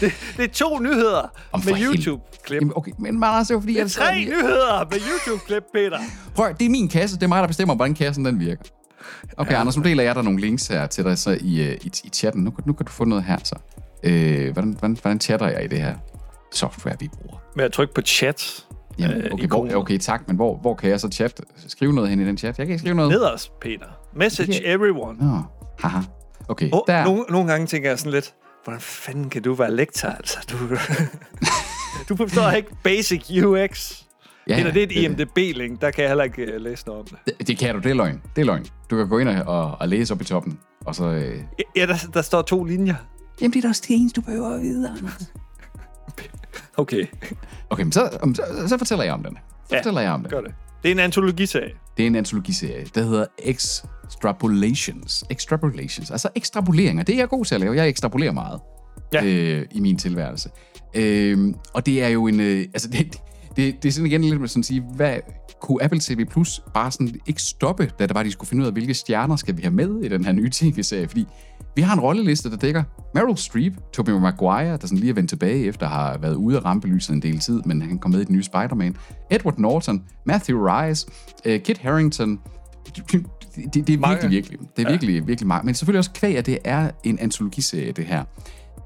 Det, 0.00 0.12
det 0.36 0.44
er 0.44 0.48
to 0.48 0.78
nyheder 0.78 1.32
Om 1.52 1.62
med. 1.64 1.72
YouTube-klip. 1.80 2.60
Jamen, 2.60 2.72
okay, 2.76 2.92
men 2.98 3.24
Anders, 3.24 3.46
det 3.46 3.54
var 3.54 3.60
fordi, 3.60 3.72
Det 3.72 3.78
er 3.80 3.84
jeg 3.84 3.90
tre 3.90 4.24
nyheder 4.24 4.84
med 4.90 4.98
YouTube-klip, 4.98 5.62
Peter. 5.74 5.98
Prøv, 6.34 6.54
det 6.58 6.66
er 6.66 6.70
min 6.70 6.88
kasse, 6.88 7.16
det 7.16 7.22
er 7.22 7.28
mig, 7.28 7.40
der 7.42 7.46
bestemmer, 7.46 7.74
hvordan 7.74 7.94
kassen 7.94 8.24
den 8.24 8.40
virker. 8.40 8.62
Okay, 9.36 9.52
ja. 9.52 9.60
Anders, 9.60 9.76
nu 9.76 9.82
deler 9.82 10.02
jeg 10.02 10.14
dig 10.14 10.24
nogle 10.24 10.40
links 10.40 10.66
her 10.66 10.86
til 10.86 11.04
dig 11.04 11.18
så 11.18 11.38
i, 11.40 11.60
øh, 11.68 11.78
i, 11.82 11.90
i 12.04 12.08
chatten. 12.08 12.42
Nu, 12.44 12.50
kan- 12.50 12.64
nu 12.66 12.72
kan 12.72 12.86
du 12.86 12.92
få 12.92 13.04
noget 13.04 13.24
her, 13.24 13.36
så. 13.44 13.54
Øh, 14.02 14.52
hvordan, 14.52 14.70
hvordan, 14.78 14.96
hvordan 15.02 15.20
chatter 15.20 15.48
jeg 15.48 15.64
i 15.64 15.66
det 15.68 15.78
her 15.78 15.94
software, 16.52 16.96
vi 17.00 17.08
bruger? 17.08 17.36
Med 17.56 17.64
at 17.64 17.72
trykke 17.72 17.94
på 17.94 18.00
chat. 18.00 18.66
Jamen, 19.00 19.16
Øh, 19.22 19.32
okay, 19.32 19.46
hvor, 19.46 19.74
okay, 19.74 19.98
tak, 19.98 20.22
men 20.28 20.36
hvor, 20.36 20.56
hvor 20.56 20.74
kan 20.74 20.90
jeg 20.90 21.00
så 21.00 21.08
chat, 21.08 21.40
skrive 21.68 21.92
noget 21.92 22.10
hen 22.10 22.20
i 22.20 22.24
den 22.24 22.38
chat? 22.38 22.58
Jeg 22.58 22.66
kan 22.66 22.72
ikke 22.72 22.78
skrive 22.80 22.94
noget. 22.94 23.10
Nederst, 23.10 23.60
Peter. 23.60 23.86
Message 24.16 24.52
Okay. 24.58 24.74
everyone. 24.74 25.18
Nå, 25.18 25.42
haha. 25.80 26.00
Okay, 26.48 26.68
Oh, 26.72 26.80
der. 26.86 27.04
nogle, 27.04 27.24
nogle 27.28 27.50
gange 27.50 27.66
tænker 27.66 27.88
jeg 27.90 27.98
sådan 27.98 28.12
lidt, 28.12 28.34
hvordan 28.64 28.80
fanden 28.80 29.30
kan 29.30 29.42
du 29.42 29.54
være 29.54 29.70
lektor, 29.74 30.08
altså? 30.08 30.38
Du, 30.50 30.56
du 32.08 32.16
forstår 32.16 32.50
ikke 32.58 32.68
basic 32.84 33.30
UX. 33.44 34.02
Ja, 34.48 34.56
Peter, 34.56 34.72
det 34.72 34.82
er 34.82 34.86
et 34.86 34.92
IMDB-link, 34.92 35.80
der 35.80 35.90
kan 35.90 36.02
jeg 36.02 36.10
heller 36.10 36.24
ikke 36.24 36.54
uh, 36.56 36.60
læse 36.62 36.86
noget 36.86 37.00
om 37.00 37.06
det. 37.06 37.38
Det, 37.38 37.48
det 37.48 37.58
kan 37.58 37.74
du, 37.74 37.80
det 37.80 37.90
er 37.90 37.94
løgn. 37.94 38.20
Det 38.36 38.42
er 38.42 38.46
løgn. 38.46 38.66
Du 38.90 38.96
kan 38.96 39.08
gå 39.08 39.18
ind 39.18 39.28
og, 39.28 39.76
og 39.80 39.88
læse 39.88 40.14
op 40.14 40.20
i 40.20 40.24
toppen, 40.24 40.58
og 40.86 40.94
så... 40.94 41.04
Øh... 41.04 41.38
Ja, 41.76 41.86
der, 41.86 41.94
der 42.14 42.22
står 42.22 42.42
to 42.42 42.64
linjer. 42.64 42.94
Jamen, 43.40 43.52
det 43.52 43.58
er 43.58 43.62
da 43.62 43.68
også 43.68 43.82
det 43.88 43.96
eneste, 43.96 44.20
du 44.20 44.24
behøver 44.24 44.54
at 44.54 44.60
vide, 44.62 44.88
Anders. 44.98 45.32
Okay, 46.76 47.06
Okay, 47.70 47.82
men 47.82 47.92
så, 47.92 48.18
så, 48.34 48.68
så 48.68 48.78
fortæller 48.78 49.04
jeg 49.04 49.14
om 49.14 49.22
den. 49.22 49.34
Så 49.68 49.74
Ja, 49.74 49.78
fortæller 49.78 50.00
jeg 50.00 50.12
om 50.12 50.20
den. 50.20 50.30
gør 50.30 50.40
det. 50.40 50.54
Det 50.82 50.88
er 50.88 50.92
en 50.92 50.98
antologiserie. 50.98 51.70
Det 51.96 52.02
er 52.02 52.06
en 52.06 52.14
antologiserie, 52.16 52.86
der 52.94 53.02
hedder 53.02 53.24
Extrapolations. 53.38 55.24
Extrapolations, 55.30 56.10
altså 56.10 56.28
ekstrapoleringer. 56.34 57.02
Det 57.04 57.14
er 57.14 57.18
jeg 57.18 57.28
god 57.28 57.44
til 57.44 57.54
at 57.54 57.60
lave. 57.60 57.74
Jeg 57.76 57.88
ekstrapolerer 57.88 58.32
meget 58.32 58.60
Ja. 59.12 59.24
øh, 59.24 59.66
i 59.72 59.80
min 59.80 59.98
tilværelse. 59.98 60.50
Øh, 60.94 61.54
og 61.74 61.86
det 61.86 62.02
er 62.02 62.08
jo 62.08 62.26
en... 62.26 62.40
Øh, 62.40 62.58
altså, 62.74 62.88
det, 62.94 63.16
det, 63.56 63.82
det 63.82 63.88
er 63.88 63.92
sådan 63.92 64.06
igen 64.06 64.24
lidt 64.24 64.40
med 64.40 64.48
sådan 64.48 64.60
at 64.60 64.64
sige, 64.66 64.84
hvad 64.94 65.16
kunne 65.60 65.82
Apple 65.84 66.00
TV 66.00 66.24
Plus 66.30 66.62
bare 66.74 66.90
sådan 66.92 67.14
ikke 67.26 67.42
stoppe, 67.42 67.90
da 67.98 68.06
det 68.06 68.14
var, 68.14 68.22
de 68.22 68.30
skulle 68.32 68.48
finde 68.48 68.62
ud 68.62 68.66
af, 68.66 68.72
hvilke 68.72 68.94
stjerner 68.94 69.36
skal 69.36 69.56
vi 69.56 69.62
have 69.62 69.74
med 69.74 70.00
i 70.04 70.08
den 70.08 70.24
her 70.24 70.32
nye 70.32 70.50
tv-serie? 70.50 71.08
Fordi 71.08 71.26
vi 71.76 71.82
har 71.82 71.94
en 71.94 72.00
rolleliste, 72.00 72.50
der 72.50 72.56
dækker 72.56 72.82
Meryl 73.14 73.36
Streep, 73.36 73.72
Tobey 73.92 74.12
Maguire, 74.12 74.76
der 74.76 74.86
sådan 74.86 74.98
lige 74.98 75.10
er 75.10 75.14
vendt 75.14 75.28
tilbage 75.28 75.64
efter 75.64 75.86
at 75.86 75.92
have 75.92 76.22
været 76.22 76.34
ude 76.34 76.56
af 76.56 76.64
rampelyset 76.64 77.14
en 77.14 77.22
del 77.22 77.38
tid, 77.38 77.62
men 77.66 77.82
han 77.82 77.98
kom 77.98 78.10
med 78.10 78.20
i 78.20 78.24
den 78.24 78.34
nye 78.34 78.42
Spider-Man. 78.42 78.96
Edward 79.30 79.58
Norton, 79.58 80.02
Matthew 80.26 80.66
Rice, 80.66 81.06
uh, 81.46 81.56
Kit 81.64 81.78
Harington. 81.78 82.40
Det, 82.96 83.24
det, 83.74 83.86
det 83.86 83.94
er 83.94 83.98
Mange. 83.98 84.28
virkelig, 84.28 84.30
virkelig. 84.30 84.58
Det 84.76 84.86
er 84.86 84.90
virkelig, 84.90 85.26
virkelig 85.26 85.46
meget. 85.46 85.64
Men 85.64 85.74
selvfølgelig 85.74 85.98
også 85.98 86.10
kvæg, 86.14 86.36
at 86.36 86.46
det 86.46 86.58
er 86.64 86.90
en 87.04 87.18
antologiserie, 87.18 87.92
det 87.92 88.04
her. 88.04 88.24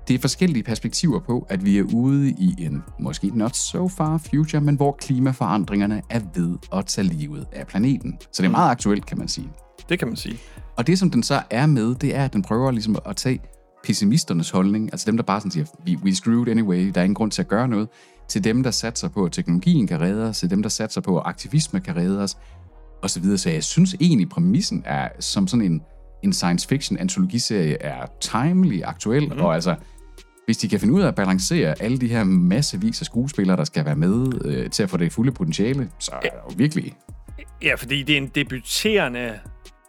Det 0.09 0.15
er 0.15 0.19
forskellige 0.19 0.63
perspektiver 0.63 1.21
på, 1.21 1.47
at 1.49 1.65
vi 1.65 1.79
er 1.79 1.83
ude 1.83 2.31
i 2.31 2.55
en 2.59 2.83
måske 2.99 3.39
not 3.39 3.57
so 3.57 3.89
far 3.89 4.19
future, 4.19 4.61
men 4.61 4.75
hvor 4.75 4.97
klimaforandringerne 5.01 6.03
er 6.11 6.21
ved 6.35 6.57
at 6.73 6.87
tage 6.87 7.07
livet 7.07 7.47
af 7.53 7.67
planeten. 7.67 8.19
Så 8.33 8.43
det 8.43 8.49
er 8.49 8.53
meget 8.53 8.71
aktuelt, 8.71 9.07
kan 9.07 9.19
man 9.19 9.29
sige. 9.29 9.49
Det 9.89 9.99
kan 9.99 10.09
man 10.09 10.17
sige. 10.17 10.39
Og 10.77 10.87
det, 10.87 10.99
som 10.99 11.11
den 11.11 11.23
så 11.23 11.43
er 11.51 11.67
med, 11.67 11.95
det 11.95 12.17
er, 12.17 12.25
at 12.25 12.33
den 12.33 12.43
prøver 12.43 12.71
ligesom 12.71 12.97
at 13.07 13.17
tage 13.17 13.41
pessimisternes 13.85 14.51
holdning, 14.51 14.89
altså 14.93 15.07
dem, 15.07 15.17
der 15.17 15.25
bare 15.25 15.41
sådan 15.41 15.51
siger, 15.51 15.67
we, 15.87 15.99
we 16.05 16.15
screwed 16.15 16.49
anyway, 16.49 16.93
der 16.95 17.01
er 17.01 17.05
ingen 17.05 17.15
grund 17.15 17.31
til 17.31 17.43
at 17.43 17.49
gøre 17.49 17.69
noget, 17.69 17.89
til 18.29 18.45
dem, 18.45 18.63
der 18.63 18.71
satser 18.71 19.09
på, 19.09 19.25
at 19.25 19.33
teknologien 19.33 19.87
kan 19.87 20.01
redde 20.01 20.29
os, 20.29 20.39
til 20.39 20.51
dem, 20.51 20.63
der 20.63 20.69
satser 20.69 21.01
på, 21.01 21.19
at 21.19 21.23
aktivisme 21.27 21.81
kan 21.81 21.97
redde 21.97 22.23
os, 22.23 22.37
og 23.03 23.11
så 23.11 23.21
videre. 23.21 23.39
Så 23.39 23.51
jeg 23.51 23.65
synes 23.65 23.97
egentlig, 24.01 24.29
præmissen 24.29 24.83
er 24.87 25.09
som 25.21 25.47
sådan 25.47 25.65
en, 25.65 25.83
en 26.23 26.33
science 26.33 26.69
fiction 26.69 26.99
antologiserie 26.99 27.83
er 27.83 28.07
timely, 28.21 28.83
aktuel, 28.85 29.35
mm. 29.35 29.41
og 29.41 29.55
altså, 29.55 29.75
hvis 30.45 30.57
de 30.57 30.69
kan 30.69 30.81
finde 30.81 30.95
ud 30.95 31.01
af 31.01 31.09
at 31.09 31.15
balancere 31.15 31.83
alle 31.83 31.99
de 31.99 32.09
her 32.09 32.25
massevis 32.25 33.01
af 33.01 33.07
skuespillere, 33.07 33.57
der 33.57 33.65
skal 33.65 33.85
være 33.85 33.97
med 33.97 34.45
øh, 34.45 34.71
til 34.71 34.83
at 34.83 34.91
få 34.91 34.97
det 34.97 35.13
fulde 35.13 35.33
potentiale, 35.33 35.91
så 35.99 36.11
er 36.13 36.21
det 36.21 36.31
jo 36.51 36.55
virkelig... 36.57 36.95
Ja, 37.63 37.75
fordi 37.75 38.03
det 38.03 38.13
er 38.13 38.17
en 38.17 38.31
debuterende 38.35 39.39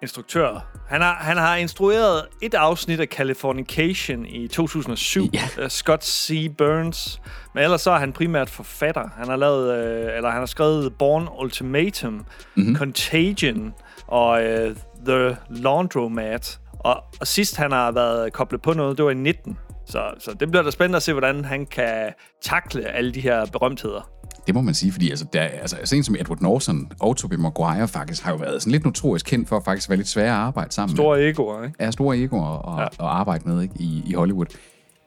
instruktør. 0.01 0.67
Han 0.87 1.01
har, 1.01 1.13
han 1.15 1.37
har 1.37 1.55
instrueret 1.55 2.25
et 2.41 2.53
afsnit 2.53 2.99
af 2.99 3.07
Californication 3.07 4.25
i 4.25 4.47
2007, 4.47 5.29
Ja. 5.33 5.67
Scott 5.69 6.05
C. 6.05 6.51
Burns. 6.57 7.21
Men 7.53 7.63
ellers 7.63 7.81
så 7.81 7.91
er 7.91 7.97
han 7.99 8.13
primært 8.13 8.49
forfatter. 8.49 9.09
Han 9.17 9.27
har 9.27 9.35
lavet, 9.35 9.73
øh, 9.77 10.17
eller 10.17 10.29
han 10.29 10.39
har 10.39 10.45
skrevet 10.45 10.93
Born 10.97 11.27
Ultimatum, 11.39 12.25
mm-hmm. 12.55 12.75
Contagion 12.75 13.73
og 14.07 14.43
øh, 14.43 14.75
The 15.07 15.37
Laundromat. 15.49 16.59
Og, 16.79 17.03
og 17.21 17.27
sidst 17.27 17.57
han 17.57 17.71
har 17.71 17.91
været 17.91 18.33
koblet 18.33 18.61
på 18.61 18.73
noget, 18.73 18.97
det 18.97 19.05
var 19.05 19.11
i 19.11 19.13
19. 19.13 19.57
Så, 19.87 19.99
så 20.19 20.33
det 20.39 20.51
bliver 20.51 20.63
da 20.63 20.71
spændende 20.71 20.97
at 20.97 21.03
se, 21.03 21.11
hvordan 21.13 21.45
han 21.45 21.65
kan 21.65 22.13
takle 22.41 22.87
alle 22.87 23.11
de 23.13 23.19
her 23.21 23.45
berømtheder. 23.45 24.09
Det 24.47 24.55
må 24.55 24.61
man 24.61 24.73
sige, 24.73 24.91
fordi 24.91 25.09
altså, 25.09 25.25
der, 25.33 25.41
altså, 25.41 25.77
sent 25.83 26.05
som 26.05 26.15
Edward 26.15 26.41
Norton 26.41 26.91
og 26.99 27.17
Tobey 27.17 27.35
Maguire 27.35 27.87
faktisk 27.87 28.23
har 28.23 28.31
jo 28.31 28.37
været 28.37 28.61
sådan 28.61 28.71
lidt 28.71 28.85
notorisk 28.85 29.25
kendt 29.25 29.49
for 29.49 29.57
at 29.57 29.63
faktisk 29.65 29.89
være 29.89 29.97
lidt 29.97 30.07
svære 30.07 30.27
at 30.27 30.31
arbejde 30.31 30.71
sammen 30.73 30.93
med. 30.93 30.97
Store 30.97 31.29
egoer, 31.29 31.63
ikke? 31.63 31.75
er 31.79 31.91
store 31.91 32.17
egoer 32.17 32.67
at, 32.69 32.75
Ja. 32.75 32.81
ja. 32.81 32.87
at 32.87 33.17
arbejde 33.17 33.49
med 33.49 33.61
ikke, 33.61 33.75
i, 33.79 34.03
i 34.05 34.13
Hollywood. 34.13 34.45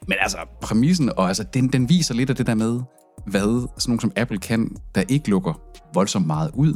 Men 0.09 0.17
altså, 0.21 0.39
præmissen, 0.63 1.11
og 1.17 1.29
altså, 1.29 1.43
den, 1.55 1.69
den 1.69 1.89
viser 1.89 2.15
lidt 2.15 2.31
af 2.31 2.37
det 2.37 2.47
der 2.47 2.55
med, 2.55 2.81
hvad 3.27 3.41
sådan 3.41 3.71
nogle 3.87 4.01
som 4.01 4.13
Apple 4.17 4.39
kan, 4.39 4.77
der 4.95 5.03
ikke 5.09 5.31
lukker 5.31 5.61
voldsomt 5.95 6.27
meget 6.27 6.51
ud, 6.55 6.75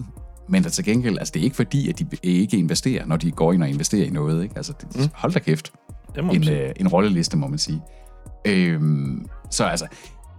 men 0.49 0.65
der 0.65 0.71
til 0.71 0.85
gengæld, 0.85 1.19
altså 1.19 1.33
det 1.35 1.41
er 1.41 1.45
ikke 1.45 1.57
fordi, 1.57 1.89
at 1.89 1.99
de 1.99 2.07
ikke 2.23 2.57
investerer, 2.57 3.07
når 3.07 3.17
de 3.17 3.31
går 3.31 3.53
ind 3.53 3.63
og 3.63 3.69
investerer 3.69 4.07
i 4.07 4.11
noget. 4.11 4.43
Ikke? 4.43 4.57
Altså, 4.57 4.73
det, 4.81 4.97
mm. 4.97 5.09
hold 5.15 5.33
da 5.33 5.39
kæft. 5.39 5.73
Det 6.15 6.25
må 6.25 6.33
man 6.33 6.43
En, 6.43 6.49
øh, 6.49 6.73
en 6.77 6.89
rolleliste, 6.89 7.37
må 7.37 7.47
man 7.47 7.59
sige. 7.59 7.83
Øhm, 8.45 9.27
så 9.51 9.65
altså, 9.65 9.87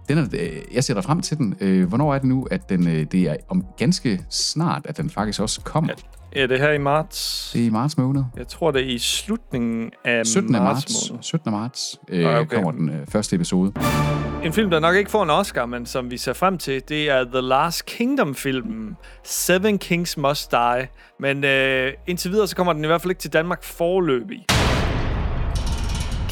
den 0.08 0.18
er, 0.18 0.24
øh, 0.32 0.48
jeg 0.74 0.84
ser 0.84 0.94
dig 0.94 1.04
frem 1.04 1.20
til 1.20 1.38
den. 1.38 1.54
Øh, 1.60 1.88
hvornår 1.88 2.14
er 2.14 2.18
det 2.18 2.28
nu, 2.28 2.46
at 2.50 2.68
den, 2.68 2.88
øh, 2.88 3.06
det 3.12 3.22
er 3.22 3.36
om 3.48 3.64
ganske 3.76 4.24
snart, 4.30 4.82
at 4.84 4.96
den 4.96 5.10
faktisk 5.10 5.40
også 5.40 5.60
kommer? 5.60 5.90
Ja. 6.36 6.42
Det 6.42 6.52
er 6.52 6.58
her 6.58 6.72
i 6.72 6.78
marts. 6.78 7.50
Det 7.52 7.62
er 7.62 7.66
i 7.66 7.70
marts 7.70 7.98
måned. 7.98 8.24
Jeg 8.36 8.48
tror, 8.48 8.70
det 8.70 8.82
er 8.82 8.86
i 8.94 8.98
slutningen 8.98 9.90
af 10.04 10.26
17. 10.26 10.52
marts. 10.52 10.64
marts, 10.64 11.10
måned. 11.10 11.22
17. 11.22 11.50
marts 11.52 11.98
øh, 12.08 12.26
Ah, 12.34 12.40
okay. 12.40 12.54
kommer 12.56 12.70
den 12.70 12.88
øh, 12.88 13.06
første 13.08 13.36
episode. 13.36 13.72
En 14.44 14.52
film, 14.52 14.70
der 14.70 14.80
nok 14.80 14.96
ikke 14.96 15.10
får 15.10 15.22
en 15.22 15.30
Oscar, 15.30 15.66
men 15.66 15.86
som 15.86 16.10
vi 16.10 16.16
ser 16.16 16.32
frem 16.32 16.58
til, 16.58 16.82
det 16.88 17.10
er 17.10 17.24
The 17.24 17.40
Last 17.40 17.86
Kingdom-filmen. 17.86 18.96
Seven 19.24 19.78
Kings 19.78 20.16
Must 20.16 20.50
Die. 20.50 20.88
Men 21.20 21.44
øh, 21.44 21.92
indtil 22.06 22.30
videre, 22.30 22.48
så 22.48 22.56
kommer 22.56 22.72
den 22.72 22.84
i 22.84 22.86
hvert 22.86 23.00
fald 23.00 23.10
ikke 23.10 23.20
til 23.20 23.32
Danmark 23.32 23.64
forløbig. 23.64 24.46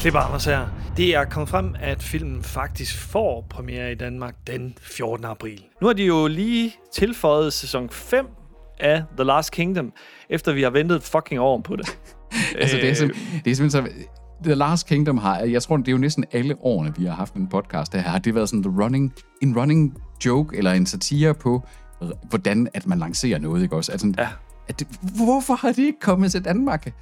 Klipper 0.03 0.19
Anders 0.19 0.45
her. 0.45 0.67
Det 0.97 1.15
er 1.15 1.25
kommet 1.25 1.49
frem, 1.49 1.75
at 1.79 2.03
filmen 2.03 2.43
faktisk 2.43 2.97
får 2.99 3.45
premiere 3.49 3.91
i 3.91 3.95
Danmark 3.95 4.35
den 4.47 4.73
14. 4.81 5.25
april. 5.25 5.63
Nu 5.81 5.87
har 5.87 5.93
de 5.93 6.03
jo 6.05 6.27
lige 6.27 6.75
tilføjet 6.93 7.53
sæson 7.53 7.89
5 7.89 8.25
af 8.79 9.03
The 9.17 9.23
Last 9.23 9.51
Kingdom, 9.51 9.91
efter 10.29 10.53
vi 10.53 10.61
har 10.61 10.69
ventet 10.69 10.95
et 10.95 11.03
fucking 11.03 11.41
år 11.41 11.61
på 11.61 11.75
det. 11.75 11.85
Altså, 12.59 12.75
det 12.77 12.85
er, 12.85 12.89
Øh, 12.89 12.95
simpelthen, 12.95 13.41
det 13.45 13.51
er 13.51 13.55
simpelthen 13.55 13.85
så... 13.85 13.91
The 14.43 14.55
Last 14.55 14.87
Kingdom 14.87 15.17
har, 15.17 15.39
jeg 15.39 15.63
tror, 15.63 15.77
det 15.77 15.87
er 15.87 15.91
jo 15.91 15.97
næsten 15.97 16.25
alle 16.31 16.55
årene, 16.61 16.93
vi 16.97 17.05
har 17.05 17.13
haft 17.13 17.33
en 17.33 17.47
podcast, 17.47 17.93
der 17.93 17.99
har 17.99 18.19
det 18.19 18.35
været 18.35 18.49
sådan 18.49 18.63
the 18.63 18.81
running, 18.83 19.13
en 19.41 19.57
running 19.59 19.93
joke, 20.25 20.57
eller 20.57 20.71
en 20.71 20.85
satire 20.85 21.33
på, 21.33 21.63
hvordan 22.29 22.67
at 22.73 22.87
man 22.87 22.99
lancerer 22.99 23.39
noget, 23.39 23.63
ikke 23.63 23.75
også? 23.75 23.91
Altså, 23.91 24.13
Ja. 24.17 24.27
at 24.67 24.79
det, 24.79 24.87
hvorfor 25.25 25.53
har 25.55 25.67
det 25.67 25.77
ikke 25.83 25.99
kommet 26.01 26.31
til 26.31 26.45
Danmark? 26.45 26.93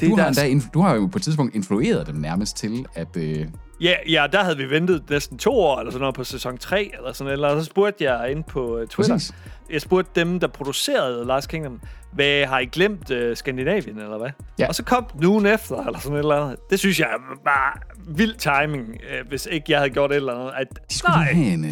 Det 0.00 0.06
er 0.06 0.10
du, 0.10 0.16
har 0.16 0.22
deres- 0.24 0.38
endda, 0.42 0.66
inf- 0.66 0.70
du 0.74 0.80
har 0.80 0.94
jo 0.94 1.06
på 1.06 1.18
et 1.18 1.22
tidspunkt 1.22 1.54
influeret 1.54 2.06
dem 2.06 2.14
nærmest 2.14 2.56
til, 2.56 2.86
at... 2.94 3.16
Øh, 3.16 3.46
Ja, 3.80 3.94
ja, 4.08 4.26
der 4.32 4.44
havde 4.44 4.56
vi 4.56 4.70
ventet 4.70 5.10
næsten 5.10 5.38
to 5.38 5.50
år 5.60 5.78
eller 5.78 5.92
sådan 5.92 6.00
noget 6.00 6.14
på 6.14 6.24
sæson 6.24 6.58
3 6.58 6.90
eller 6.98 7.12
sådan 7.12 7.24
noget. 7.24 7.32
Eller 7.32 7.60
så 7.62 7.64
spurgte 7.66 8.04
jeg 8.04 8.30
ind 8.30 8.44
på 8.44 8.80
uh, 8.80 8.86
Twitter. 8.86 9.14
Præcis. 9.14 9.34
Jeg 9.70 9.80
spurgte 9.80 10.20
dem, 10.20 10.40
der 10.40 10.46
producerede 10.46 11.24
Last 11.26 11.48
Kingdom, 11.48 11.80
hvad 12.12 12.46
har 12.46 12.58
I 12.58 12.64
glemt 12.64 13.10
uh, 13.10 13.16
Skandinavien 13.34 13.98
eller 13.98 14.18
hvad? 14.18 14.30
Ja. 14.58 14.68
Og 14.68 14.74
så 14.74 14.82
kom 14.84 15.06
den 15.12 15.24
ugen 15.26 15.46
efter 15.46 15.76
eller 15.86 15.98
sådan 15.98 16.14
et 16.16 16.18
eller 16.18 16.34
andet. 16.36 16.56
Det 16.70 16.78
synes 16.78 17.00
jeg 17.00 17.08
var 17.44 17.82
vild 18.08 18.34
timing, 18.34 18.88
uh, 18.88 19.28
hvis 19.28 19.48
ikke 19.50 19.64
jeg 19.68 19.78
havde 19.78 19.90
gjort 19.90 20.10
et 20.10 20.16
eller 20.16 20.34
andet. 20.34 20.52
At, 20.56 20.66
de 20.90 20.98
skulle 20.98 21.16
nej, 21.16 21.24
have 21.32 21.46
en... 21.46 21.62
De 21.64 21.68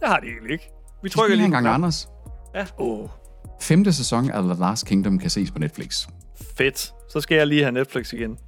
det 0.00 0.08
har 0.08 0.20
de 0.20 0.26
egentlig 0.26 0.52
ikke. 0.52 0.70
Vi 1.02 1.08
trykker 1.08 1.36
lige 1.36 1.46
en 1.46 1.52
gang 1.52 1.66
Anders. 1.66 2.08
Ja. 2.54 2.64
Oh, 2.78 3.08
Femte 3.62 3.92
sæson 3.92 4.30
af 4.30 4.42
The 4.42 4.54
Last 4.60 4.86
Kingdom 4.86 5.18
kan 5.18 5.30
ses 5.30 5.50
på 5.50 5.58
Netflix. 5.58 6.06
fedt. 6.58 6.92
Så 7.08 7.20
skal 7.20 7.36
jeg 7.36 7.46
lige 7.46 7.62
have 7.62 7.72
Netflix 7.72 8.12
igen. 8.12 8.38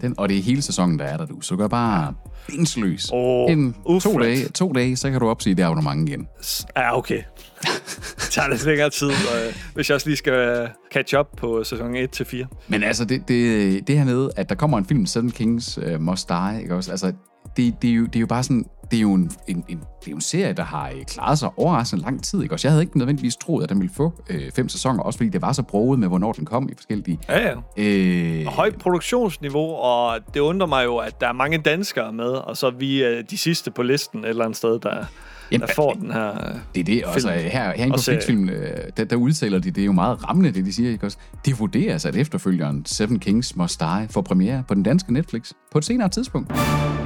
Den, 0.00 0.14
og 0.18 0.28
det 0.28 0.38
er 0.38 0.42
hele 0.42 0.62
sæsonen, 0.62 0.98
der 0.98 1.04
er 1.04 1.16
der, 1.16 1.26
du. 1.26 1.40
Så 1.40 1.56
gør 1.56 1.68
bare 1.68 2.14
bindsløs. 2.48 3.10
Åh, 3.12 3.52
en, 3.52 3.74
to, 4.00 4.18
dage, 4.18 4.48
to 4.48 4.72
dage, 4.72 4.96
så 4.96 5.10
kan 5.10 5.20
du 5.20 5.28
opsige 5.28 5.54
det 5.54 5.62
abonnement 5.62 6.08
igen. 6.08 6.28
Ja, 6.76 6.98
okay. 6.98 7.22
det 7.60 8.28
tager 8.32 8.48
lidt 8.48 8.64
længere 8.64 8.90
tid, 8.90 9.10
øh, 9.10 9.54
hvis 9.74 9.88
jeg 9.88 9.94
også 9.94 10.08
lige 10.08 10.16
skal 10.16 10.62
uh, 10.62 10.68
catch 10.92 11.18
up 11.18 11.26
på 11.36 11.64
sæson 11.64 11.96
1-4. 11.96 12.66
Men 12.68 12.82
altså, 12.82 13.04
det, 13.04 13.28
det, 13.28 13.88
det 13.88 13.98
her 13.98 14.04
med, 14.04 14.30
at 14.36 14.48
der 14.48 14.54
kommer 14.54 14.78
en 14.78 14.84
film, 14.84 15.06
Seven 15.06 15.30
Kings 15.30 15.78
uh, 15.78 16.00
Must 16.00 16.28
Die, 16.28 16.62
ikke 16.62 16.74
også? 16.74 16.90
Altså, 16.90 17.12
det, 17.56 17.82
det, 17.82 17.90
er 17.90 17.94
jo, 17.94 18.04
det 18.04 18.16
er 18.16 18.20
jo 18.20 18.26
bare 18.26 18.42
sådan, 18.42 18.64
det 18.90 18.96
er 18.96 19.00
jo 19.00 19.14
en, 19.14 19.30
en, 19.46 19.64
en, 19.68 19.78
det 19.78 20.06
er 20.06 20.10
jo 20.10 20.14
en 20.14 20.20
serie, 20.20 20.52
der 20.52 20.62
har 20.62 20.88
øh, 20.88 21.04
klaret 21.04 21.38
sig 21.38 21.50
overraskende 21.56 22.04
lang 22.04 22.24
tid, 22.24 22.42
ikke 22.42 22.54
også? 22.54 22.68
Jeg 22.68 22.72
havde 22.72 22.82
ikke 22.82 22.98
nødvendigvis 22.98 23.36
troet, 23.36 23.62
at 23.62 23.68
den 23.68 23.80
ville 23.80 23.94
få 23.94 24.12
øh, 24.30 24.52
fem 24.52 24.68
sæsoner, 24.68 25.02
også 25.02 25.16
fordi 25.16 25.30
det 25.30 25.42
var 25.42 25.52
så 25.52 25.62
broget 25.62 25.98
med, 25.98 26.08
hvornår 26.08 26.32
den 26.32 26.44
kom 26.44 26.68
i 26.68 26.74
forskellige... 26.76 27.18
Ja, 27.28 27.48
ja. 27.48 27.54
Øh, 27.76 28.46
højt 28.46 28.78
produktionsniveau, 28.78 29.74
og 29.74 30.18
det 30.34 30.40
undrer 30.40 30.66
mig 30.66 30.84
jo, 30.84 30.96
at 30.96 31.20
der 31.20 31.28
er 31.28 31.32
mange 31.32 31.58
danskere 31.58 32.12
med, 32.12 32.30
og 32.30 32.56
så 32.56 32.70
vi 32.70 33.04
øh, 33.04 33.24
de 33.30 33.38
sidste 33.38 33.70
på 33.70 33.82
listen 33.82 34.24
et 34.24 34.28
eller 34.28 34.44
andet 34.44 34.56
sted, 34.56 34.80
der, 34.80 35.04
Jamen, 35.52 35.66
der 35.68 35.74
får 35.74 35.92
den 35.92 36.10
her... 36.12 36.28
øh, 36.48 36.54
Det 36.74 36.80
er 36.80 36.84
det, 36.84 37.04
og 37.04 37.12
altså, 37.12 37.30
her, 37.30 37.72
herinde 37.76 37.92
på. 37.96 38.02
Flixfilm, 38.02 38.48
øh, 38.48 38.66
der, 38.96 39.04
der 39.04 39.16
udtaler 39.16 39.58
de, 39.58 39.70
det 39.70 39.80
er 39.80 39.84
jo 39.86 39.92
meget 39.92 40.28
rammende, 40.28 40.50
det 40.52 40.64
de 40.64 40.72
siger, 40.72 40.90
ikke 40.90 41.06
også? 41.06 41.18
Det 41.44 41.58
vurderes, 41.60 42.06
at 42.06 42.16
efterfølgeren 42.16 42.84
Seven 42.86 43.18
Kings 43.18 43.56
Must 43.56 43.80
Die 43.80 44.08
får 44.10 44.20
premiere 44.22 44.64
på 44.68 44.74
den 44.74 44.82
danske 44.82 45.12
Netflix 45.12 45.52
på 45.72 45.78
et 45.78 45.84
senere 45.84 46.08
tidspunkt. 46.08 46.52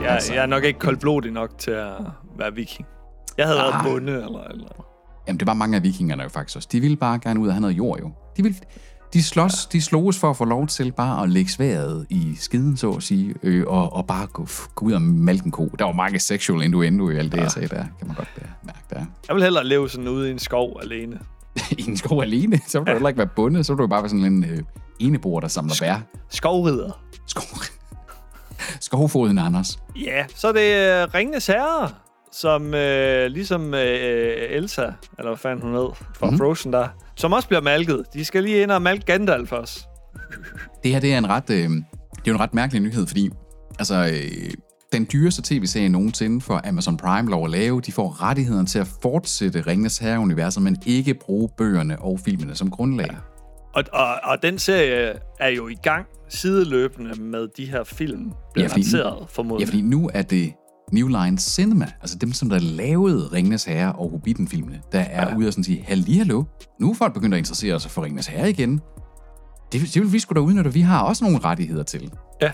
Jeg, 0.02 0.11
altså, 0.11 0.35
jeg 0.35 0.42
er 0.42 0.46
nok 0.46 0.64
ikke 0.64 0.78
koldblodig 0.78 1.33
nok 1.33 1.59
til 1.59 1.70
at 1.70 1.92
være 2.38 2.55
viking. 2.55 2.87
Jeg 3.38 3.46
havde 3.46 3.59
været 3.59 3.72
Ah. 3.74 3.85
bonde, 3.85 4.12
eller... 4.12 4.44
eller. 4.50 4.87
Jamen, 5.28 5.40
det 5.40 5.46
var 5.46 5.55
mange 5.55 5.76
af 5.76 5.83
vikingerne 5.83 6.22
jo 6.22 6.28
faktisk 6.28 6.57
også. 6.57 6.68
De 6.72 6.81
ville 6.81 6.96
bare 6.96 7.18
gerne 7.22 7.40
ud 7.40 7.46
og 7.48 7.55
have 7.55 7.61
noget 7.61 7.76
jord, 7.76 8.00
jo. 8.00 8.11
De, 8.37 8.42
ville, 8.42 8.59
de, 9.12 9.22
slås, 9.22 9.66
de 9.66 9.83
sloges 9.83 10.18
for 10.18 10.31
at 10.31 10.37
få 10.37 10.44
lov 10.44 10.66
til 10.66 10.92
bare 10.92 11.22
at 11.22 11.29
lægge 11.31 11.51
sværet 11.51 12.07
i 12.11 12.35
skiden, 12.40 12.77
så 12.77 12.90
at 12.90 13.03
sige, 13.03 13.35
øh, 13.42 13.64
og, 13.66 13.92
og 13.92 14.07
bare 14.07 14.27
gå, 14.27 14.46
gå 14.75 14.87
ud 14.87 14.92
og 14.92 15.03
malke 15.03 15.44
en 15.46 15.51
ko. 15.51 15.66
Der 15.79 15.85
var 15.85 15.92
mange 15.92 16.18
sexual 16.20 16.62
innuendo 16.64 17.11
i 17.11 17.16
alt 17.16 17.33
det, 17.33 17.38
jeg 17.40 17.51
sagde 17.51 17.68
der. 17.68 17.85
Kan 17.98 18.07
man 18.07 18.16
godt 18.16 18.29
mærke 18.64 18.79
der. 18.90 19.05
Jeg 19.29 19.35
vil 19.37 19.42
hellere 19.42 19.64
leve 19.64 19.88
sådan 19.90 20.09
ude 20.09 20.29
i 20.29 20.33
en 20.33 20.38
skov 20.38 20.81
alene. 20.83 21.18
I 21.79 21.85
en 21.88 21.96
skov 21.96 22.22
alene, 22.22 22.61
så 22.66 22.79
vil 22.79 22.87
du 22.87 22.92
heller 22.92 23.09
ikke 23.09 23.18
være 23.18 23.31
bundet, 23.37 23.66
så 23.66 23.75
vil 23.75 23.83
du 23.83 23.87
bare 23.87 24.03
være 24.03 24.09
sådan 24.11 24.25
en 24.25 24.44
øh, 24.44 24.59
enebor, 24.98 25.40
der 25.40 25.48
samler 25.48 25.75
bær. 25.81 25.96
Skovrider. 26.29 27.01
Skov... 27.27 27.44
Skovfoden 28.81 29.38
Anders. 29.38 29.79
Ja, 29.96 30.25
så 30.35 30.48
er 30.48 30.53
det 30.53 30.61
øh, 31.03 31.14
Ringnes 31.14 31.46
Herre, 31.46 31.88
som 32.33 32.75
øh, 32.75 33.27
ligesom 33.27 33.75
øh, 33.75 34.37
Elsa, 34.51 34.83
eller 35.18 35.31
hvad 35.31 35.37
fanden 35.37 35.62
hun 35.62 35.75
hed, 35.75 35.88
fra 36.14 36.27
Mhm. 36.27 36.35
mm. 36.35 36.38
Frozen 36.38 36.72
der, 36.72 36.88
som 37.22 37.32
også 37.32 37.48
bliver 37.48 37.61
malket. 37.61 38.04
De 38.14 38.24
skal 38.24 38.42
lige 38.42 38.62
ind 38.62 38.70
og 38.70 38.82
malke 38.82 39.04
Gandalf 39.04 39.52
også. 39.52 39.87
Det 40.82 40.90
her, 40.90 41.00
det 41.00 41.14
er 41.14 41.18
en 41.18 41.28
ret, 41.28 41.50
øh, 41.50 41.56
det 41.56 41.68
er 42.16 42.22
jo 42.26 42.32
en 42.35 42.40
ret 42.40 42.54
mærkelig 42.54 42.82
nyhed, 42.82 43.06
fordi 43.06 43.30
altså, 43.78 43.94
øh, 44.12 44.50
den 44.92 45.06
dyreste 45.12 45.42
tv-serie 45.44 45.88
nogensinde 45.88 46.40
for 46.40 46.61
Amazon 46.68 46.96
Prime 46.96 47.30
lov 47.30 47.44
at 47.44 47.50
lave, 47.50 47.80
de 47.80 47.92
får 47.92 48.22
rettigheden 48.22 48.66
til 48.66 48.78
at 48.78 48.87
fortsætte 49.02 49.61
Ringnes 49.66 49.98
Herre-universet, 49.98 50.62
men 50.62 50.76
ikke 50.87 51.14
bruge 51.14 51.48
bøgerne 51.58 51.98
og 52.02 52.20
filmene 52.24 52.54
som 52.54 52.70
grundlag. 52.70 53.06
Ja. 53.11 53.16
Og, 53.74 53.85
og, 53.92 54.06
og 54.24 54.42
den 54.42 54.58
serie 54.58 55.12
er 55.40 55.48
jo 55.48 55.68
i 55.68 55.74
gang 55.82 56.06
sideløbende 56.28 57.22
med 57.22 57.48
de 57.56 57.64
her 57.70 57.85
film, 57.85 58.32
bliver 58.52 58.64
Ja, 58.68 58.72
fordi- 58.72 58.80
lanceret 58.80 59.16
ja, 59.20 59.24
formodentlig. 59.28 59.68
fordi 59.68 59.82
nu 59.82 60.11
er 60.14 60.22
det 60.22 60.52
New 60.92 61.09
Line 61.09 61.38
Cinema, 61.38 61.87
altså 62.00 62.18
dem, 62.18 62.33
som 62.33 62.48
der 62.48 62.59
lavede 62.59 63.28
Ringnes 63.33 63.64
Herre 63.64 63.92
og 63.92 64.11
Hobbiten-filmene, 64.11 64.81
der 64.92 65.00
er 65.00 65.28
ja. 65.28 65.37
ude 65.37 65.46
og 65.46 65.52
sådan 65.52 65.64
sige, 65.64 65.85
hallo, 65.88 66.44
nu 66.81 66.90
er 66.90 66.94
folk 66.94 67.14
begyndt 67.14 67.35
at 67.35 67.38
interessere 67.38 67.81
sig 67.81 67.90
for 67.90 68.05
Ringnes 68.05 68.26
Herre 68.26 68.50
igen. 68.50 68.81
Det, 69.72 69.81
det 69.94 70.02
vil 70.02 70.12
vi 70.12 70.18
sgu 70.18 70.35
da 70.35 70.40
udnytte, 70.40 70.72
vi 70.72 70.81
har 70.81 71.02
også 71.02 71.24
nogle 71.24 71.38
rettigheder 71.38 71.83
til. 71.83 72.11
Ja. 72.42 72.52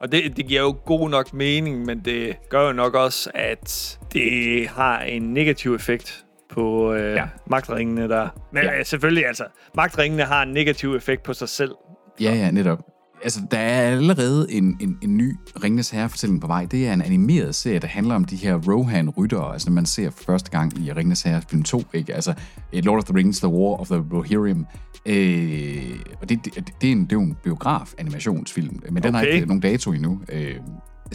Og 0.00 0.12
det, 0.12 0.36
det 0.36 0.46
giver 0.46 0.60
jo 0.60 0.76
god 0.86 1.10
nok 1.10 1.34
mening, 1.34 1.84
men 1.84 2.00
det 2.04 2.36
gør 2.50 2.66
jo 2.66 2.72
nok 2.72 2.94
også, 2.94 3.30
at 3.34 3.98
det 4.12 4.68
har 4.68 5.00
en 5.00 5.22
negativ 5.22 5.74
effekt 5.74 6.24
på 6.50 6.92
øh, 6.92 7.14
ja. 7.14 7.24
Magtringene 7.46 8.08
der. 8.08 8.28
Men 8.52 8.62
ja. 8.62 8.72
Ja. 8.72 8.82
selvfølgelig, 8.82 9.26
altså, 9.26 9.44
magtringene 9.76 10.22
har 10.22 10.42
en 10.42 10.52
negativ 10.52 10.94
effekt 10.94 11.22
på 11.22 11.32
sig 11.32 11.48
selv. 11.48 11.72
Ja, 12.20 12.34
ja, 12.34 12.50
netop. 12.50 12.78
Altså, 13.22 13.40
der 13.50 13.58
er 13.58 13.90
allerede 13.90 14.52
en, 14.52 14.76
en, 14.80 14.98
en 15.02 15.16
ny 15.16 15.36
Ringnes 15.64 15.90
Herre-fortælling 15.90 16.40
på 16.40 16.46
vej. 16.46 16.64
Det 16.64 16.88
er 16.88 16.92
en 16.92 17.02
animeret 17.02 17.54
serie, 17.54 17.78
der 17.78 17.86
handler 17.86 18.14
om 18.14 18.24
de 18.24 18.36
her 18.36 18.54
Rohan-ryttere, 18.54 19.52
altså 19.52 19.70
man 19.70 19.86
ser 19.86 20.10
første 20.10 20.50
gang 20.50 20.78
i 20.78 20.92
Ringnes 20.92 21.22
Herre 21.22 21.42
film 21.50 21.62
2, 21.62 21.82
ikke? 21.92 22.14
Altså, 22.14 22.34
eh, 22.72 22.84
Lord 22.84 22.98
of 22.98 23.04
the 23.04 23.14
Rings, 23.14 23.38
The 23.38 23.48
War 23.48 23.80
of 23.80 23.86
the 23.86 24.04
Rohirrim. 24.12 24.66
Øh, 25.06 25.98
og 26.20 26.28
det, 26.28 26.44
det, 26.44 26.54
det, 26.80 26.88
er 26.88 26.92
en, 26.92 27.02
det 27.02 27.12
er 27.12 27.16
jo 27.16 27.20
en 27.20 27.36
biograf-animationsfilm, 27.44 28.80
men 28.90 29.02
den 29.02 29.14
har 29.14 29.22
Okay. 29.22 29.34
ikke 29.34 29.46
nogen 29.46 29.60
dato 29.60 29.92
endnu. 29.92 30.20
Øh, 30.32 30.54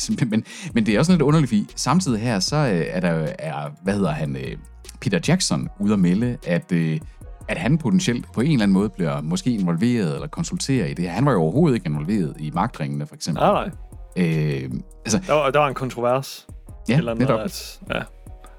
men, 0.09 0.29
men, 0.29 0.43
men 0.73 0.85
det 0.85 0.95
er 0.95 0.99
også 0.99 1.11
lidt 1.11 1.21
underligt, 1.21 1.49
fordi 1.49 1.65
samtidig 1.75 2.19
her, 2.21 2.39
så 2.39 2.55
er 2.55 2.99
der, 2.99 3.27
er, 3.39 3.69
hvad 3.83 3.93
hedder 3.93 4.11
han, 4.11 4.37
Peter 5.01 5.19
Jackson 5.27 5.69
ude 5.79 5.93
at 5.93 5.99
melde, 5.99 6.37
at, 6.47 6.71
øh, 6.71 6.99
at 7.47 7.57
han 7.57 7.77
potentielt 7.77 8.25
på 8.33 8.41
en 8.41 8.51
eller 8.51 8.63
anden 8.63 8.73
måde 8.73 8.89
bliver 8.89 9.21
måske 9.21 9.51
involveret 9.51 10.13
eller 10.13 10.27
konsulterer 10.27 10.85
i 10.87 10.93
det. 10.93 11.09
Han 11.09 11.25
var 11.25 11.31
jo 11.31 11.41
overhovedet 11.41 11.75
ikke 11.75 11.87
involveret 11.87 12.35
i 12.39 12.51
magtringene, 12.53 13.05
for 13.05 13.15
eksempel. 13.15 13.43
Nej, 13.43 13.69
nej. 14.17 14.25
Øh, 14.25 14.71
altså, 15.05 15.21
Der 15.27 15.33
var, 15.33 15.51
der 15.51 15.59
var 15.59 15.67
en 15.67 15.73
kontrovers. 15.73 16.47
ja, 16.89 16.97
eller 16.97 17.13
netop. 17.13 17.29
noget, 17.29 17.43
at, 17.43 17.79
ja, 17.95 18.01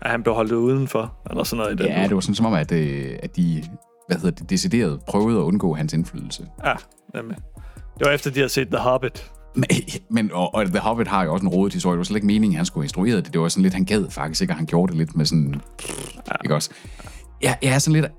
at 0.02 0.10
han 0.10 0.22
blev 0.22 0.34
holdt 0.34 0.52
udenfor, 0.52 1.16
eller 1.30 1.44
sådan 1.44 1.62
noget 1.62 1.80
i 1.80 1.82
den 1.82 1.92
Ja, 1.92 2.02
det 2.02 2.14
var 2.14 2.20
sådan 2.20 2.34
som 2.34 2.46
om, 2.46 2.54
at, 2.54 2.72
øh, 2.72 3.18
at 3.22 3.36
de 3.36 3.64
hvad 4.08 4.16
hedder 4.16 4.30
det, 4.30 4.50
decideret 4.50 5.00
prøvede 5.08 5.38
at 5.38 5.42
undgå 5.42 5.74
hans 5.74 5.92
indflydelse. 5.92 6.46
Ja, 6.64 6.74
nemlig. 7.14 7.36
Det 7.98 8.06
var 8.06 8.12
efter, 8.12 8.30
de 8.30 8.38
havde 8.38 8.48
set 8.48 8.68
The 8.68 8.78
Hobbit. 8.78 9.30
Men, 9.54 9.64
men 10.10 10.30
og, 10.32 10.54
og 10.54 10.66
The 10.66 10.78
Hobbit 10.78 11.08
har 11.08 11.24
jo 11.24 11.32
også 11.32 11.42
en 11.46 11.48
rodet 11.48 11.72
historie. 11.72 11.92
Det 11.92 11.98
var 11.98 12.04
slet 12.04 12.16
ikke 12.16 12.26
meningen, 12.26 12.52
at 12.52 12.56
han 12.58 12.66
skulle 12.66 12.82
have 12.82 12.84
instrueret 12.86 13.24
det. 13.24 13.32
Det 13.32 13.40
var 13.40 13.48
sådan 13.48 13.62
lidt, 13.62 13.74
han 13.74 13.84
gad 13.84 14.10
faktisk 14.10 14.40
ikke, 14.42 14.52
og 14.52 14.56
han 14.56 14.66
gjorde 14.66 14.90
det 14.90 14.98
lidt 14.98 15.16
med 15.16 15.24
sådan... 15.26 15.54
Ja. 16.28 16.32
Ikke 16.44 16.54
også? 16.54 16.70
Ja, 17.42 17.54
jeg 17.62 17.74
er 17.74 17.78
sådan 17.78 18.00
lidt... 18.00 18.12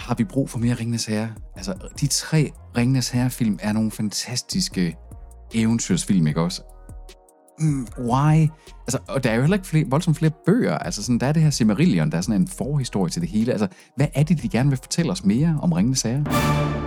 Har 0.00 0.14
vi 0.14 0.24
brug 0.24 0.50
for 0.50 0.58
mere 0.58 0.74
Ringenes 0.74 1.06
Herre? 1.06 1.28
Altså, 1.56 1.74
de 2.00 2.06
tre 2.06 2.52
Ringenes 2.76 3.10
Herre-film 3.10 3.58
er 3.62 3.72
nogle 3.72 3.90
fantastiske 3.90 4.96
eventyrsfilm, 5.54 6.26
ikke 6.26 6.40
også? 6.40 6.62
Mm, 7.60 7.86
why? 7.98 8.48
Altså, 8.86 8.98
og 9.08 9.24
der 9.24 9.30
er 9.30 9.34
jo 9.34 9.40
heller 9.40 9.56
ikke 9.56 9.68
flere, 9.68 9.84
voldsomt 9.90 10.16
flere 10.16 10.32
bøger. 10.46 10.78
Altså, 10.78 11.02
sådan, 11.02 11.18
der 11.18 11.26
er 11.26 11.32
det 11.32 11.42
her 11.42 11.50
Silmarillion, 11.50 12.10
der 12.10 12.16
er 12.16 12.20
sådan 12.20 12.40
en 12.40 12.48
forhistorie 12.48 13.10
til 13.10 13.22
det 13.22 13.30
hele. 13.30 13.52
Altså, 13.52 13.66
hvad 13.96 14.06
er 14.14 14.22
det, 14.22 14.42
de 14.42 14.48
gerne 14.48 14.68
vil 14.68 14.78
fortælle 14.78 15.12
os 15.12 15.24
mere 15.24 15.58
om 15.62 15.72
Ringenes 15.72 16.02
Herre? 16.02 16.24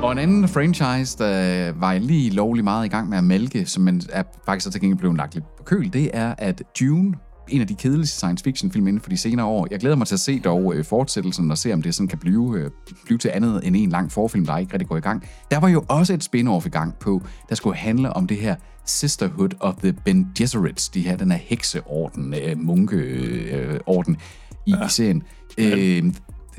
Og 0.04 0.12
en 0.12 0.18
anden 0.18 0.48
franchise, 0.48 1.18
der 1.18 1.72
var 1.72 1.94
lige 1.94 2.30
lovlig 2.30 2.64
meget 2.64 2.86
i 2.86 2.90
gang 2.90 3.10
med 3.10 3.18
at 3.18 3.24
mælke, 3.24 3.66
som 3.66 3.84
man 3.84 4.02
er 4.10 4.24
faktisk 4.46 4.64
så 4.64 4.72
til 4.72 4.82
gengæld 4.82 5.00
blevet 5.00 5.18
lagt 5.18 5.34
lidt 5.34 5.46
på 5.58 5.64
køl, 5.64 5.94
det 5.94 6.10
er, 6.14 6.36
at 6.38 6.64
Dune, 6.80 7.14
en 7.50 7.62
af 7.62 7.68
de 7.68 7.76
kedeligste 7.76 8.18
science 8.18 8.44
fiction 8.44 8.72
film 8.72 8.88
inden 8.88 9.02
for 9.02 9.10
de 9.10 9.18
senere 9.18 9.46
år. 9.46 9.68
Jeg 9.72 9.80
glæder 9.80 9.96
mig 9.96 10.08
til 10.08 10.16
at 10.16 10.20
se 10.20 10.40
dog 10.40 10.76
øh, 10.76 10.86
fortsættelsen 10.86 11.52
og 11.52 11.58
se, 11.58 11.74
om 11.74 11.82
det 11.82 11.96
sådan 11.96 12.08
kan 12.08 12.18
blive, 12.18 12.60
øh, 12.60 12.72
blive 13.06 13.18
til 13.18 13.32
andet 13.34 13.68
end 13.68 13.76
en 13.76 13.90
lang 13.90 14.12
forfilm, 14.12 14.46
der 14.46 14.58
ikke 14.58 14.74
rigtig 14.74 14.88
går 14.88 14.98
i 14.98 15.00
gang. 15.00 15.24
Der 15.52 15.58
var 15.58 15.68
jo 15.68 15.86
også 15.88 16.14
et 16.14 16.24
spin-off 16.24 16.66
i 16.66 16.70
gang 16.70 16.96
på, 16.96 17.22
der 17.50 17.56
skulle 17.56 17.78
handle 17.78 18.14
om 18.14 18.28
det 18.28 18.38
her 18.38 18.56
Sisterhood 18.86 19.50
of 19.60 19.76
the 19.76 19.94
Ben 20.06 20.28
Gesserits, 20.36 20.90
de 20.90 21.02
her, 21.02 21.18
den 21.18 21.32
her 21.32 21.38
hekseorden, 21.38 22.34
øh, 22.34 22.58
munkeorden 22.58 24.16
øh, 24.16 24.22
i, 24.66 24.72
ja. 24.72 24.86
i 24.86 24.90
serien. 24.90 25.24
Øh, 25.58 26.14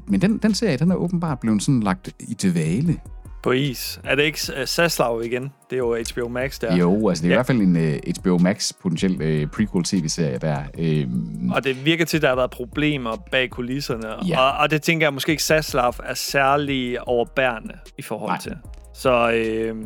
men 0.06 0.20
den, 0.20 0.38
den 0.38 0.54
serie, 0.54 0.76
den 0.76 0.90
er 0.90 0.94
åbenbart 0.94 1.40
blevet 1.40 1.62
sådan 1.62 1.80
lagt 1.80 2.10
i 2.20 2.34
dvale. 2.34 3.00
På 3.44 3.52
is. 3.52 4.00
Er 4.04 4.14
det 4.14 4.22
ikke 4.22 4.38
uh, 4.60 4.64
Saslav 4.64 5.22
igen? 5.24 5.42
Det 5.42 5.72
er 5.72 5.76
jo 5.76 5.96
HBO 6.14 6.28
Max 6.28 6.58
der. 6.58 6.76
Jo, 6.76 7.08
altså 7.08 7.22
det 7.22 7.28
er 7.28 7.30
Ja. 7.30 7.34
i 7.34 7.36
hvert 7.36 7.46
fald 7.46 7.60
en 7.60 7.76
uh, 7.76 7.92
HBO 8.20 8.38
Max 8.38 8.72
potentiel 8.82 9.42
uh, 9.42 9.50
prequel-tv-serie 9.50 10.38
der. 10.38 10.58
Uh, 10.78 11.54
Og 11.54 11.64
det 11.64 11.84
virker 11.84 12.04
til, 12.04 12.16
at 12.16 12.22
der 12.22 12.28
har 12.28 12.36
været 12.36 12.50
problemer 12.50 13.16
bag 13.30 13.50
kulisserne. 13.50 14.28
Ja. 14.28 14.40
Og, 14.40 14.52
og 14.62 14.70
det 14.70 14.82
tænker 14.82 15.06
jeg 15.06 15.14
måske 15.14 15.30
ikke, 15.32 15.42
Saslav 15.42 15.94
er 16.04 16.14
særlig 16.14 17.08
overbærende 17.08 17.74
i 17.98 18.02
forhold 18.02 18.30
Nej. 18.30 18.38
til. 18.40 18.52
Så 18.94 19.30
øh, 19.32 19.76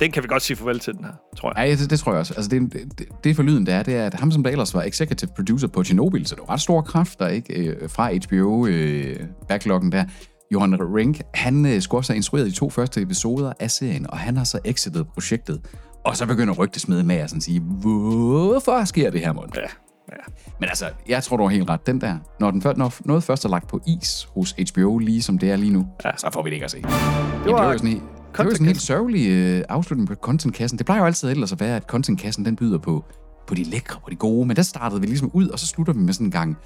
den 0.00 0.10
kan 0.12 0.22
vi 0.22 0.28
godt 0.28 0.42
sige 0.42 0.56
farvel 0.56 0.78
til, 0.78 0.94
den 0.94 1.04
her, 1.04 1.12
tror 1.36 1.52
jeg. 1.56 1.68
Ja, 1.68 1.74
det, 1.76 1.90
det 1.90 1.98
tror 2.00 2.12
jeg 2.12 2.20
også. 2.20 2.34
Altså, 2.36 2.50
det, 2.50 2.72
det, 2.98 3.06
det 3.24 3.36
for 3.36 3.42
lyden, 3.42 3.66
det 3.66 3.74
er, 3.74 3.82
det 3.82 3.96
er, 3.96 4.06
at 4.06 4.14
ham, 4.14 4.30
som 4.30 4.42
der 4.42 4.50
ellers 4.50 4.74
var 4.74 4.82
executive 4.82 5.30
producer 5.36 5.68
på 5.68 5.84
Chernobyl, 5.84 6.24
så 6.26 6.34
det 6.34 6.42
var 6.48 6.54
ret 6.54 6.60
store 6.60 6.82
kræfter, 6.82 7.28
ikke? 7.28 7.54
Øh, 7.54 7.90
fra 7.90 8.10
HBO-backloggen 8.14 9.92
der. 9.92 10.04
Johan 10.52 10.74
Rink, 10.96 11.20
han 11.34 11.66
øh, 11.66 11.80
skulle 11.82 11.98
også 11.98 12.12
have 12.12 12.16
instrueret 12.16 12.46
de 12.46 12.52
to 12.52 12.70
første 12.70 13.02
episoder 13.02 13.52
af 13.60 13.70
serien, 13.70 14.10
og 14.10 14.18
han 14.18 14.36
har 14.36 14.44
så 14.44 14.58
exitet 14.64 15.06
projektet. 15.08 15.60
Og 16.04 16.16
så 16.16 16.26
begynder 16.26 16.54
rygtesmeden 16.54 17.06
med 17.06 17.16
at 17.16 17.30
sådan 17.30 17.40
sige, 17.40 17.60
hvorfor 17.60 18.84
sker 18.84 19.10
det 19.10 19.20
her, 19.20 19.32
Mund? 19.32 19.50
Ja, 19.54 19.60
ja. 19.60 20.32
Men 20.60 20.68
altså, 20.68 20.86
jeg 21.08 21.22
tror, 21.22 21.36
du 21.36 21.42
har 21.42 21.50
helt 21.50 21.70
ret. 21.70 21.86
Den 21.86 22.00
der, 22.00 22.18
når, 22.40 22.50
den, 22.50 22.62
før- 22.62 22.74
når 22.76 22.94
noget 23.04 23.22
først 23.24 23.44
er 23.44 23.48
lagt 23.48 23.68
på 23.68 23.80
is 23.86 24.28
hos 24.34 24.54
HBO, 24.72 24.98
lige 24.98 25.22
som 25.22 25.38
det 25.38 25.50
er 25.50 25.56
lige 25.56 25.72
nu, 25.72 25.86
ja. 26.04 26.10
så 26.16 26.28
får 26.32 26.42
vi 26.42 26.48
det 26.50 26.54
ikke 26.54 26.64
at 26.64 26.70
se. 26.70 26.76
Det 26.76 26.84
var 26.84 26.90
var, 26.92 27.44
det 27.44 27.52
var 27.54 27.72
jo 27.72 27.78
sådan, 27.78 27.88
helt- 27.90 28.02
det 28.38 28.44
var 28.46 28.56
en 28.60 28.66
helt 28.66 28.80
sørgelig 28.80 29.28
øh, 29.30 29.62
afslutning 29.68 30.08
på 30.08 30.14
contentkassen. 30.14 30.78
Det 30.78 30.86
plejer 30.86 31.00
jo 31.00 31.06
altid 31.06 31.30
ellers 31.30 31.52
at 31.52 31.60
være, 31.60 31.76
at 31.76 31.82
contentkassen 31.82 32.44
den 32.44 32.56
byder 32.56 32.78
på, 32.78 33.04
på 33.46 33.54
de 33.54 33.64
lækre, 33.64 34.00
på 34.04 34.10
de 34.10 34.16
gode. 34.16 34.46
Men 34.46 34.56
der 34.56 34.62
startede 34.62 35.00
vi 35.00 35.06
ligesom 35.06 35.30
ud, 35.34 35.48
og 35.48 35.58
så 35.58 35.66
slutter 35.66 35.92
vi 35.92 35.98
med 36.00 36.12
sådan 36.12 36.26
en 36.26 36.30
gang 36.30 36.56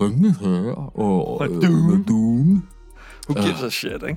Røgne 0.00 0.34
Herre 0.40 0.74
og, 0.74 1.40
og 1.40 1.46
øh, 1.50 1.62
Doom. 1.62 2.04
Doom. 2.08 2.62
Who 3.28 3.42
gives 3.42 3.62
a 3.62 3.70
shit, 3.70 4.02
ikke? 4.08 4.16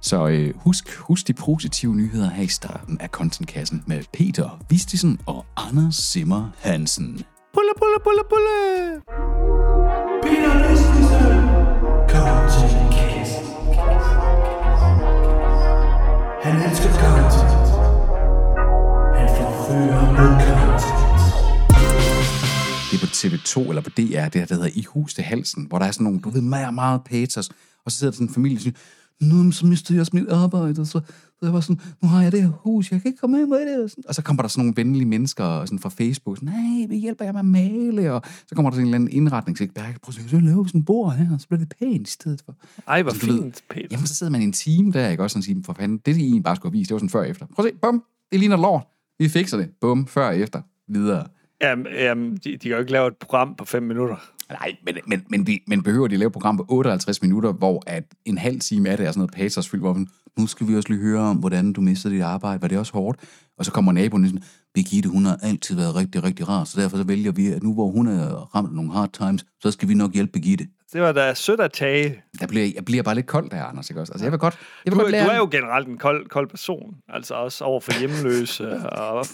Så 0.00 0.26
øh, 0.26 0.54
husk, 0.56 0.96
husk 0.96 1.28
de 1.28 1.32
positive 1.32 1.94
nyheder 1.94 2.30
her 2.30 2.42
i 2.42 2.46
starten 2.46 3.00
af 3.00 3.08
contentkassen 3.08 3.84
med 3.86 4.02
Peter 4.12 4.58
Vistisen 4.70 5.20
og 5.26 5.46
Anders 5.56 5.94
Simmer 5.94 6.50
Hansen. 6.60 7.22
Pulle, 7.54 7.70
pulle, 7.78 7.96
pulle, 8.04 8.22
pulle! 8.30 9.02
Peter 10.22 10.68
Vistisen. 10.68 11.48
Content. 12.08 12.92
Han 16.42 16.70
elsker 16.70 16.92
content. 17.04 17.68
Han 19.18 19.28
forfører 19.36 20.12
med 20.12 20.51
på 23.02 23.06
TV2 23.06 23.68
eller 23.68 23.82
på 23.82 23.90
DR, 23.90 24.28
det 24.28 24.34
her, 24.34 24.46
der 24.46 24.54
hedder 24.54 24.70
I 24.74 24.84
hus 24.88 25.14
til 25.14 25.24
halsen, 25.24 25.64
hvor 25.64 25.78
der 25.78 25.86
er 25.86 25.90
sådan 25.90 26.04
nogle, 26.04 26.20
du 26.20 26.30
ved, 26.30 26.40
meget, 26.40 26.74
meget 26.74 27.00
patos, 27.04 27.50
og 27.84 27.92
så 27.92 27.98
sidder 27.98 28.10
der 28.10 28.16
sådan 28.16 28.28
en 28.28 28.34
familie, 28.34 28.56
og 28.56 28.60
siger, 28.60 28.74
men 29.20 29.52
så 29.52 29.66
mistede 29.66 29.96
jeg 29.96 30.00
også 30.00 30.16
mit 30.16 30.28
arbejde, 30.28 30.80
og 30.80 30.86
så, 30.86 31.00
så 31.38 31.40
jeg 31.42 31.52
var 31.52 31.60
sådan, 31.60 31.80
nu 32.02 32.08
har 32.08 32.22
jeg 32.22 32.32
det 32.32 32.42
her 32.42 32.48
hus, 32.48 32.92
jeg 32.92 33.02
kan 33.02 33.08
ikke 33.08 33.20
komme 33.20 33.40
af 33.40 33.48
med 33.48 33.72
det. 33.72 33.84
Og, 33.84 33.90
sådan. 33.90 34.04
og 34.08 34.14
så 34.14 34.22
kommer 34.22 34.42
der 34.42 34.48
sådan 34.48 34.64
nogle 34.64 34.76
venlige 34.76 35.04
mennesker 35.04 35.64
sådan 35.64 35.78
fra 35.78 35.88
Facebook, 35.88 36.36
sådan, 36.36 36.48
nej, 36.48 36.86
vi 36.88 36.96
hjælper 36.96 37.24
jer 37.24 37.32
med 37.32 37.40
at 37.40 37.46
male, 37.46 38.12
og 38.12 38.22
så 38.46 38.54
kommer 38.54 38.70
der 38.70 38.74
sådan 38.74 38.86
en 38.86 38.94
eller 38.94 39.04
anden 39.04 39.10
indretningsekspert, 39.10 40.00
prøv 40.02 40.08
at 40.08 40.30
så 40.30 40.36
vi 40.36 40.46
sådan 40.46 40.66
en 40.74 40.84
bord 40.84 41.12
her, 41.12 41.34
og 41.34 41.40
så 41.40 41.48
bliver 41.48 41.58
det 41.58 41.74
pænt 41.78 42.08
i 42.08 42.10
stedet 42.10 42.42
for. 42.44 42.56
Ej, 42.88 43.02
hvor 43.02 43.12
Så 43.12 43.26
du 43.26 43.32
ved, 43.32 43.42
fint, 43.42 43.64
Peter. 43.70 43.88
Jamen, 43.90 44.06
så 44.06 44.14
sidder 44.14 44.32
man 44.32 44.40
i 44.40 44.44
en 44.44 44.52
time 44.52 44.92
der, 44.92 45.08
ikke 45.08 45.22
også, 45.22 45.38
og 45.38 45.42
siger, 45.44 45.60
for 45.64 45.72
fanden, 45.72 45.98
det 45.98 46.14
de 46.14 46.20
egentlig 46.20 46.42
bare 46.42 46.56
skulle 46.56 46.78
vist, 46.78 46.88
det 46.88 46.94
var 46.94 46.98
sådan 46.98 47.10
før 47.10 47.20
og 47.20 47.28
efter. 47.28 47.46
Prøv 47.46 47.66
at 47.66 47.72
se, 47.72 47.78
bum, 47.82 48.04
det 48.32 48.40
ligner 48.40 48.56
lort. 48.56 48.84
Vi 49.18 49.28
fikser 49.28 49.56
det. 49.56 49.70
Bum, 49.80 50.06
før 50.06 50.28
og 50.28 50.38
efter. 50.38 50.62
Videre. 50.88 51.26
Jamen, 51.62 51.86
jamen 51.94 52.36
de, 52.36 52.50
de 52.50 52.58
kan 52.58 52.70
jo 52.70 52.78
ikke 52.78 52.92
lave 52.92 53.08
et 53.08 53.16
program 53.16 53.54
på 53.54 53.64
5 53.64 53.82
minutter. 53.82 54.16
Nej, 54.50 54.76
men, 54.84 54.96
men, 55.06 55.22
men, 55.28 55.46
vi, 55.46 55.62
men 55.66 55.82
behøver 55.82 56.08
de 56.08 56.14
at 56.14 56.18
lave 56.18 56.26
et 56.26 56.32
program 56.32 56.56
på 56.56 56.66
58 56.68 57.22
minutter, 57.22 57.52
hvor 57.52 57.82
at 57.86 58.04
en 58.24 58.38
halv 58.38 58.60
time 58.60 58.90
af 58.90 58.96
det 58.96 59.06
er 59.06 59.10
sådan 59.10 59.20
noget 59.20 59.34
patosfyldt, 59.34 59.82
hvor 59.82 59.92
man, 59.92 60.08
nu 60.38 60.46
skal 60.46 60.68
vi 60.68 60.76
også 60.76 60.88
lige 60.88 61.02
høre 61.02 61.20
om, 61.20 61.36
hvordan 61.36 61.72
du 61.72 61.80
mistede 61.80 62.14
dit 62.14 62.22
arbejde, 62.22 62.62
var 62.62 62.68
det 62.68 62.78
også 62.78 62.92
hårdt? 62.92 63.20
Og 63.58 63.64
så 63.64 63.72
kommer 63.72 63.92
naboen 63.92 64.26
sådan, 64.26 64.42
Birgitte, 64.74 65.08
hun 65.08 65.24
har 65.24 65.38
altid 65.42 65.76
været 65.76 65.94
rigtig, 65.96 66.24
rigtig 66.24 66.48
rar, 66.48 66.64
så 66.64 66.80
derfor 66.80 66.96
så 66.96 67.04
vælger 67.04 67.32
vi, 67.32 67.52
at 67.52 67.62
nu 67.62 67.74
hvor 67.74 67.90
hun 67.90 68.06
er 68.06 68.54
ramt 68.54 68.74
nogle 68.74 68.92
hard 68.92 69.12
times, 69.12 69.44
så 69.62 69.70
skal 69.70 69.88
vi 69.88 69.94
nok 69.94 70.12
hjælpe 70.12 70.32
Birgitte. 70.32 70.66
Det 70.92 71.00
var 71.00 71.12
da 71.12 71.34
sødt 71.34 71.60
at 71.60 71.72
tage. 71.72 72.22
Der 72.40 72.46
bliver, 72.46 72.66
jeg 72.74 72.84
bliver 72.84 73.02
bare 73.02 73.14
lidt 73.14 73.26
kold 73.26 73.50
der, 73.50 73.64
Anders, 73.64 73.90
ikke 73.90 74.00
også? 74.00 74.12
Altså, 74.12 74.24
jeg 74.24 74.32
vil 74.32 74.38
godt, 74.40 74.58
jeg 74.84 74.92
vil 74.92 74.98
Du, 74.98 74.98
godt 74.98 75.06
du 75.06 75.12
lære... 75.12 75.32
er 75.32 75.36
jo 75.36 75.48
generelt 75.50 75.88
en 75.88 75.98
kold, 75.98 76.28
kold 76.28 76.48
person. 76.48 76.94
Altså 77.08 77.34
også 77.34 77.64
over 77.64 77.80
for 77.80 77.98
hjemløse 77.98 78.76
og 78.78 79.26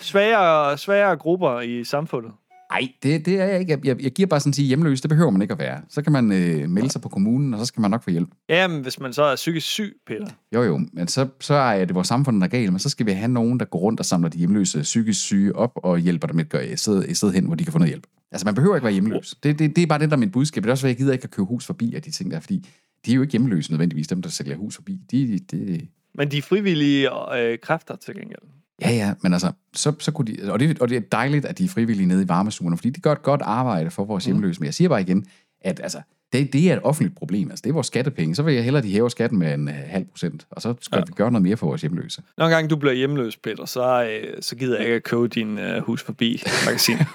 svære, 0.00 0.78
svære 0.78 1.16
grupper 1.16 1.60
i 1.60 1.84
samfundet. 1.84 2.32
Nej, 2.72 2.88
det, 3.02 3.26
det 3.26 3.40
er 3.40 3.44
jeg 3.44 3.60
ikke. 3.60 3.72
Jeg, 3.72 3.86
jeg, 3.86 4.02
jeg 4.02 4.12
giver 4.12 4.26
bare 4.26 4.40
sådan 4.40 4.50
at 4.50 4.54
sige, 4.54 4.66
hjemløs, 4.66 5.00
det 5.00 5.08
behøver 5.08 5.30
man 5.30 5.42
ikke 5.42 5.52
at 5.52 5.58
være. 5.58 5.80
Så 5.88 6.02
kan 6.02 6.12
man 6.12 6.32
øh, 6.32 6.68
melde 6.68 6.90
sig 6.90 7.00
på 7.00 7.08
kommunen, 7.08 7.54
og 7.54 7.60
så 7.60 7.66
skal 7.66 7.80
man 7.80 7.90
nok 7.90 8.02
få 8.04 8.10
hjælp. 8.10 8.28
Jamen, 8.48 8.82
hvis 8.82 9.00
man 9.00 9.12
så 9.12 9.22
er 9.22 9.36
psykisk 9.36 9.66
syg, 9.66 9.96
Peter. 10.06 10.26
Jo 10.54 10.62
jo, 10.62 10.80
men 10.92 11.08
så, 11.08 11.28
så 11.40 11.54
er 11.54 11.84
det 11.84 11.94
vores 11.94 12.08
samfund, 12.08 12.40
der 12.40 12.46
er 12.46 12.50
galt, 12.50 12.72
men 12.72 12.78
så 12.78 12.88
skal 12.88 13.06
vi 13.06 13.10
have 13.12 13.28
nogen, 13.28 13.60
der 13.60 13.64
går 13.64 13.78
rundt 13.78 14.00
og 14.00 14.06
samler 14.06 14.28
de 14.28 14.38
hjemløse 14.38 14.80
psykisk 14.82 15.20
syge 15.20 15.56
op 15.56 15.72
og 15.74 15.98
hjælper 15.98 16.26
dem 16.26 16.36
med 16.36 16.54
at 16.54 16.70
et 17.08 17.16
sted 17.16 17.32
hen, 17.32 17.46
hvor 17.46 17.54
de 17.54 17.64
kan 17.64 17.72
få 17.72 17.78
noget 17.78 17.90
hjælp. 17.90 18.06
Altså, 18.32 18.44
man 18.44 18.54
behøver 18.54 18.76
ikke 18.76 18.84
være 18.84 18.92
hjemløs. 18.92 19.34
Det, 19.42 19.58
det, 19.58 19.76
det 19.76 19.82
er 19.82 19.86
bare 19.86 19.98
det, 19.98 20.10
der 20.10 20.16
er 20.16 20.20
mit 20.20 20.32
budskab. 20.32 20.62
Det 20.62 20.68
er 20.68 20.72
også, 20.72 20.86
at 20.86 20.88
jeg 20.88 20.96
gider 20.96 21.12
ikke 21.12 21.24
at 21.24 21.30
købe 21.30 21.46
hus 21.46 21.66
forbi 21.66 21.94
af 21.94 22.02
de 22.02 22.10
ting 22.10 22.30
der, 22.30 22.40
fordi 22.40 22.66
de 23.06 23.10
er 23.10 23.14
jo 23.14 23.22
ikke 23.22 23.32
hjemløse 23.32 23.70
nødvendigvis, 23.70 24.08
dem, 24.08 24.22
der 24.22 24.30
sælger 24.30 24.56
hus 24.56 24.74
forbi. 24.74 25.00
De, 25.10 25.38
de, 25.38 25.86
Men 26.14 26.30
de 26.30 26.42
frivillige 26.42 27.08
øh, 27.38 27.58
kræfter 27.58 27.96
til 27.96 28.14
gengæld. 28.14 28.42
Ja, 28.84 28.90
ja, 28.90 29.14
men 29.22 29.32
altså, 29.32 29.52
så, 29.74 29.92
så 29.98 30.12
kunne 30.12 30.32
de, 30.32 30.52
og 30.52 30.60
det, 30.60 30.78
og 30.78 30.88
det 30.88 30.96
er 30.96 31.00
dejligt, 31.00 31.44
at 31.44 31.58
de 31.58 31.64
er 31.64 31.68
frivillige 31.68 32.06
nede 32.06 32.22
i 32.22 32.28
varmesugerne, 32.28 32.76
fordi 32.76 32.90
de 32.90 33.00
gør 33.00 33.12
et 33.12 33.22
godt 33.22 33.42
arbejde 33.42 33.90
for 33.90 34.04
vores 34.04 34.24
hjemløse. 34.24 34.60
Men 34.60 34.66
jeg 34.66 34.74
siger 34.74 34.88
bare 34.88 35.00
igen, 35.00 35.26
at 35.60 35.80
altså, 35.82 36.00
det, 36.32 36.52
det 36.52 36.70
er 36.70 36.76
et 36.76 36.82
offentligt 36.82 37.16
problem. 37.16 37.50
Altså, 37.50 37.62
det 37.62 37.70
er 37.70 37.74
vores 37.74 37.86
skattepenge. 37.86 38.34
Så 38.34 38.42
vil 38.42 38.54
jeg 38.54 38.64
hellere, 38.64 38.78
at 38.78 38.84
de 38.84 38.92
hæver 38.92 39.08
skatten 39.08 39.38
med 39.38 39.54
en 39.54 39.68
øh, 39.68 39.74
halv 39.86 40.04
procent, 40.04 40.46
og 40.50 40.62
så 40.62 40.74
skal 40.80 40.96
ja. 40.96 41.04
vi 41.06 41.12
gøre 41.12 41.30
noget 41.30 41.42
mere 41.42 41.56
for 41.56 41.66
vores 41.66 41.80
hjemløse. 41.80 42.22
Når 42.38 42.48
gang 42.48 42.70
du 42.70 42.76
bliver 42.76 42.92
hjemløs, 42.92 43.36
Peter, 43.36 43.64
så, 43.64 44.04
øh, 44.04 44.42
så 44.42 44.56
gider 44.56 44.76
jeg 44.76 44.86
ikke 44.86 44.96
at 44.96 45.02
købe 45.02 45.28
din 45.28 45.58
øh, 45.58 45.82
hus 45.82 46.02
forbi 46.02 46.42
magasin. 46.66 46.96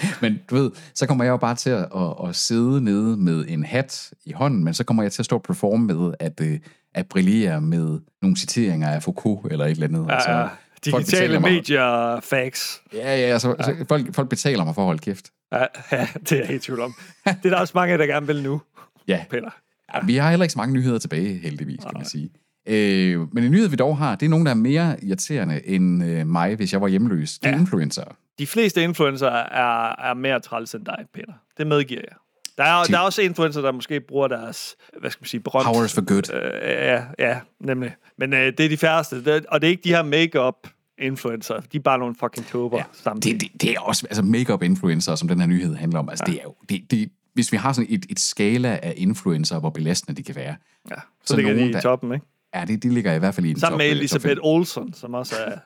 Men 0.22 0.40
du 0.50 0.54
ved, 0.54 0.70
så 0.94 1.06
kommer 1.06 1.24
jeg 1.24 1.30
jo 1.30 1.36
bare 1.36 1.54
til 1.54 1.70
at, 1.70 1.78
at, 1.96 2.28
at 2.28 2.36
sidde 2.36 2.80
nede 2.84 3.16
med 3.16 3.44
en 3.48 3.64
hat 3.64 4.10
i 4.24 4.32
hånden, 4.32 4.64
men 4.64 4.74
så 4.74 4.84
kommer 4.84 5.02
jeg 5.02 5.12
til 5.12 5.22
at 5.22 5.26
stå 5.26 5.36
og 5.36 5.42
performe 5.42 5.86
med 5.86 6.14
at, 6.20 6.40
øh, 6.42 6.58
at 6.94 7.06
brillere 7.06 7.60
med 7.60 8.00
nogle 8.22 8.36
citeringer 8.36 8.88
af 8.88 9.02
Foucault 9.02 9.52
eller 9.52 9.64
et 9.64 9.70
eller 9.70 9.86
andet. 9.86 10.06
Altså, 10.10 10.30
Ja, 10.30 10.40
folk 10.42 10.50
digitale 10.84 11.04
betaler 11.04 11.38
mig- 11.38 11.52
medier, 11.52 12.20
facts. 12.20 12.82
Ja, 12.92 12.98
ja, 13.16 13.22
altså, 13.32 13.54
ja. 13.58 13.64
Så 13.64 13.84
folk, 13.88 14.14
folk 14.14 14.28
betaler 14.28 14.64
mig 14.64 14.74
for 14.74 14.82
at 14.82 14.86
holde 14.86 14.98
kæft. 15.00 15.30
Ja, 15.52 15.58
ja, 15.92 16.08
det 16.20 16.32
er 16.32 16.36
jeg 16.36 16.46
helt 16.46 16.62
tvivl 16.62 16.80
om. 16.80 16.94
Det 17.24 17.36
er 17.44 17.50
der 17.50 17.56
også 17.56 17.72
mange, 17.74 17.98
der 17.98 18.06
gerne 18.06 18.26
vil 18.26 18.42
nu, 18.42 18.60
Ja. 19.08 19.24
Peter. 19.30 19.50
ja, 19.94 20.00
vi 20.06 20.16
har 20.16 20.30
heller 20.30 20.44
ikke 20.44 20.52
så 20.52 20.58
mange 20.58 20.74
nyheder 20.74 20.98
tilbage, 20.98 21.38
heldigvis, 21.38 21.80
kan 21.80 21.90
man 21.94 22.04
sige. 22.04 22.30
Øh, 22.68 23.34
men 23.34 23.44
en 23.44 23.50
nyhed, 23.50 23.68
vi 23.68 23.76
dog 23.76 23.98
har, 23.98 24.14
det 24.16 24.26
er 24.26 24.30
nogen, 24.30 24.46
der 24.46 24.52
er 24.52 24.56
mere 24.56 25.04
irriterende 25.04 25.66
end 25.68 26.04
øh, 26.04 26.26
mig, 26.26 26.56
hvis 26.56 26.72
jeg 26.72 26.80
var 26.80 26.88
hjemløs. 26.88 27.38
Det 27.38 27.46
er 27.48 27.50
ja. 27.50 27.58
Influencer. 27.60 28.04
De 28.38 28.46
fleste 28.46 28.82
influencer 28.82 29.28
er, 29.28 30.10
er 30.10 30.14
mere 30.14 30.40
træls 30.40 30.74
end 30.74 30.84
dig, 30.84 31.04
Peter. 31.14 31.32
Det 31.58 31.66
medgiver 31.66 32.00
jeg. 32.08 32.16
Der 32.58 32.64
er, 32.64 32.84
Til- 32.84 32.92
der 32.92 33.00
er 33.00 33.04
også 33.04 33.22
influencer, 33.22 33.60
der 33.60 33.72
måske 33.72 34.00
bruger 34.00 34.28
deres, 34.28 34.76
hvad 35.00 35.10
skal 35.10 35.22
man 35.22 35.26
sige, 35.26 35.40
berømt... 35.40 35.64
Powers 35.66 35.94
for 35.94 36.04
good. 36.04 36.34
Øh, 36.34 36.50
ja, 36.62 37.02
ja, 37.18 37.40
nemlig. 37.60 37.94
Men 38.18 38.32
øh, 38.32 38.52
det 38.58 38.60
er 38.60 38.68
de 38.68 38.76
færreste, 38.76 39.24
det, 39.24 39.46
og 39.46 39.60
det 39.60 39.66
er 39.66 39.70
ikke 39.70 39.84
de 39.84 39.88
her 39.88 40.02
make-up 40.02 40.54
influencer. 40.98 41.60
De 41.72 41.76
er 41.76 41.80
bare 41.80 41.98
nogle 41.98 42.14
fucking 42.20 42.46
tober 42.46 42.78
ja, 43.06 43.10
Det, 43.14 43.24
det, 43.24 43.48
det 43.62 43.70
er 43.70 43.80
også, 43.80 44.06
altså 44.06 44.22
make-up 44.22 44.62
influencer, 44.62 45.14
som 45.14 45.28
den 45.28 45.40
her 45.40 45.46
nyhed 45.46 45.74
handler 45.74 45.98
om. 45.98 46.08
Altså, 46.08 46.24
ja. 46.26 46.32
det 46.32 46.38
er 46.40 46.44
jo, 46.44 46.54
det, 46.68 46.90
det, 46.90 47.10
hvis 47.34 47.52
vi 47.52 47.56
har 47.56 47.72
sådan 47.72 47.86
et, 47.90 48.06
et 48.10 48.20
skala 48.20 48.78
af 48.82 48.94
influencer, 48.96 49.58
hvor 49.58 49.70
belastende 49.70 50.16
de 50.16 50.22
kan 50.22 50.36
være. 50.36 50.56
Ja, 50.90 50.94
så, 50.94 51.00
Så 51.24 51.36
ligger 51.36 51.52
de 51.52 51.58
nogen, 51.58 51.78
i 51.78 51.80
toppen, 51.80 52.12
ikke? 52.12 52.26
Ja, 52.54 52.64
det, 52.64 52.82
de 52.82 52.94
ligger 52.94 53.14
i 53.14 53.18
hvert 53.18 53.34
fald 53.34 53.46
i 53.46 53.50
en 53.50 53.60
Sammen 53.60 53.74
top, 53.74 53.78
med 53.78 53.86
øh, 53.86 53.92
top 53.92 53.98
Elisabeth 53.98 54.28
fem. 54.28 54.38
Olsen, 54.42 54.92
som 54.92 55.14
også 55.14 55.34
er 55.46 55.58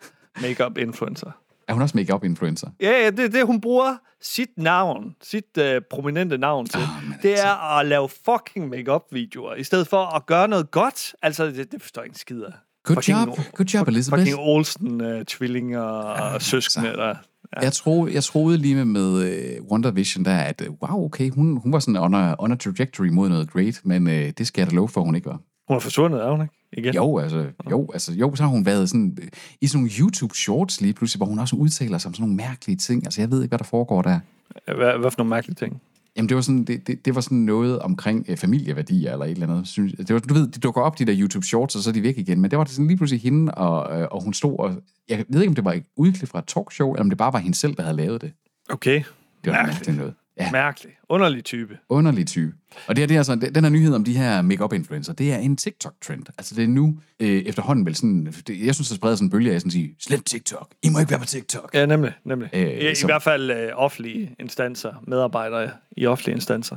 makeup 0.43 0.79
influencer. 0.79 1.31
Er 1.69 1.73
hun 1.73 1.83
også 1.83 1.97
make-up 1.97 2.25
influencer? 2.25 2.69
Ja, 2.81 2.91
ja, 2.91 3.11
det 3.11 3.25
er 3.25 3.29
det, 3.29 3.47
hun 3.47 3.61
bruger 3.61 3.97
sit 4.21 4.49
navn, 4.57 5.15
sit 5.23 5.59
uh, 5.59 5.65
prominente 5.91 6.39
navn 6.39 6.67
til. 6.67 6.81
Men 6.81 7.19
det 7.23 7.29
altså. 7.29 7.47
er 7.47 7.79
at 7.79 7.87
lave 7.87 8.09
fucking 8.09 8.69
makeup 8.69 9.03
videoer 9.11 9.55
i 9.55 9.65
stedet 9.65 9.89
for 9.89 10.17
at 10.17 10.27
gøre 10.27 10.49
noget 10.49 10.71
godt. 10.71 11.15
Altså, 11.23 11.47
det, 11.47 11.73
det 11.73 11.83
forstår 11.83 12.03
jeg 12.03 12.07
ikke 12.07 12.15
en 12.15 12.19
skid 12.19 12.43
af. 12.43 12.53
Good 12.85 12.97
Fucking 12.97 13.19
job, 13.19 13.39
good 13.57 13.67
job, 13.67 13.89
Elizabeth. 13.89 14.21
Fucking 14.23 14.39
Olsen-tvillinger 14.39 15.81
og 15.81 16.43
søskende, 16.43 16.89
der... 16.89 17.15
Ja. 17.57 17.61
Jeg, 17.63 17.73
troede, 17.73 18.15
jeg 18.15 18.25
troede 18.25 18.59
lige 18.59 18.75
med, 18.75 18.85
med 18.85 19.59
uh, 19.61 19.67
Wonder 19.71 19.91
Vision 19.91 20.25
der, 20.25 20.39
at 20.39 20.61
uh, 20.69 20.75
wow, 20.83 21.05
okay, 21.05 21.31
hun, 21.31 21.57
hun 21.57 21.73
var 21.73 21.79
sådan 21.79 21.97
on 21.97 22.15
a, 22.15 22.35
on 22.39 22.53
a 22.53 22.57
trajectory 22.57 23.07
mod 23.07 23.29
noget 23.29 23.51
great, 23.51 23.81
men 23.85 24.07
uh, 24.07 24.13
det 24.13 24.47
skal 24.47 24.63
jeg 24.63 24.71
da 24.71 24.77
love 24.77 24.89
for, 24.89 25.01
hun 25.01 25.15
ikke 25.15 25.27
var. 25.27 25.41
Hun 25.69 25.77
er 25.77 25.81
forsvundet, 25.81 26.23
er 26.23 26.31
hun 26.31 26.43
ikke? 26.43 26.55
Igen. 26.73 26.95
Jo, 26.95 27.19
altså, 27.19 27.47
jo, 27.71 27.89
altså, 27.93 28.13
jo, 28.13 28.35
så 28.35 28.43
har 28.43 28.51
hun 28.51 28.67
været 28.67 28.89
sådan, 28.89 29.19
øh, 29.23 29.29
i 29.61 29.67
sådan 29.67 29.79
nogle 29.79 29.91
YouTube-shorts 29.91 30.81
lige 30.81 30.93
pludselig, 30.93 31.19
hvor 31.19 31.27
hun 31.27 31.39
også 31.39 31.57
udtaler 31.57 31.99
sig 31.99 32.09
om 32.09 32.15
sådan 32.15 32.23
nogle 32.23 32.37
mærkelige 32.37 32.77
ting. 32.77 33.05
Altså, 33.05 33.21
jeg 33.21 33.31
ved 33.31 33.43
ikke, 33.43 33.51
hvad 33.51 33.59
der 33.59 33.65
foregår 33.65 34.03
der. 34.03 34.21
Hvad, 34.65 34.99
hvad 34.99 35.11
for 35.11 35.19
nogle 35.19 35.31
mærkelige 35.31 35.55
ting? 35.55 35.81
Jamen, 36.17 36.29
det 36.29 36.35
var 36.35 36.41
sådan, 36.41 36.65
det, 36.65 36.87
det, 36.87 37.05
det 37.05 37.15
var 37.15 37.21
sådan 37.21 37.39
noget 37.39 37.79
omkring 37.79 38.27
øh, 38.29 38.37
familieværdier 38.37 39.13
eller 39.13 39.25
et 39.25 39.31
eller 39.31 39.47
andet. 39.47 39.69
Synes, 39.69 39.93
det 39.93 40.15
var, 40.15 40.19
du 40.19 40.35
ved, 40.35 40.49
de 40.49 40.61
dukker 40.61 40.81
op, 40.81 40.99
de 40.99 41.05
der 41.05 41.13
YouTube-shorts, 41.15 41.77
og 41.77 41.83
så 41.83 41.91
er 41.91 41.95
de 41.95 42.03
væk 42.03 42.19
igen. 42.19 42.41
Men 42.41 42.51
det 42.51 42.59
var 42.59 42.65
det 42.65 42.73
sådan 42.73 42.87
lige 42.87 42.97
pludselig 42.97 43.23
hende, 43.23 43.55
og, 43.55 44.01
øh, 44.01 44.09
og 44.11 44.23
hun 44.23 44.35
stod 44.35 44.59
og... 44.59 44.75
Jeg 45.09 45.25
ved 45.29 45.41
ikke, 45.41 45.51
om 45.51 45.55
det 45.55 45.65
var 45.65 45.73
et 45.73 45.85
udklip 45.97 46.29
fra 46.29 46.39
et 46.39 46.45
talkshow, 46.47 46.93
eller 46.93 47.03
om 47.03 47.11
det 47.11 47.19
bare 47.19 47.33
var 47.33 47.39
hende 47.39 47.57
selv, 47.57 47.75
der 47.75 47.83
havde 47.83 47.97
lavet 47.97 48.21
det. 48.21 48.33
Okay. 48.71 48.95
Det 48.95 49.05
var 49.47 49.53
Mærkeligt. 49.53 49.79
mærkeligt 49.79 49.99
noget. 49.99 50.15
Ja, 50.41 50.51
Mærkelig. 50.51 50.93
Underlig 51.09 51.45
type. 51.45 51.79
underlig 51.89 52.27
type. 52.27 52.53
Og 52.87 52.97
det, 52.97 52.99
her, 53.03 53.07
det 53.07 53.15
er 53.15 53.19
altså, 53.19 53.35
den 53.55 53.65
her 53.65 53.71
nyhed 53.71 53.95
om 53.95 54.05
de 54.05 54.17
her 54.17 54.43
make-up 54.43 54.73
influencer, 54.73 55.13
det 55.13 55.33
er 55.33 55.37
en 55.37 55.57
TikTok-trend. 55.57 56.23
Altså 56.39 56.55
det 56.55 56.65
er 56.65 56.69
nu 56.69 56.99
øh, 57.21 57.43
efterhånden 57.43 57.87
vel 57.87 57.95
sådan, 57.95 58.27
det, 58.47 58.67
jeg 58.67 58.75
synes, 58.75 58.89
der 58.89 58.95
spreder 58.95 59.17
sådan 59.17 59.27
en 59.27 59.31
bølge 59.31 59.53
af 59.55 59.61
sådan 59.61 59.69
at 59.69 59.73
sige, 59.73 59.97
slet 60.01 60.25
TikTok, 60.25 60.71
I 60.83 60.89
må 60.89 60.99
ikke 60.99 61.11
være 61.11 61.21
på 61.21 61.27
TikTok. 61.27 61.71
Ja, 61.75 61.87
nemlig. 61.87 62.13
nemlig. 62.25 62.51
Øh, 62.53 62.61
I, 62.69 62.91
I 62.91 62.95
som- 62.95 63.09
hvert 63.09 63.23
fald 63.23 63.51
øh, 63.51 63.71
offentlige 63.75 64.37
instanser, 64.41 64.93
medarbejdere 65.07 65.71
i 65.97 66.07
offentlige 66.07 66.35
instanser. 66.35 66.77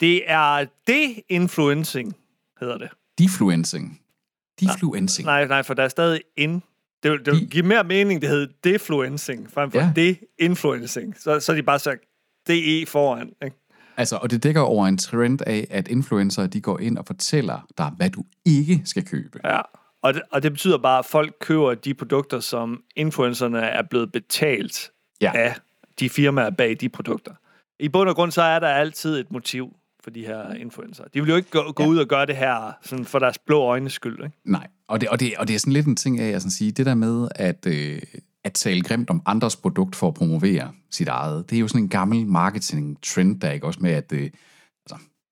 Det 0.00 0.22
er 0.30 0.64
de-influencing, 0.86 2.16
hedder 2.60 2.78
det. 2.78 2.88
Defluencing. 3.18 4.00
Defluencing. 4.60 5.26
Nej, 5.26 5.46
nej, 5.46 5.62
for 5.62 5.74
der 5.74 5.82
er 5.82 5.88
stadig 5.88 6.20
in. 6.36 6.62
Det 7.02 7.10
vil, 7.10 7.24
det 7.24 7.32
vil 7.34 7.50
give 7.50 7.66
mere 7.66 7.84
mening, 7.84 8.20
det 8.22 8.28
hedder 8.30 8.46
defluencing, 8.64 9.50
frem 9.52 9.70
for 9.70 9.78
Ja. 9.78 9.92
ja. 9.96 10.02
de-influencing. 10.02 11.14
Så, 11.20 11.40
så 11.40 11.52
er 11.52 11.56
de 11.56 11.62
bare 11.62 11.78
sagt 11.78 12.00
DE 12.48 12.86
foran. 12.86 13.30
Ikke? 13.44 13.56
Altså, 13.96 14.16
og 14.16 14.30
det 14.30 14.42
dækker 14.42 14.60
over 14.60 14.86
en 14.86 14.98
trend 14.98 15.40
af, 15.46 15.66
at 15.70 15.88
influencer, 15.88 16.46
de 16.46 16.60
går 16.60 16.78
ind 16.78 16.98
og 16.98 17.06
fortæller 17.06 17.66
dig, 17.78 17.92
hvad 17.96 18.10
du 18.10 18.24
ikke 18.44 18.82
skal 18.84 19.04
købe. 19.04 19.40
Ja. 19.44 19.60
Og 20.02 20.14
det, 20.14 20.22
og 20.30 20.42
det 20.42 20.52
betyder 20.52 20.78
bare, 20.78 20.98
at 20.98 21.04
folk 21.06 21.34
køber 21.40 21.74
de 21.74 21.94
produkter, 21.94 22.40
som 22.40 22.82
influencerne 22.96 23.58
er 23.60 23.82
blevet 23.90 24.12
betalt 24.12 24.90
Ja. 25.20 25.32
af 25.34 25.54
de 26.00 26.08
firmaer 26.08 26.50
bag 26.50 26.76
de 26.80 26.88
produkter. 26.88 27.32
I 27.80 27.88
bund 27.88 28.08
og 28.08 28.14
grund, 28.14 28.32
så 28.32 28.42
er 28.42 28.58
der 28.58 28.68
altid 28.68 29.20
et 29.20 29.30
motiv 29.32 29.76
for 30.04 30.10
de 30.10 30.26
her 30.26 30.52
influencer. 30.54 31.04
De 31.14 31.20
vil 31.20 31.30
jo 31.30 31.36
ikke 31.36 31.50
gå, 31.50 31.72
gå 31.72 31.82
Ja. 31.82 31.88
ud 31.88 31.98
og 31.98 32.06
gøre 32.06 32.26
det 32.26 32.36
her 32.36 32.72
sådan 32.82 33.04
for 33.04 33.18
deres 33.18 33.38
blå 33.38 33.60
øjnes 33.62 33.92
skyld. 33.92 34.24
Ikke? 34.24 34.36
Nej, 34.44 34.66
og 34.88 35.00
det, 35.00 35.08
og, 35.08 35.20
det, 35.20 35.32
og 35.38 35.48
det 35.48 35.54
er 35.54 35.58
sådan 35.58 35.72
lidt 35.72 35.86
en 35.86 35.96
ting 35.96 36.20
af 36.20 36.28
at 36.30 36.42
sådan 36.42 36.50
sige, 36.50 36.72
det 36.72 36.86
der 36.86 36.94
med 36.94 37.28
at, 37.34 37.66
øh, 37.66 38.02
at 38.46 38.52
tale 38.52 38.82
grimt 38.82 39.10
om 39.10 39.22
andres 39.26 39.56
produkt 39.56 39.96
for 39.96 40.08
at 40.08 40.14
promovere 40.14 40.72
sit 40.90 41.08
eget, 41.08 41.50
det 41.50 41.56
er 41.56 41.60
jo 41.60 41.68
sådan 41.68 41.82
en 41.82 41.88
gammel 41.88 42.26
marketing-trend, 42.26 43.40
der 43.40 43.48
er 43.48 43.52
ikke 43.52 43.66
også 43.66 43.80
med, 43.82 43.90
at 43.90 44.12
øh, 44.12 44.30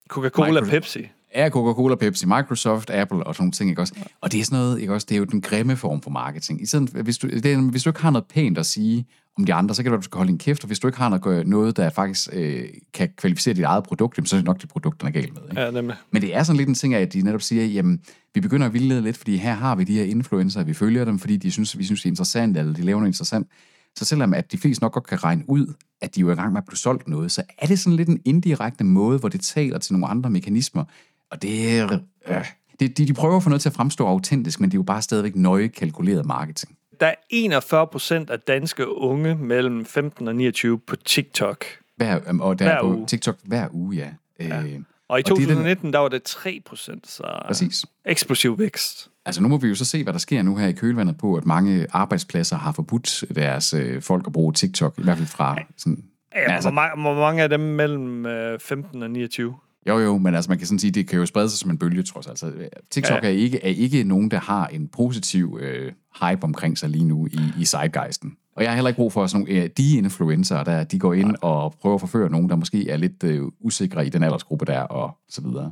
Coca-Cola, 0.09 0.61
Micro- 0.61 0.71
Pepsi. 0.71 1.09
er 1.31 1.51
Coca-Cola, 1.51 1.95
Pepsi, 1.95 2.27
Microsoft, 2.27 2.91
Apple 2.91 3.27
og 3.27 3.35
sådan 3.35 3.43
nogle 3.43 3.53
ting, 3.53 3.71
ikke 3.71 3.83
også? 3.83 3.95
Og 4.21 4.33
det 4.33 4.41
er 4.41 4.45
sådan 4.45 4.59
noget, 4.59 4.81
ikke 4.81 4.95
også? 4.95 5.07
Det 5.09 5.15
er 5.15 5.19
jo 5.19 5.25
den 5.25 5.41
grimme 5.41 5.77
form 5.77 6.03
for 6.03 6.11
marketing. 6.11 6.63
I 6.63 6.67
stedet, 6.67 6.91
hvis, 6.91 7.19
du, 7.19 7.29
det 7.29 7.47
er, 7.47 7.71
hvis 7.71 7.83
du 7.83 7.91
ikke 7.91 8.01
har 8.03 8.11
noget 8.11 8.27
pænt 8.27 8.59
at 8.59 8.67
sige 8.67 9.07
om 9.39 9.45
de 9.45 9.55
andre, 9.55 9.75
så 9.75 9.83
kan 9.83 9.93
at 9.93 9.97
du 9.97 10.03
skal 10.03 10.17
holde 10.17 10.31
din 10.31 10.39
kæft, 10.39 10.63
og 10.63 10.67
hvis 10.67 10.79
du 10.79 10.89
ikke 10.89 10.99
har 10.99 11.09
noget, 11.09 11.47
noget 11.47 11.77
der 11.77 11.91
faktisk 11.91 12.29
øh, 12.33 12.65
kan 12.93 13.09
kvalificere 13.17 13.55
dit 13.55 13.65
eget 13.65 13.85
produkt, 13.85 14.29
så 14.29 14.37
er 14.37 14.39
det 14.39 14.45
nok 14.45 14.63
de 14.63 14.67
produkter, 14.67 14.99
der 14.99 15.19
er 15.19 15.21
galt 15.21 15.35
med. 15.35 15.43
Ikke? 15.51 15.63
Ja, 15.63 15.71
nemlig. 15.71 15.97
Men 16.11 16.23
det 16.23 16.37
er 16.37 16.43
sådan 16.43 16.57
lidt 16.57 16.69
en 16.69 16.75
ting 16.75 16.95
at 16.95 17.13
de 17.13 17.23
netop 17.23 17.43
siger, 17.43 17.65
jamen, 17.65 18.01
vi 18.35 18.41
begynder 18.41 18.67
at 18.67 18.73
vildlede 18.73 19.03
lidt, 19.03 19.17
fordi 19.17 19.37
her 19.37 19.53
har 19.55 19.75
vi 19.75 19.85
de 19.85 19.95
her 19.95 20.05
influencer, 20.05 20.65
vi 20.65 20.75
følger 20.75 21.05
dem, 21.05 21.19
fordi 21.19 21.37
de 21.37 21.51
synes, 21.51 21.79
vi 21.79 21.85
synes, 21.85 22.03
det 22.03 22.07
er 22.07 22.11
interessant, 22.13 22.57
eller 22.57 22.73
de 22.73 22.83
laver 22.83 23.01
noget 23.01 23.09
interessant. 23.09 23.49
Så 23.97 24.05
selvom 24.05 24.35
at 24.35 24.53
de 24.53 24.59
fleste 24.59 24.85
nok 24.85 24.93
godt 24.93 25.07
kan 25.07 25.25
regne 25.25 25.45
ud, 25.49 25.75
at 26.03 26.15
de 26.15 26.21
jo 26.21 26.29
er 26.29 26.33
i 26.33 26.37
gang 26.37 26.53
med 26.53 26.59
at 26.59 26.65
blive 26.65 26.79
solgt 26.79 27.09
noget, 27.09 27.33
så 27.33 27.43
er 27.59 27.67
det 27.67 27.79
sådan 27.79 27.97
lidt 27.97 28.09
en 28.09 28.21
indirekte 28.25 28.85
måde, 28.85 29.19
hvor 29.19 29.29
det 29.29 29.41
taler 29.41 29.79
til 29.79 29.93
nogle 29.93 30.07
andre 30.07 30.31
mekanismer. 30.31 30.85
Og 31.31 31.43
det 31.43 31.79
er... 31.79 31.99
Øh, 32.29 32.45
det, 32.81 32.99
de, 32.99 33.07
de 33.07 33.15
prøver 33.15 33.37
at 33.37 33.43
få 33.43 33.49
noget 33.49 33.63
til 33.63 33.69
at 33.69 33.75
fremstå 33.75 34.07
autentisk, 34.07 34.61
men 34.61 34.71
det 34.71 34.75
er 34.75 34.79
jo 34.79 34.83
bare 34.83 35.03
stadigvæk 35.03 35.37
nøje 35.37 35.69
kalkuleret 35.69 36.27
marketing. 36.27 36.77
Der 37.01 37.07
er 37.07 37.15
41 37.31 37.87
procent 37.87 38.31
af 38.31 38.41
danske 38.41 38.89
unge 38.97 39.35
mellem 39.35 39.85
15 39.85 40.29
og 40.29 40.37
29 40.37 40.79
på 40.79 40.97
TikTok. 40.97 41.65
Hver, 41.97 42.21
øhm, 42.29 42.41
og 42.41 42.59
der 42.59 42.65
Hver 42.65 42.75
er 42.75 42.81
på 42.81 42.87
uge. 42.95 43.07
TikTok 43.07 43.37
hver 43.45 43.69
uge, 43.73 43.97
ja. 43.97 44.09
ja. 44.41 44.63
Øh, 44.63 44.81
Og 45.09 45.19
i 45.21 45.23
Og 45.23 45.27
det 45.27 45.33
er 45.33 45.35
den- 45.35 45.47
2019, 45.47 45.93
der 45.93 45.99
var 45.99 46.09
det 46.09 46.23
3 46.23 46.63
procent, 46.67 47.09
så 47.11 47.43
præcis. 47.47 47.85
eksplosiv 48.05 48.59
vækst. 48.59 49.11
Altså 49.27 49.43
nu 49.43 49.49
må 49.49 49.57
vi 49.57 49.69
jo 49.69 49.75
så 49.75 49.85
se, 49.85 50.03
hvad 50.03 50.13
der 50.13 50.19
sker 50.19 50.43
nu 50.43 50.57
her 50.57 50.67
i 50.69 50.73
kølvandet 50.73 51.19
på, 51.19 51.35
at 51.35 51.47
mange 51.47 51.87
arbejdspladser 51.91 52.57
har 52.57 52.73
forbudt 52.73 53.25
deres 53.35 53.75
øh, 53.75 54.03
folk 54.03 54.27
at 54.27 54.33
bruge 54.33 54.53
TikTok, 54.53 54.95
i 54.99 55.03
hvert 55.03 55.17
fald 55.17 55.29
fra 55.29 55.59
sådan... 55.77 56.05
Ja, 56.35 56.53
altså, 56.53 56.69
hvor, 56.71 56.75
mange, 56.75 57.03
hvor 57.03 57.15
mange 57.15 57.43
af 57.43 57.49
dem 57.49 57.61
mellem 57.61 58.27
øh, 58.27 58.59
15 58.61 59.03
og 59.03 59.11
29? 59.11 59.55
Jo 59.89 59.99
jo, 59.99 60.19
men 60.19 60.35
altså 60.35 60.51
man 60.51 60.59
kan 60.59 60.67
sådan 60.67 60.79
sige, 60.79 60.91
det 60.91 61.09
kan 61.09 61.19
jo 61.19 61.27
sprede 61.27 61.51
sig 61.51 61.59
som 61.59 61.71
en 61.71 61.79
bølge, 61.79 62.03
trods 62.03 62.27
alt. 62.27 62.43
Altså, 62.43 62.69
TikTok 62.91 63.23
ja. 63.23 63.29
Ja. 63.29 63.35
er, 63.35 63.39
ikke, 63.39 63.65
er 63.65 63.69
ikke 63.69 64.05
nogen, 64.05 64.31
der 64.31 64.41
har 64.41 64.67
en 64.67 64.89
positiv 64.89 65.59
øh, 65.61 65.93
hype 66.21 66.45
omkring 66.45 66.79
sig 66.79 66.89
lige 66.89 67.05
nu 67.05 67.27
i, 67.27 67.41
i 67.61 67.65
sidegeisten. 67.65 68.37
Og 68.57 68.63
jeg 68.63 68.71
har 68.71 68.75
heller 68.75 68.89
ikke 68.89 68.97
brug 68.97 69.13
for 69.13 69.27
sådan 69.27 69.47
nogle, 69.47 69.63
øh, 69.63 69.71
de 69.77 69.97
influencer, 69.97 70.65
der 70.65 70.85
de 70.85 70.99
går 70.99 71.15
ind 71.15 71.37
og 71.41 71.75
prøver 71.81 71.95
at 71.95 72.01
forføre 72.01 72.31
nogen, 72.31 72.49
der 72.49 72.57
måske 72.57 72.91
er 72.91 72.97
lidt 72.97 73.25
øh, 73.25 73.43
usikre 73.61 74.07
i 74.07 74.09
den 74.09 74.23
aldersgruppe 74.23 74.65
der, 74.65 74.81
og 74.81 75.17
så 75.29 75.43
videre. 75.43 75.71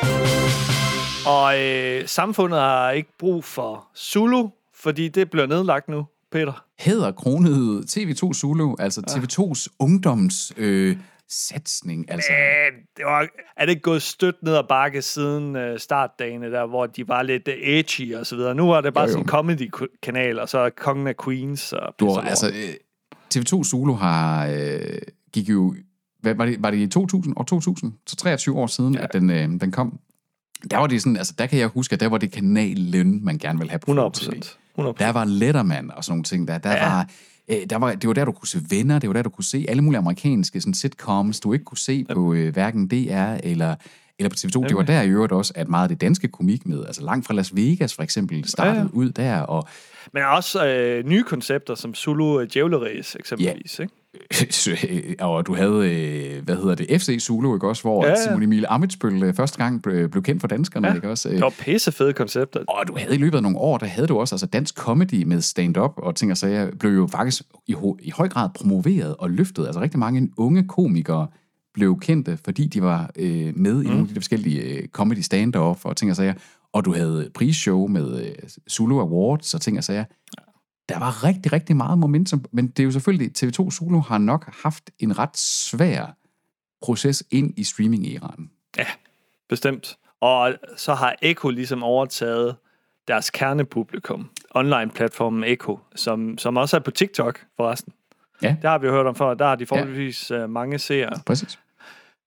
Og 1.26 1.60
øh, 1.60 2.08
samfundet 2.08 2.60
har 2.60 2.90
ikke 2.90 3.10
brug 3.18 3.44
for 3.44 3.86
Zulu, 3.96 4.48
fordi 4.74 5.08
det 5.08 5.30
bliver 5.30 5.46
nedlagt 5.46 5.88
nu, 5.88 6.06
Peter. 6.32 6.64
Hedder 6.78 7.12
kronet 7.12 7.84
TV2 7.90 8.32
Zulu, 8.32 8.76
altså 8.78 9.00
TV2's 9.10 9.76
ungdoms 9.78 10.52
øh, 10.56 10.96
satsning, 11.32 12.10
altså... 12.10 12.32
Øh, 12.32 12.72
det 12.96 13.04
var, 13.04 13.28
er 13.56 13.64
det 13.64 13.70
ikke 13.70 13.82
gået 13.82 14.02
stødt 14.02 14.36
ned 14.42 14.54
ad 14.54 14.64
bakke 14.68 15.02
siden 15.02 15.56
øh, 15.56 15.78
startdagene, 15.80 16.50
der, 16.50 16.66
hvor 16.66 16.86
de 16.86 17.08
var 17.08 17.22
lidt 17.22 17.48
øh, 17.48 17.54
edgy 17.60 18.14
og 18.14 18.26
så 18.26 18.36
videre. 18.36 18.54
Nu 18.54 18.70
er 18.70 18.80
det 18.80 18.94
bare 18.94 19.02
Jo, 19.04 19.08
jo. 19.08 19.12
sådan 19.12 19.24
en 19.24 19.28
comedy-kanal, 19.28 20.38
og 20.40 20.48
så 20.48 20.58
er 20.58 20.70
Kongen 20.70 21.06
af 21.06 21.14
Queens 21.24 21.72
og 21.72 21.94
Du 22.00 22.10
har, 22.10 22.20
altså, 22.20 22.48
øh, 22.48 22.74
TV2 23.34 23.64
Zulu 23.64 23.92
har, 23.94 24.46
øh, 24.46 24.80
gik 25.32 25.48
jo, 25.48 25.74
hvad, 26.20 26.34
var, 26.34 26.44
det, 26.46 26.62
var 26.62 26.70
det 26.70 26.78
i 26.78 26.86
2000, 26.86 27.34
år 27.36 27.42
2000, 27.42 27.92
så 28.06 28.16
23 28.16 28.58
år 28.58 28.66
siden, 28.66 28.94
ja. 28.94 29.02
at 29.02 29.12
den, 29.12 29.30
øh, 29.30 29.48
den 29.60 29.70
kom. 29.72 29.98
Der 30.70 30.76
var 30.76 30.86
det 30.86 31.02
sådan, 31.02 31.16
altså 31.16 31.34
der 31.38 31.46
kan 31.46 31.58
jeg 31.58 31.68
huske, 31.68 31.92
at 31.94 32.00
der 32.00 32.08
var 32.08 32.18
det 32.18 32.32
kanalen, 32.32 33.24
man 33.24 33.38
gerne 33.38 33.58
ville 33.58 33.70
have 33.70 33.78
på 33.78 33.84
100 33.90 34.06
TV. 34.08 34.12
procent. 34.12 34.58
100 34.74 34.96
Der 34.98 35.12
var 35.12 35.24
Letterman 35.24 35.90
og 35.90 36.04
sådan 36.04 36.12
nogle 36.12 36.24
ting. 36.24 36.48
Der, 36.48 36.58
der 36.58 36.72
Ja. 36.72 36.88
var, 36.88 37.08
øh, 37.48 37.70
der 37.70 37.76
var, 37.76 37.94
det 37.94 38.08
var 38.08 38.14
der, 38.14 38.24
du 38.24 38.32
kunne 38.32 38.48
se 38.48 38.60
venner, 38.70 38.98
det 38.98 39.08
var 39.08 39.14
der, 39.14 39.22
du 39.22 39.30
kunne 39.30 39.44
se 39.44 39.66
alle 39.68 39.82
mulige 39.82 39.98
amerikanske 39.98 40.60
sådan 40.60 40.74
sitcoms, 40.74 41.40
du 41.40 41.52
ikke 41.52 41.64
kunne 41.64 41.78
se 41.78 42.04
på 42.04 42.34
øh, 42.34 42.52
hverken 42.52 42.88
DR 42.88 43.36
eller, 43.42 43.74
eller 44.18 44.30
på 44.30 44.34
TV2. 44.38 44.68
Det 44.68 44.76
var 44.76 44.82
der 44.82 45.02
i 45.02 45.08
øvrigt 45.08 45.32
også, 45.32 45.52
at 45.56 45.68
meget 45.68 45.82
af 45.82 45.88
det 45.88 46.00
danske 46.00 46.28
komik 46.28 46.66
med, 46.66 46.86
altså 46.86 47.02
langt 47.04 47.26
fra 47.26 47.34
Las 47.34 47.56
Vegas 47.56 47.94
for 47.94 48.02
eksempel, 48.02 48.48
startede 48.48 48.74
Ja, 48.74 48.80
ja, 48.80 48.84
ja. 48.84 48.98
ud 48.98 49.10
der, 49.10 49.40
og 49.40 49.68
Men 50.12 50.22
også 50.22 50.66
øh, 50.66 51.06
nye 51.06 51.22
koncepter, 51.22 51.74
som 51.74 51.94
Zulu 51.94 52.40
øh, 52.40 52.48
Djævleræs 52.54 53.16
eksempelvis. 53.20 53.78
Ikke? 53.78 53.92
og 55.20 55.46
du 55.46 55.54
havde, 55.54 55.90
øh, 56.36 56.44
hvad 56.44 56.56
hedder 56.56 56.74
det, 56.74 57.00
FC 57.00 57.16
Zulu, 57.20 57.54
ikke 57.56 57.68
også, 57.68 57.82
hvor 57.82 58.04
Ja, 58.04 58.10
ja, 58.10 58.18
ja. 58.18 58.24
Simon 58.24 58.42
Emil 58.42 58.64
Amitsbøl 58.68 59.22
øh, 59.22 59.34
første 59.34 59.58
gang 59.58 59.82
blev, 59.82 60.08
blev 60.08 60.22
kendt 60.22 60.40
for 60.40 60.48
danskerne, 60.48 60.88
ja. 60.88 60.94
ikke 60.94 61.10
også? 61.10 61.28
Det 61.28 61.40
var 61.40 61.54
pisse 61.58 61.92
fede 61.92 62.12
koncepter. 62.12 62.60
Og 62.68 62.88
du 62.88 62.94
havde 62.98 63.14
i 63.14 63.18
løbet 63.18 63.36
af 63.36 63.42
nogle 63.42 63.58
år, 63.58 63.78
der 63.78 63.86
havde 63.86 64.06
du 64.06 64.18
også, 64.18 64.34
altså 64.34 64.46
dansk 64.46 64.76
comedy 64.78 65.22
med 65.24 65.40
stand-up 65.40 65.92
og 65.96 66.16
ting 66.16 66.30
og 66.30 66.36
sager, 66.36 66.70
blev 66.80 66.92
jo 66.92 67.06
faktisk 67.06 67.42
i, 67.66 67.74
i 68.02 68.10
høj 68.10 68.28
grad 68.28 68.48
promoveret 68.54 69.16
og 69.18 69.30
løftet. 69.30 69.66
Altså 69.66 69.80
rigtig 69.80 69.98
mange 69.98 70.30
unge 70.36 70.68
komikere 70.68 71.26
blev 71.74 72.00
kendte, 72.00 72.38
fordi 72.44 72.66
de 72.66 72.82
var 72.82 73.10
øh, 73.16 73.56
med 73.56 73.82
i 73.82 73.86
nogle 73.86 74.00
af 74.00 74.08
de 74.08 74.14
forskellige 74.14 74.62
øh, 74.62 74.88
comedy 74.88 75.18
stand-up 75.18 75.78
og 75.84 75.96
ting 75.96 76.10
og 76.10 76.16
sager. 76.16 76.34
Og 76.72 76.84
du 76.84 76.94
havde 76.94 77.30
prisshow 77.34 77.86
med 77.86 78.26
øh, 78.26 78.34
Zulu 78.70 79.00
Awards 79.00 79.54
og 79.54 79.60
ting 79.60 79.78
og 79.78 79.84
sager. 79.84 80.04
Der 80.88 80.98
var 80.98 81.24
rigtig, 81.24 81.52
rigtig 81.52 81.76
meget 81.76 81.98
momentum, 81.98 82.44
men 82.52 82.66
det 82.66 82.78
er 82.78 82.84
jo 82.84 82.90
selvfølgelig, 82.90 83.30
TV2 83.38 83.70
Zulu 83.70 84.00
har 84.00 84.18
nok 84.18 84.54
haft 84.62 84.90
en 84.98 85.18
ret 85.18 85.36
svær 85.36 86.16
proces 86.82 87.24
ind 87.30 87.58
i 87.58 87.64
streaming-æraen. 87.64 88.50
Bestemt. 89.48 89.98
Og 90.20 90.54
så 90.76 90.94
har 90.94 91.16
Echo 91.22 91.50
ligesom 91.50 91.82
overtaget 91.82 92.56
deres 93.08 93.30
kernepublikum. 93.30 94.30
Online-platformen 94.50 95.44
Echo, 95.44 95.78
som, 95.94 96.38
som 96.38 96.56
også 96.56 96.76
er 96.76 96.80
på 96.80 96.90
TikTok 96.90 97.40
forresten. 97.56 97.92
Ja. 98.42 98.56
Der 98.62 98.68
har 98.68 98.78
vi 98.78 98.86
jo 98.86 98.92
hørt 98.92 99.06
om 99.06 99.14
før. 99.14 99.34
Der 99.34 99.46
har 99.46 99.54
de 99.54 99.66
forholdsvis 99.66 100.30
ja. 100.30 100.46
mange 100.46 100.78
seere. 100.78 101.20
Præcis. 101.26 101.58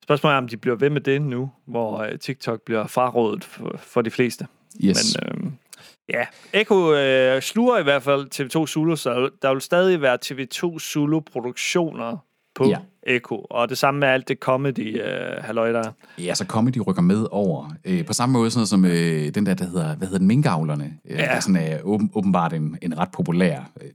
Spørgsmålet 0.05 0.33
er, 0.33 0.37
om 0.37 0.47
de 0.47 0.57
bliver 0.57 0.75
ved 0.75 0.89
med 0.89 1.01
det 1.01 1.21
nu, 1.21 1.51
hvor 1.65 1.97
øh, 1.99 2.19
TikTok 2.19 2.61
bliver 2.65 2.87
frarådet 2.87 3.43
for, 3.43 3.75
for 3.77 4.01
de 4.01 4.11
fleste. 4.11 4.47
Yes. 4.83 5.17
Men, 5.33 5.45
øh, 5.45 5.51
Ja, 6.09 6.25
Eko 6.53 6.93
øh, 6.93 7.41
sluger 7.41 7.77
i 7.79 7.83
hvert 7.83 8.03
fald 8.03 8.27
TV2 8.35 8.65
Zulu, 8.67 8.95
så 8.95 9.29
der 9.41 9.51
vil 9.53 9.61
stadig 9.61 10.01
være 10.01 10.17
TV2 10.25 10.79
Zulu-produktioner 10.79 12.17
på 12.55 12.65
Ja. 12.67 12.77
Eko. 13.07 13.35
Og 13.49 13.69
det 13.69 13.77
samme 13.77 13.99
med 13.99 14.07
alt 14.07 14.27
det 14.27 14.37
comedy, 14.39 15.01
øh, 15.03 15.43
halløj 15.43 15.71
der. 15.71 15.79
er. 15.79 15.91
Ja, 16.17 16.33
så 16.33 16.45
comedy 16.45 16.77
rykker 16.87 17.01
med 17.01 17.27
over. 17.31 17.69
Øh, 17.85 18.05
på 18.05 18.13
samme 18.13 18.33
måde 18.33 18.51
sådan 18.51 18.59
noget 18.59 18.69
som 18.69 18.85
øh, 18.85 19.35
den 19.35 19.45
der, 19.45 19.53
der 19.53 19.65
hedder, 19.65 19.95
hvad 19.95 20.07
hedder 20.07 20.17
den, 20.19 20.27
Minkavlerne. 20.27 20.93
Øh, 21.05 21.11
Ja. 21.17 21.21
Der 21.21 21.29
er 21.29 21.39
sådan, 21.39 21.73
øh, 21.73 21.79
åben, 21.83 22.11
åbenbart 22.13 22.53
en, 22.53 22.77
en 22.81 22.97
ret 22.97 23.09
populær, 23.13 23.59
øh, 23.81 23.87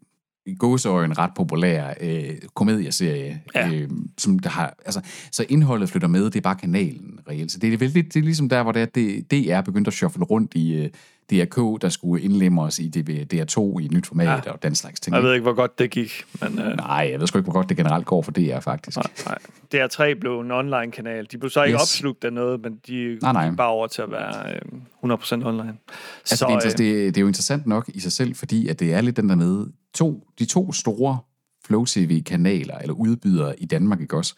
i 0.47 0.55
gåseøjne 0.55 1.15
ret 1.15 1.31
populær 1.37 1.95
øh, 2.01 2.31
komedieserie, 2.55 3.43
Ja. 3.55 3.71
øh, 3.75 3.91
som 4.19 4.39
der 4.39 4.51
har, 4.51 4.75
altså, 4.85 5.01
så 5.33 5.45
indholdet 5.49 5.89
flytter 5.89 6.09
med, 6.09 6.25
det 6.25 6.37
er 6.37 6.41
bare 6.41 6.57
kanalen 6.57 7.21
reelt. 7.29 7.53
Så 7.53 7.59
det 7.59 7.73
er, 7.75 7.79
vel, 7.79 7.95
det, 7.95 8.15
det 8.15 8.17
er 8.21 8.25
ligesom 8.25 8.49
der, 8.49 8.63
hvor 8.63 8.73
det 8.73 8.83
er, 8.83 8.87
det, 8.87 9.31
DR 9.31 9.61
begyndte 9.61 9.89
at 9.89 9.93
shuffle 9.95 10.25
rundt 10.25 10.55
i 10.55 10.75
øh, 10.75 10.89
DRK, 11.31 11.83
der 11.83 11.89
skulle 11.89 12.23
indlemme 12.25 12.63
os 12.63 12.79
i 12.79 12.89
DB, 12.89 13.09
DR2 13.33 13.79
i 13.81 13.85
et 13.85 13.93
nyt 13.93 14.07
format 14.07 14.47
ja. 14.47 14.53
og 14.53 14.63
den 14.63 14.75
slags 14.75 15.01
ting. 15.01 15.15
Jeg 15.17 15.23
ved 15.23 15.33
ikke, 15.35 15.43
hvor 15.43 15.55
godt 15.55 15.79
det 15.79 15.91
gik, 15.91 16.23
men... 16.41 16.59
Øh, 16.59 16.77
Nej, 16.77 17.09
jeg 17.13 17.21
ved 17.21 17.27
sgu 17.27 17.39
ikke, 17.39 17.45
hvor 17.51 17.53
godt 17.53 17.69
det 17.69 17.77
generelt 17.77 18.07
går 18.07 18.23
for 18.23 18.33
DR, 18.33 18.61
faktisk. 18.61 18.99
nej. 19.27 19.39
DR3 19.75 20.15
blev 20.21 20.41
en 20.41 20.51
online-kanal. 20.51 21.27
De 21.33 21.39
blev 21.39 21.51
så 21.51 21.63
ikke 21.65 21.75
Yes. 21.75 21.83
opslugt 21.83 22.25
af 22.25 22.33
noget, 22.33 22.61
men 22.63 22.81
de 22.87 23.19
Nej, 23.23 23.33
nej. 23.33 23.51
bare 23.57 23.69
over 23.69 23.87
til 23.87 24.03
at 24.03 24.11
være 24.11 24.53
øh, 24.55 24.61
100% 25.05 25.47
online. 25.47 25.79
Altså, 26.21 26.37
så, 26.37 26.47
det, 26.47 26.55
er, 26.55 26.57
øh, 26.57 26.79
det, 26.79 27.15
det 27.15 27.17
er 27.17 27.21
jo 27.21 27.27
interessant 27.27 27.67
nok 27.67 27.91
i 27.95 28.01
sig 28.01 28.13
selv, 28.13 28.35
fordi 28.35 28.69
at 28.69 28.81
det 28.81 28.95
er 28.95 29.01
lidt 29.01 29.17
den 29.17 29.29
der 29.29 29.35
med, 29.35 29.67
to, 29.95 30.27
de 30.39 30.45
to 30.45 30.73
store 30.73 31.19
Flow 31.65 31.85
TV-kanaler, 31.85 32.79
eller 32.79 32.95
udbydere 32.95 33.61
i 33.61 33.67
Danmark, 33.67 34.01
ikke 34.01 34.17
også, 34.17 34.35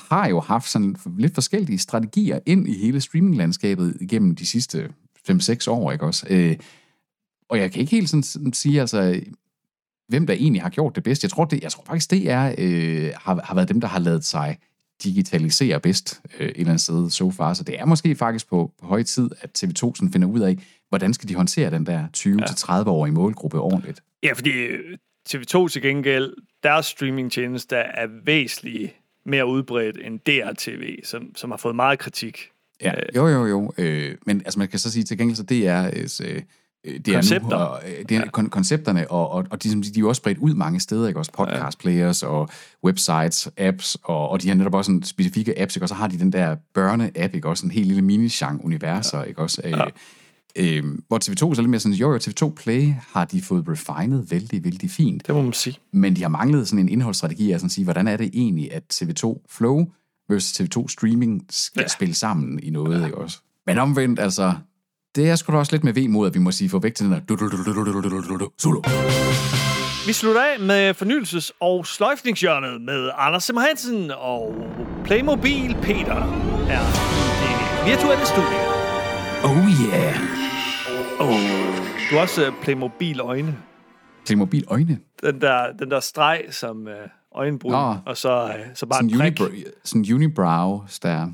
har 0.00 0.28
jo 0.28 0.40
haft 0.40 0.68
sådan 0.68 0.96
lidt 1.18 1.34
forskellige 1.34 1.78
strategier 1.78 2.38
ind 2.46 2.68
i 2.68 2.78
hele 2.78 3.00
streaminglandskabet 3.00 3.96
igennem 4.00 4.36
de 4.36 4.46
sidste 4.46 4.92
5-6 5.30 5.70
år, 5.70 5.92
ikke 5.92 6.04
også? 6.04 6.26
Øh, 6.30 6.56
og 7.48 7.58
jeg 7.58 7.72
kan 7.72 7.80
ikke 7.80 7.90
helt 7.90 8.10
sådan, 8.10 8.22
sådan 8.22 8.52
sige, 8.52 8.80
altså, 8.80 9.20
hvem 10.08 10.26
der 10.26 10.34
egentlig 10.34 10.62
har 10.62 10.68
gjort 10.68 10.96
det 10.96 11.02
bedst. 11.02 11.22
Jeg 11.22 11.30
tror, 11.30 11.44
det, 11.44 11.62
jeg 11.62 11.72
tror 11.72 11.84
faktisk, 11.86 12.10
det 12.10 12.30
er, 12.30 12.54
øh, 12.58 13.12
har, 13.16 13.40
har 13.44 13.54
været 13.54 13.68
dem, 13.68 13.80
der 13.80 13.88
har 13.88 13.98
lavet 13.98 14.24
sig 14.24 14.58
digitalisere 15.04 15.80
bedst 15.80 16.20
øh, 16.38 16.46
et 16.46 16.52
eller 16.56 16.70
andet 16.70 16.80
sted 16.80 17.10
so 17.10 17.30
far. 17.30 17.54
Så 17.54 17.64
det 17.64 17.80
er 17.80 17.84
måske 17.84 18.16
faktisk 18.16 18.48
på, 18.48 18.72
på 18.80 18.86
høj 18.86 19.02
tid, 19.02 19.30
at 19.40 19.62
TV2 19.64 19.74
sådan 19.74 20.12
finder 20.12 20.28
ud 20.28 20.40
af, 20.40 20.56
hvordan 20.88 21.14
skal 21.14 21.28
de 21.28 21.34
håndtere 21.34 21.70
den 21.70 21.86
der 21.86 22.06
20-30-årige 22.16 23.12
målgruppe 23.12 23.60
ordentligt. 23.60 24.02
Ja, 24.22 24.32
fordi 24.32 24.50
øh, 24.50 24.96
TV2 25.28 25.68
til 25.68 25.82
gengæld, 25.82 26.32
deres 26.62 26.86
streamingtjeneste 26.86 27.76
er 27.76 28.06
væsentligt 28.24 28.94
mere 29.26 29.46
udbredt 29.46 29.98
end 30.04 30.20
DRTV, 30.20 30.98
som, 31.04 31.36
som 31.36 31.50
har 31.50 31.58
fået 31.58 31.76
meget 31.76 31.98
kritik. 31.98 32.48
Ja, 32.82 32.92
jo, 33.16 33.28
jo, 33.28 33.46
jo. 33.46 33.72
Øh, 33.78 34.16
men 34.26 34.42
altså, 34.44 34.58
man 34.58 34.68
kan 34.68 34.78
så 34.78 34.92
sige 34.92 35.04
til 35.04 35.18
gengæld, 35.18 35.36
så 35.36 35.42
det 35.42 35.66
er... 35.66 35.90
Øh, 36.22 36.42
det 36.84 37.08
er 37.08 37.14
Koncepter. 37.14 37.48
Nu, 37.48 37.54
og, 37.56 37.80
øh, 37.86 38.04
det 38.08 38.16
er 38.16 38.20
ja. 38.20 38.26
kon- 38.38 38.48
koncepterne, 38.48 39.10
og, 39.10 39.30
og, 39.30 39.46
og 39.50 39.62
de, 39.62 39.70
som- 39.70 39.82
de 39.82 39.88
er 39.88 40.00
jo 40.00 40.08
også 40.08 40.20
spredt 40.20 40.38
ud 40.38 40.54
mange 40.54 40.80
steder, 40.80 41.08
ikke 41.08 41.20
også? 41.20 41.32
Podcast 41.32 41.78
players 41.78 42.22
og 42.22 42.48
websites, 42.84 43.48
apps, 43.56 43.98
og, 44.02 44.28
og 44.28 44.42
de 44.42 44.48
har 44.48 44.54
netop 44.54 44.74
også 44.74 44.88
sådan 44.88 45.02
specifikke 45.02 45.60
apps, 45.60 45.76
ikke? 45.76 45.84
Og 45.84 45.88
så 45.88 45.94
har 45.94 46.06
de 46.08 46.18
den 46.18 46.32
der 46.32 46.56
børne-app, 46.74 47.34
ikke 47.34 47.48
også? 47.48 47.66
En 47.66 47.70
helt 47.70 47.86
lille 47.86 48.02
mini-universer, 48.02 49.18
ja. 49.18 49.24
ikke 49.24 49.40
også? 49.42 49.60
Ja. 49.64 49.84
Øh, 50.56 50.84
hvor 51.08 51.18
TV2 51.24 51.54
så 51.54 51.60
lidt 51.62 51.70
mere 51.70 51.80
sådan, 51.80 51.96
jo, 51.96 52.12
jo, 52.12 52.18
TV2 52.18 52.54
Play 52.54 52.92
har 53.12 53.24
de 53.24 53.42
fået 53.42 53.64
refinet 53.68 54.30
vældig, 54.30 54.64
vældig 54.64 54.90
fint. 54.90 55.26
Det 55.26 55.34
må 55.34 55.42
man 55.42 55.52
sige. 55.52 55.76
Men 55.92 56.16
de 56.16 56.22
har 56.22 56.28
manglet 56.28 56.68
sådan 56.68 56.78
en 56.78 56.88
indholdsstrategi, 56.88 57.52
at 57.52 57.60
sige, 57.68 57.84
hvordan 57.84 58.08
er 58.08 58.16
det 58.16 58.30
egentlig, 58.32 58.72
at 58.74 58.82
TV2 58.94 59.46
Flow 59.48 59.86
versus 60.28 60.60
TV2 60.60 60.88
Streaming 60.88 61.46
skal. 61.50 61.80
Ja. 61.80 61.88
spille 61.88 62.14
sammen 62.14 62.60
i 62.62 62.70
noget, 62.70 63.00
ja. 63.00 63.04
ikke 63.06 63.18
også? 63.18 63.38
Men 63.66 63.78
omvendt, 63.78 64.20
altså, 64.20 64.52
det 65.16 65.30
er 65.30 65.36
sgu 65.36 65.52
da 65.52 65.58
også 65.58 65.72
lidt 65.72 65.84
med 65.84 65.92
vemod, 65.92 66.26
at 66.26 66.34
vi 66.34 66.38
må 66.38 66.50
sige 66.50 66.70
for 66.70 66.78
væk 66.78 66.94
til 66.94 67.06
den 67.06 67.12
der 67.12 68.50
solo. 68.58 68.82
Vi 70.06 70.12
slutter 70.12 70.42
af 70.42 70.60
med 70.60 70.94
fornyelses- 71.02 71.50
og 71.60 71.86
sløjfningsjørnet 71.86 72.80
med 72.80 73.10
Anders 73.16 73.44
Simmer 73.44 73.60
Hansen 73.60 74.10
og 74.10 74.54
Playmobil 75.04 75.76
Peter 75.82 76.16
er 76.68 76.84
i 77.46 77.52
det 77.60 77.90
virtuelle 77.90 78.26
studie. 78.26 78.60
Oh 79.44 79.66
yeah. 79.82 80.14
Oh. 81.20 81.40
Du 82.10 82.14
har 82.14 82.20
også 82.20 82.52
Playmobil-øjne. 82.62 83.56
Playmobil-øjne? 84.26 84.98
Den 85.22 85.40
der, 85.40 85.72
den 85.78 85.90
der 85.90 86.00
streg, 86.00 86.44
som... 86.50 86.76
Uh 86.86 87.19
øjenbryn, 87.34 87.70
Nå. 87.70 87.96
og 88.06 88.16
så, 88.16 88.44
øh, 88.44 88.54
så 88.74 88.86
bare 88.86 88.96
Sådan, 88.98 89.10
en 89.10 89.18
prik. 89.18 89.40
unibrow, 89.40 89.58
sådan 89.84 90.06
unibrow 90.14 90.80
der. 91.02 91.26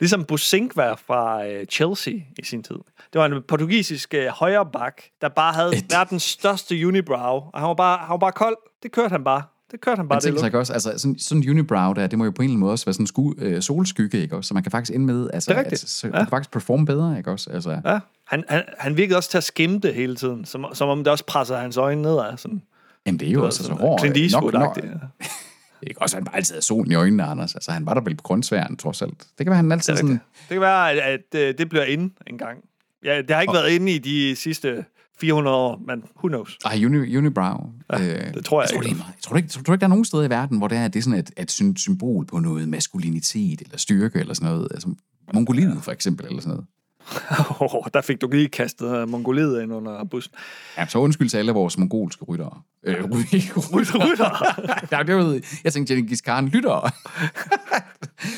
Ligesom 0.00 0.24
Busink 0.24 0.76
var 0.76 1.00
fra 1.06 1.46
øh, 1.46 1.66
Chelsea 1.66 2.14
i 2.14 2.44
sin 2.44 2.62
tid. 2.62 2.76
Det 3.12 3.18
var 3.20 3.26
en 3.26 3.42
portugisisk 3.48 4.14
øh, 4.14 4.26
højre 4.26 4.66
bak, 4.72 5.02
der 5.20 5.28
bare 5.28 5.52
havde 5.52 5.76
Et- 5.76 5.84
verdens 5.90 6.22
største 6.22 6.86
unibrow, 6.86 7.40
og 7.52 7.60
han 7.60 7.68
var 7.68 7.74
bare, 7.74 7.98
han 7.98 8.08
var 8.10 8.16
bare 8.16 8.32
kold. 8.32 8.56
Det 8.82 8.92
kørte 8.92 9.12
han 9.12 9.24
bare. 9.24 9.42
Det 9.70 9.80
kørte 9.80 9.96
han 9.98 10.08
bare, 10.08 10.20
Man 10.24 10.32
det 10.34 10.40
sig 10.40 10.54
også, 10.54 10.72
altså 10.72 10.98
sådan, 10.98 11.18
sådan 11.18 11.42
en 11.42 11.50
unibrow 11.50 11.92
der, 11.92 12.06
det 12.06 12.18
må 12.18 12.24
jo 12.24 12.30
på 12.30 12.42
en 12.42 12.44
eller 12.44 12.50
anden 12.52 12.60
måde 12.60 12.72
også 12.72 12.84
være 12.86 12.92
sådan 12.92 13.02
en 13.02 13.06
sku, 13.06 13.32
øh, 13.38 13.62
solskygge, 13.62 14.18
ikke 14.22 14.36
også? 14.36 14.48
Så 14.48 14.54
man 14.54 14.62
kan 14.62 14.72
faktisk 14.72 14.94
ende 14.94 15.06
med, 15.06 15.30
altså, 15.32 15.50
Det 15.50 15.56
er 15.58 15.60
rigtigt. 15.60 15.82
at, 15.84 15.88
så, 15.90 16.06
Ja. 16.06 16.12
ja. 16.16 16.18
kan 16.24 16.30
faktisk 16.30 16.50
performe 16.50 16.86
bedre, 16.86 17.18
ikke 17.18 17.30
også? 17.30 17.50
Altså, 17.50 17.70
Ja. 17.84 17.98
Han, 18.26 18.44
han, 18.48 18.62
han 18.78 18.96
virkede 18.96 19.16
også 19.16 19.30
til 19.30 19.38
at 19.38 19.44
skimme 19.44 19.78
det 19.78 19.94
hele 19.94 20.16
tiden, 20.16 20.44
som, 20.44 20.66
som 20.72 20.88
om 20.88 20.98
det 20.98 21.08
også 21.08 21.24
presser 21.26 21.56
hans 21.58 21.76
øjne 21.76 22.02
nedad. 22.02 22.36
Sådan, 22.36 22.62
jamen 23.06 23.20
det 23.20 23.28
er 23.28 23.32
jo 23.32 23.44
også 23.44 23.56
så 23.58 23.62
sådan, 23.64 23.78
hård. 23.78 23.98
Clint 24.00 24.32
nok, 24.32 24.44
Eastwood-agtigt. 24.54 24.86
nok. 24.92 25.00
Ikke 25.82 26.02
også, 26.02 26.16
han 26.16 26.24
bare 26.24 26.36
altid 26.36 26.54
havde 26.54 26.64
solen 26.64 26.92
i 26.92 26.94
øjnene, 26.94 27.22
Anders. 27.24 27.54
Altså, 27.54 27.70
han 27.72 27.86
var 27.86 27.94
der 27.94 28.00
vel 28.00 28.14
på 28.16 28.22
grundsværen, 28.22 28.76
trods 28.76 29.02
alt. 29.02 29.18
Det 29.18 29.26
kan 29.38 29.46
være, 29.46 29.56
han 29.56 29.72
altid 29.72 29.92
Det, 29.92 30.00
sådan... 30.00 30.12
det 30.14 30.20
kan 30.50 30.60
være, 30.60 30.90
at, 30.92 30.98
at 30.98 31.40
øh, 31.48 31.54
det 31.58 31.68
bliver 31.68 31.84
inde 31.84 32.14
en 32.26 32.38
gang. 32.38 32.58
Ja, 33.04 33.22
det 33.22 33.30
har 33.30 33.40
ikke 33.40 33.52
været 33.54 33.70
inde 33.70 33.92
i 33.92 33.98
de 33.98 34.36
sidste 34.36 34.84
400 35.20 35.56
år, 35.56 35.82
men 35.86 36.02
who 36.16 36.28
knows? 36.28 36.58
Ej, 36.64 36.84
uni, 36.84 37.16
unibrow. 37.16 37.70
Ja, 37.92 37.98
øh, 38.28 38.34
det 38.34 38.44
tror 38.44 38.62
jeg 38.62 38.70
tror, 38.70 38.82
ikke. 38.82 38.96
meget- 38.96 39.14
tror, 39.22 39.32
du 39.32 39.36
ikke, 39.36 39.48
tror 39.48 39.62
du 39.62 39.72
ikke, 39.72 39.80
der 39.80 39.86
er 39.86 39.88
nogen 39.88 40.04
steder 40.04 40.22
i 40.22 40.30
verden, 40.30 40.58
hvor 40.58 40.68
det 40.68 40.78
er, 40.78 40.88
det 40.88 40.98
er 40.98 41.02
sådan 41.02 41.18
et, 41.18 41.30
et 41.36 41.78
symbol 41.78 42.26
på 42.26 42.38
noget 42.38 42.68
maskulinitet 42.68 43.60
eller 43.60 43.78
styrke 43.78 44.18
eller 44.18 44.34
sådan 44.34 44.52
noget? 44.52 44.68
Altså, 44.70 44.88
Mongoliet 45.34 45.78
for 45.82 45.92
eksempel, 45.92 46.26
eller 46.26 46.40
sådan 46.40 46.50
noget. 46.50 46.66
Oh, 47.60 47.84
der 47.94 48.00
fik 48.00 48.20
du 48.20 48.28
lige 48.32 48.48
kastet 48.48 48.96
øh, 48.96 49.08
mongoliet 49.08 49.62
ind 49.62 49.72
under 49.72 50.04
bussen. 50.04 50.34
Ja, 50.78 50.86
så 50.86 50.98
undskyld 50.98 51.28
til 51.28 51.36
alle 51.38 51.52
vores 51.52 51.78
mongolske 51.78 52.24
ryttere. 52.24 52.60
Øh, 52.84 53.04
ry- 53.04 53.58
ryttere. 53.74 54.12
Rytter. 54.12 54.60
ja, 54.96 55.02
det 55.02 55.16
var, 55.16 55.40
jeg 55.64 55.72
tænkte, 55.72 55.94
Genghis 55.94 56.20
Khan 56.20 56.48
lytter. 56.48 56.70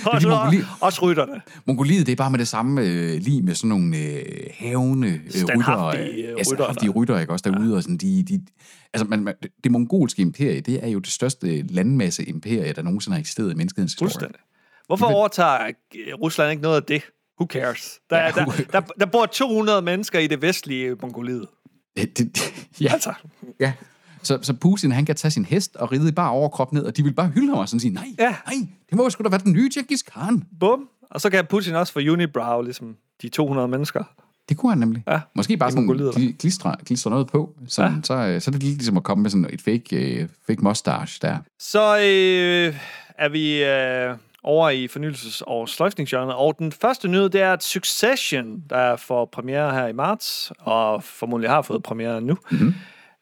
Også, 0.06 0.28
mongoli- 0.28 0.64
også 0.80 1.02
rytterne. 1.02 1.40
Mongoliet, 1.66 2.06
det 2.06 2.12
er 2.12 2.16
bare 2.16 2.30
med 2.30 2.38
det 2.38 2.48
samme 2.48 2.80
øh, 2.82 3.20
lige 3.20 3.42
med 3.42 3.54
sådan 3.54 3.68
nogle 3.68 3.96
øh, 3.96 4.22
havende 4.58 5.08
øh, 5.08 5.20
ryttere. 5.58 5.98
Øh, 5.98 6.18
ja, 6.18 6.24
ryttere, 6.30 6.44
standhaftige 6.44 6.88
der- 6.88 6.94
ryttere, 6.94 7.20
ikke 7.20 7.32
også 7.32 7.50
derude. 7.50 7.76
Og 7.76 7.82
sådan, 7.82 7.96
de, 7.96 8.22
de, 8.28 8.40
altså, 8.94 9.04
man, 9.08 9.24
man, 9.24 9.34
det, 9.64 9.72
mongolske 9.72 10.22
imperie, 10.22 10.60
det 10.60 10.84
er 10.84 10.88
jo 10.88 10.98
det 10.98 11.12
største 11.12 11.62
landmasse 11.62 12.24
imperie, 12.24 12.72
der 12.72 12.82
nogensinde 12.82 13.14
har 13.14 13.20
eksisteret 13.20 13.50
i 13.52 13.54
menneskehedens 13.54 13.92
historie. 13.92 14.28
Hvorfor 14.86 15.06
overtager 15.06 15.72
Rusland 16.22 16.50
ikke 16.50 16.62
noget 16.62 16.76
af 16.76 16.82
det? 16.82 17.02
Who 17.40 17.46
cares? 17.46 17.98
Der, 18.10 18.18
Ja, 18.18 18.30
der, 18.30 18.44
der, 18.72 18.80
der 18.80 19.06
bor 19.06 19.26
200 19.26 19.82
mennesker 19.82 20.18
i 20.18 20.26
det 20.26 20.42
vestlige 20.42 20.96
Mongoliet. 21.02 21.46
Det, 21.96 22.18
det, 22.18 22.52
ja, 22.80 22.92
Altså, 22.92 23.12
ja. 23.60 23.72
Så, 24.22 24.38
så 24.42 24.52
Putin, 24.54 24.92
han 24.92 25.04
kan 25.04 25.16
tage 25.16 25.30
sin 25.30 25.44
hest 25.44 25.76
og 25.76 25.92
ride 25.92 26.12
bare 26.12 26.30
overkrop 26.30 26.72
ned, 26.72 26.84
og 26.84 26.96
de 26.96 27.02
vil 27.02 27.12
bare 27.14 27.28
hylde 27.28 27.48
ham 27.48 27.58
og 27.58 27.68
sådan 27.68 27.80
sige, 27.80 27.94
nej, 27.94 28.06
Ja. 28.18 28.34
nej, 28.46 28.54
det 28.90 28.96
må 28.96 29.02
jo 29.02 29.10
sgu 29.10 29.22
da 29.24 29.28
være 29.28 29.40
den 29.44 29.52
nye 29.52 29.70
Genghis 29.74 30.02
Khan. 30.02 30.42
bum. 30.60 30.88
Og 31.10 31.20
så 31.20 31.30
kan 31.30 31.46
Putin 31.46 31.74
også 31.74 31.92
få 31.92 31.98
unibrow, 31.98 32.62
ligesom 32.62 32.96
de 33.22 33.28
200 33.28 33.68
mennesker. 33.68 34.04
Det 34.48 34.56
kunne 34.56 34.70
han 34.72 34.78
nemlig. 34.78 35.02
Ja, 35.08 35.20
Måske 35.34 35.56
bare 35.56 35.70
sådan 35.72 36.34
klistre, 36.38 36.76
klistre 36.86 37.10
noget 37.10 37.26
på. 37.26 37.54
Sådan, 37.66 37.94
ja. 37.94 38.00
så, 38.04 38.14
øh, 38.14 38.40
så 38.40 38.50
er 38.50 38.52
det 38.52 38.62
ligesom 38.62 38.96
at 38.96 39.02
komme 39.02 39.22
med 39.22 39.30
sådan 39.30 39.46
et 39.52 39.62
fake, 39.62 40.20
uh, 40.22 40.28
fake 40.46 40.62
mustache 40.62 41.18
der. 41.22 41.38
Så 41.58 41.96
øh, 41.98 42.76
er 43.18 43.28
vi 43.28 43.64
øh, 43.64 44.16
over 44.42 44.70
i 44.70 44.86
fornyelses- 44.86 45.42
og 45.46 45.68
sløjfningsgenren. 45.68 46.30
Og 46.30 46.58
den 46.58 46.72
første 46.72 47.08
nyhed, 47.08 47.28
det 47.28 47.40
er, 47.40 47.52
at 47.52 47.62
Succession, 47.62 48.62
der 48.70 48.96
får 48.96 49.24
premiere 49.24 49.72
her 49.72 49.86
i 49.86 49.92
marts, 49.92 50.52
og 50.58 51.02
formodentlig 51.04 51.50
har 51.50 51.62
fået 51.62 51.82
premiere 51.82 52.20
nu, 52.20 52.38
mm-hmm. 52.50 52.74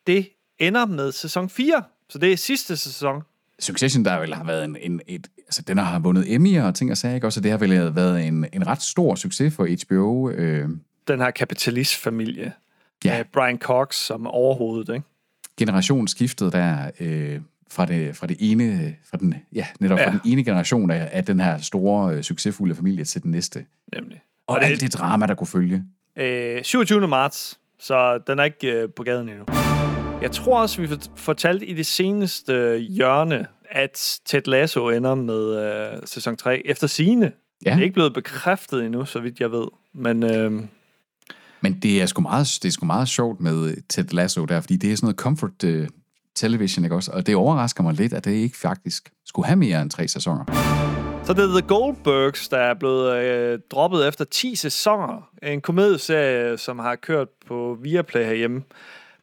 det 0.06 0.28
ender 0.58 0.86
med 0.86 1.12
sæson 1.12 1.50
4. 1.50 1.82
Så 2.08 2.18
det 2.18 2.32
er 2.32 2.36
sidste 2.36 2.76
sæson. 2.76 3.22
Succession, 3.58 4.04
der 4.04 4.18
vel 4.18 4.34
har 4.34 4.44
været 4.44 4.64
en, 4.64 4.76
en 4.80 5.00
et, 5.06 5.26
altså 5.38 5.62
den 5.62 5.78
har 5.78 5.98
vundet 5.98 6.24
Emmy'er 6.24 6.62
og 6.62 6.74
ting 6.74 6.90
og 6.90 6.96
sager, 6.96 7.14
ikke? 7.14 7.26
Også 7.26 7.40
det 7.40 7.50
har 7.50 7.58
vel 7.58 7.94
været 7.94 8.26
en, 8.26 8.46
en 8.52 8.66
ret 8.66 8.82
stor 8.82 9.14
succes 9.14 9.54
for 9.54 9.86
HBO. 9.86 10.30
Øh, 10.30 10.68
Den 11.08 11.20
her 11.20 11.30
kapitalistfamilie. 11.30 12.52
Ja. 13.04 13.16
Med 13.16 13.24
Brian 13.32 13.58
Cox 13.58 13.94
som 13.94 14.26
overhovedet, 14.26 14.94
ikke? 14.94 15.06
generationsskiftet 15.56 16.52
der 16.52 16.90
øh, 17.00 17.40
fra, 17.70 17.86
det, 17.86 18.16
fra 18.16 18.26
det 18.26 18.36
ene, 18.40 18.96
fra 19.10 19.16
den, 19.18 19.34
ja, 19.52 19.66
netop 19.80 19.98
ja. 19.98 20.06
Fra 20.06 20.10
den 20.12 20.20
ene 20.24 20.44
generation 20.44 20.90
af, 20.90 21.08
af 21.12 21.24
den 21.24 21.40
her 21.40 21.58
store, 21.58 22.14
øh, 22.14 22.22
succesfulde 22.22 22.74
familie 22.74 23.04
til 23.04 23.22
den 23.22 23.30
næste. 23.30 23.64
Nemlig. 23.96 24.20
Og, 24.46 24.56
og 24.56 24.64
alt 24.64 24.80
det 24.80 24.92
drama, 24.94 25.26
der 25.26 25.34
kunne 25.34 25.46
følge. 25.46 25.84
Øh, 26.18 26.62
27. 26.62 27.08
marts, 27.08 27.58
så 27.80 28.18
den 28.26 28.38
er 28.38 28.44
ikke 28.44 28.72
øh, 28.72 28.88
på 28.96 29.02
gaden 29.02 29.28
endnu. 29.28 29.44
Jeg 30.22 30.30
tror 30.32 30.60
også, 30.60 30.80
vi 30.80 30.86
fort- 30.88 31.10
fortalte 31.16 31.66
i 31.66 31.74
det 31.74 31.86
seneste 31.86 32.78
hjørne, 32.78 33.46
at 33.70 34.20
Ted 34.26 34.42
Lasso 34.46 34.88
ender 34.90 35.14
med 35.14 35.64
øh, 35.94 35.98
sæson 36.04 36.36
3 36.36 36.62
efter 36.66 36.86
sine. 36.86 37.32
Ja. 37.64 37.70
Det 37.70 37.78
er 37.78 37.82
ikke 37.82 37.94
blevet 37.94 38.14
bekræftet 38.14 38.84
endnu, 38.84 39.04
så 39.04 39.20
vidt 39.20 39.40
jeg 39.40 39.50
ved. 39.52 39.66
Men 39.94 40.22
øh, 40.22 40.52
Men 41.60 41.78
det 41.82 42.02
er 42.02 42.06
sgu 42.06 42.22
meget, 42.22 42.58
det 42.62 42.68
er 42.68 42.72
sgu 42.72 42.86
meget 42.86 43.08
sjovt 43.08 43.40
med 43.40 43.70
øh, 43.70 43.76
Ted 43.88 44.04
Lasso 44.04 44.44
der, 44.44 44.60
fordi 44.60 44.76
det 44.76 44.92
er 44.92 44.96
sådan 44.96 45.06
noget 45.06 45.16
comfort 45.16 45.64
uh, 45.64 45.86
television, 46.36 46.84
ikke 46.84 46.96
også? 46.96 47.10
Og 47.14 47.26
det 47.26 47.36
overrasker 47.36 47.82
mig 47.82 47.94
lidt, 47.94 48.12
at 48.12 48.24
det 48.24 48.30
ikke 48.32 48.56
faktisk 48.56 49.10
skulle 49.24 49.46
have 49.46 49.56
mere 49.56 49.82
end 49.82 49.90
tre 49.90 50.08
sæsoner. 50.08 50.44
Så 51.24 51.32
det 51.32 51.44
er 51.44 51.60
The 51.60 51.68
Goldbergs, 51.68 52.48
der 52.48 52.58
er 52.58 52.74
blevet 52.74 53.16
øh, 53.16 53.58
droppet 53.70 54.08
efter 54.08 54.24
10 54.24 54.54
sæsoner. 54.54 55.28
En 55.42 55.60
komedieserie, 55.60 56.58
som 56.58 56.78
har 56.78 56.96
kørt 56.96 57.28
på 57.48 57.78
Viaplay 57.82 58.24
herhjemme. 58.24 58.62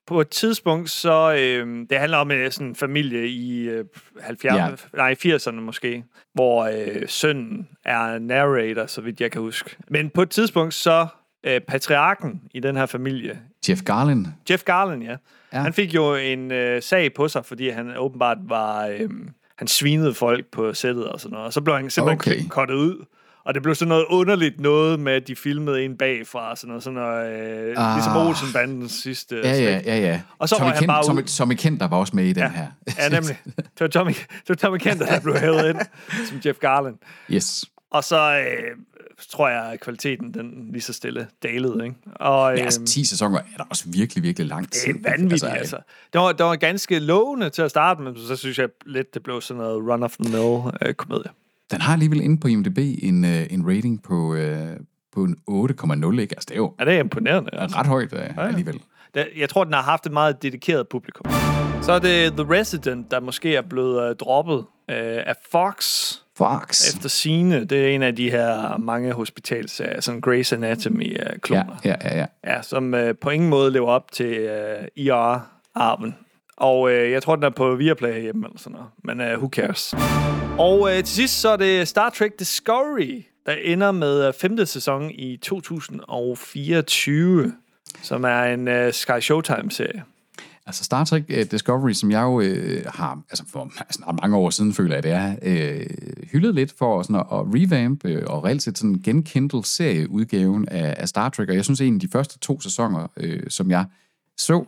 På 0.07 0.21
et 0.21 0.29
tidspunkt, 0.29 0.89
så... 0.89 1.35
Øh, 1.39 1.85
det 1.89 1.97
handler 1.99 2.17
om 2.17 2.31
øh, 2.31 2.51
sådan 2.51 2.67
en 2.67 2.75
familie 2.75 3.27
i 3.27 3.69
øh, 3.69 3.85
70'erne, 4.17 4.55
Ja. 4.55 4.69
nej, 4.93 5.15
80'erne 5.25 5.51
måske, 5.61 6.03
hvor 6.33 6.63
øh, 6.63 7.07
sønnen 7.07 7.67
er 7.85 8.19
narrator, 8.19 8.85
så 8.85 9.01
vidt 9.01 9.21
jeg 9.21 9.31
kan 9.31 9.41
huske. 9.41 9.75
Men 9.87 10.09
på 10.09 10.21
et 10.21 10.29
tidspunkt, 10.29 10.73
så 10.73 11.07
øh, 11.43 11.61
patriarken 11.61 12.41
i 12.53 12.59
den 12.59 12.75
her 12.77 12.85
familie, 12.85 13.39
Jeff 13.69 13.81
Garlin, 13.83 14.27
Jeff 14.49 14.63
Garland, 14.63 15.03
ja. 15.03 15.09
Ja. 15.11 15.17
ja. 15.53 15.61
Han 15.63 15.73
fik 15.73 15.95
jo 15.95 16.15
en 16.15 16.51
øh, 16.51 16.81
sag 16.81 17.13
på 17.13 17.27
sig, 17.27 17.45
fordi 17.45 17.69
han 17.69 17.97
åbenbart 17.97 18.37
var... 18.47 18.85
Øh, 18.87 19.09
han 19.57 19.67
svinede 19.67 20.13
folk 20.13 20.45
på 20.51 20.73
sættet 20.73 21.07
og 21.07 21.19
sådan 21.19 21.33
noget. 21.33 21.45
Og 21.47 21.53
så 21.53 21.61
blev 21.61 21.75
han 21.75 21.89
simpelthen 21.89 22.33
Okay. 22.33 22.49
kottet 22.49 22.75
ud. 22.75 23.05
Og 23.45 23.53
det 23.53 23.63
blev 23.63 23.75
sådan 23.75 23.89
noget 23.89 24.05
underligt 24.09 24.59
noget 24.59 24.99
med, 24.99 25.13
at 25.13 25.27
de 25.27 25.35
filmede 25.35 25.85
en 25.85 25.97
bagfra. 25.97 26.49
og 26.51 26.57
Sådan 26.57 26.67
noget, 26.67 26.83
sådan 26.83 26.99
noget 26.99 27.31
øh, 27.31 27.73
Ah. 27.77 27.95
ligesom 27.95 28.17
Olsenbandens 28.17 28.91
sidste 28.91 29.35
Ja, 29.43 29.51
ja, 29.55 29.81
ja, 29.85 29.97
ja. 29.99 30.21
Og 30.39 30.49
så 30.49 30.55
Tommy 30.55 30.65
røg 30.67 30.73
han 30.73 30.79
Kent, 30.81 30.87
bare 30.87 31.25
Tommy, 31.27 31.53
Kent, 31.53 31.79
der 31.79 31.87
var 31.87 31.97
også 31.97 32.15
med 32.15 32.25
i 32.25 32.33
den 32.33 32.51
her. 32.51 32.67
Ja, 32.99 33.09
nemlig. 33.09 33.37
Det 33.55 33.79
var 33.81 33.87
Tommy, 33.87 34.11
det 34.13 34.49
var 34.49 34.55
Tommy 34.55 34.77
Kenter, 34.77 35.05
der 35.05 35.19
blev 35.19 35.37
hævet 35.37 35.69
ind 35.69 35.79
som 36.29 36.39
Jeff 36.45 36.59
Garland. 36.59 36.95
yes. 37.29 37.65
Og 37.93 38.03
så 38.03 38.39
øh, 38.39 38.77
tror 39.31 39.49
jeg, 39.49 39.63
at 39.63 39.79
kvaliteten 39.79 40.33
den 40.33 40.69
lige 40.71 40.81
så 40.81 40.93
stille 40.93 41.27
dalede. 41.43 41.85
Ikke? 41.85 41.95
Og, 42.15 42.51
Men 42.51 42.59
øh, 42.59 42.65
altså, 42.65 42.85
10 42.85 43.05
sæsoner 43.05 43.37
er 43.39 43.57
da 43.57 43.63
også 43.69 43.83
virkelig, 43.87 44.23
virkelig 44.23 44.47
lang 44.47 44.65
Det 44.65 44.71
tid. 44.73 44.93
er 45.05 45.09
vanvittigt, 45.09 45.31
altså. 45.43 45.47
altså. 45.57 45.77
Det, 46.13 46.21
var, 46.21 46.31
det 46.31 46.45
var 46.45 46.55
ganske 46.55 46.99
lovende 46.99 47.49
til 47.49 47.61
at 47.61 47.69
starte 47.69 48.01
med, 48.01 48.15
så 48.27 48.35
synes 48.35 48.59
jeg 48.59 48.69
lidt, 48.85 49.13
det 49.13 49.23
blev 49.23 49.41
sådan 49.41 49.61
noget 49.63 49.83
run-of-the-mill 49.91 50.71
øh, 50.87 50.93
komedie. 50.93 51.31
Den 51.71 51.81
har 51.81 51.93
alligevel 51.93 52.21
inde 52.21 52.37
på 52.39 52.47
IMDb 52.47 52.77
en, 52.77 53.25
øh, 53.25 53.45
en 53.49 53.67
rating 53.67 54.03
på, 54.03 54.35
øh, 54.35 54.67
på 55.13 55.23
en 55.23 55.35
8,0, 55.49 56.19
ikke? 56.19 56.35
Altså, 56.35 56.45
det 56.47 56.51
er 56.51 56.55
jo 56.57 56.73
Ja, 56.79 56.85
det 56.85 56.93
er 56.93 56.99
imponerende. 56.99 57.49
Altså. 57.53 57.77
ret 57.77 57.87
højt 57.87 58.13
øh, 58.13 58.37
alligevel. 58.37 58.79
Det, 59.13 59.27
jeg 59.37 59.49
tror, 59.49 59.63
den 59.63 59.73
har 59.73 59.81
haft 59.81 60.05
et 60.05 60.11
meget 60.11 60.43
dedikeret 60.43 60.87
publikum. 60.87 61.25
Så 61.81 61.91
er 61.91 61.99
det 61.99 62.31
The 62.33 62.51
Resident, 62.59 63.11
der 63.11 63.19
måske 63.19 63.55
er 63.55 63.61
blevet 63.61 64.09
øh, 64.09 64.15
droppet 64.15 64.57
øh, 64.89 65.23
af 65.25 65.35
Fox 65.51 66.13
Fox. 66.37 66.93
efter 66.93 67.09
sine. 67.09 67.65
Det 67.65 67.85
er 67.85 67.87
en 67.87 68.03
af 68.03 68.15
de 68.15 68.31
her 68.31 68.77
mange 68.77 69.11
hospitalserier, 69.11 70.01
sådan 70.01 70.23
Grey's 70.27 70.53
Anatomy-kloner. 70.53 71.75
Ja, 71.85 71.95
ja, 72.03 72.09
ja, 72.09 72.17
ja. 72.17 72.25
Ja, 72.55 72.61
som 72.61 72.93
øh, 72.93 73.15
på 73.21 73.29
ingen 73.29 73.49
måde 73.49 73.71
lever 73.71 73.87
op 73.87 74.11
til 74.11 74.37
øh, 74.37 74.87
IR-arven. 74.95 76.15
Og 76.57 76.91
øh, 76.91 77.11
jeg 77.11 77.23
tror, 77.23 77.35
den 77.35 77.43
er 77.43 77.49
på 77.49 77.75
Viaplay 77.75 78.21
hjemme 78.21 78.47
eller 78.47 78.59
sådan 78.59 78.71
noget. 78.71 78.87
Men 79.03 79.21
øh, 79.21 79.37
who 79.37 79.49
cares? 79.49 79.93
Og 80.59 80.89
øh, 80.91 80.97
til 80.97 81.07
sidst 81.07 81.41
så 81.41 81.49
er 81.49 81.57
det 81.57 81.87
Star 81.87 82.09
Trek 82.09 82.39
Discovery, 82.39 83.23
der 83.45 83.53
ender 83.53 83.91
med 83.91 84.27
øh, 84.27 84.33
femte 84.33 84.65
sæson 84.65 85.11
i 85.11 85.37
2024, 85.37 87.53
som 88.01 88.23
er 88.23 88.43
en 88.43 88.67
øh, 88.67 88.93
Sky 88.93 89.19
Showtime-serie. 89.19 90.03
Altså 90.65 90.83
Star 90.83 91.03
Trek 91.03 91.23
uh, 91.29 91.51
Discovery, 91.51 91.93
som 91.93 92.11
jeg 92.11 92.21
jo 92.21 92.41
øh, 92.41 92.85
har, 92.85 93.21
altså 93.29 93.43
for 93.47 93.71
snart 93.91 94.15
mange 94.21 94.35
år 94.37 94.49
siden, 94.49 94.73
føler 94.73 94.95
jeg, 94.95 95.03
det 95.03 95.11
er, 95.11 95.35
øh, 95.41 95.85
hyldet 96.31 96.55
lidt 96.55 96.73
for 96.77 97.01
sådan 97.01 97.15
at, 97.15 97.25
at 97.31 97.39
revamp 97.39 98.05
øh, 98.05 98.23
og 98.27 98.43
reelt 98.43 98.63
set 98.63 98.77
sådan 98.77 99.01
genkindle 99.03 99.65
serieudgaven 99.65 100.69
af, 100.69 100.95
af 100.97 101.09
Star 101.09 101.29
Trek, 101.29 101.49
og 101.49 101.55
jeg 101.55 101.65
synes 101.65 101.81
egentlig, 101.81 102.01
de 102.01 102.11
første 102.11 102.39
to 102.39 102.61
sæsoner, 102.61 103.07
øh, 103.17 103.43
som 103.49 103.71
jeg 103.71 103.85
så, 104.37 104.65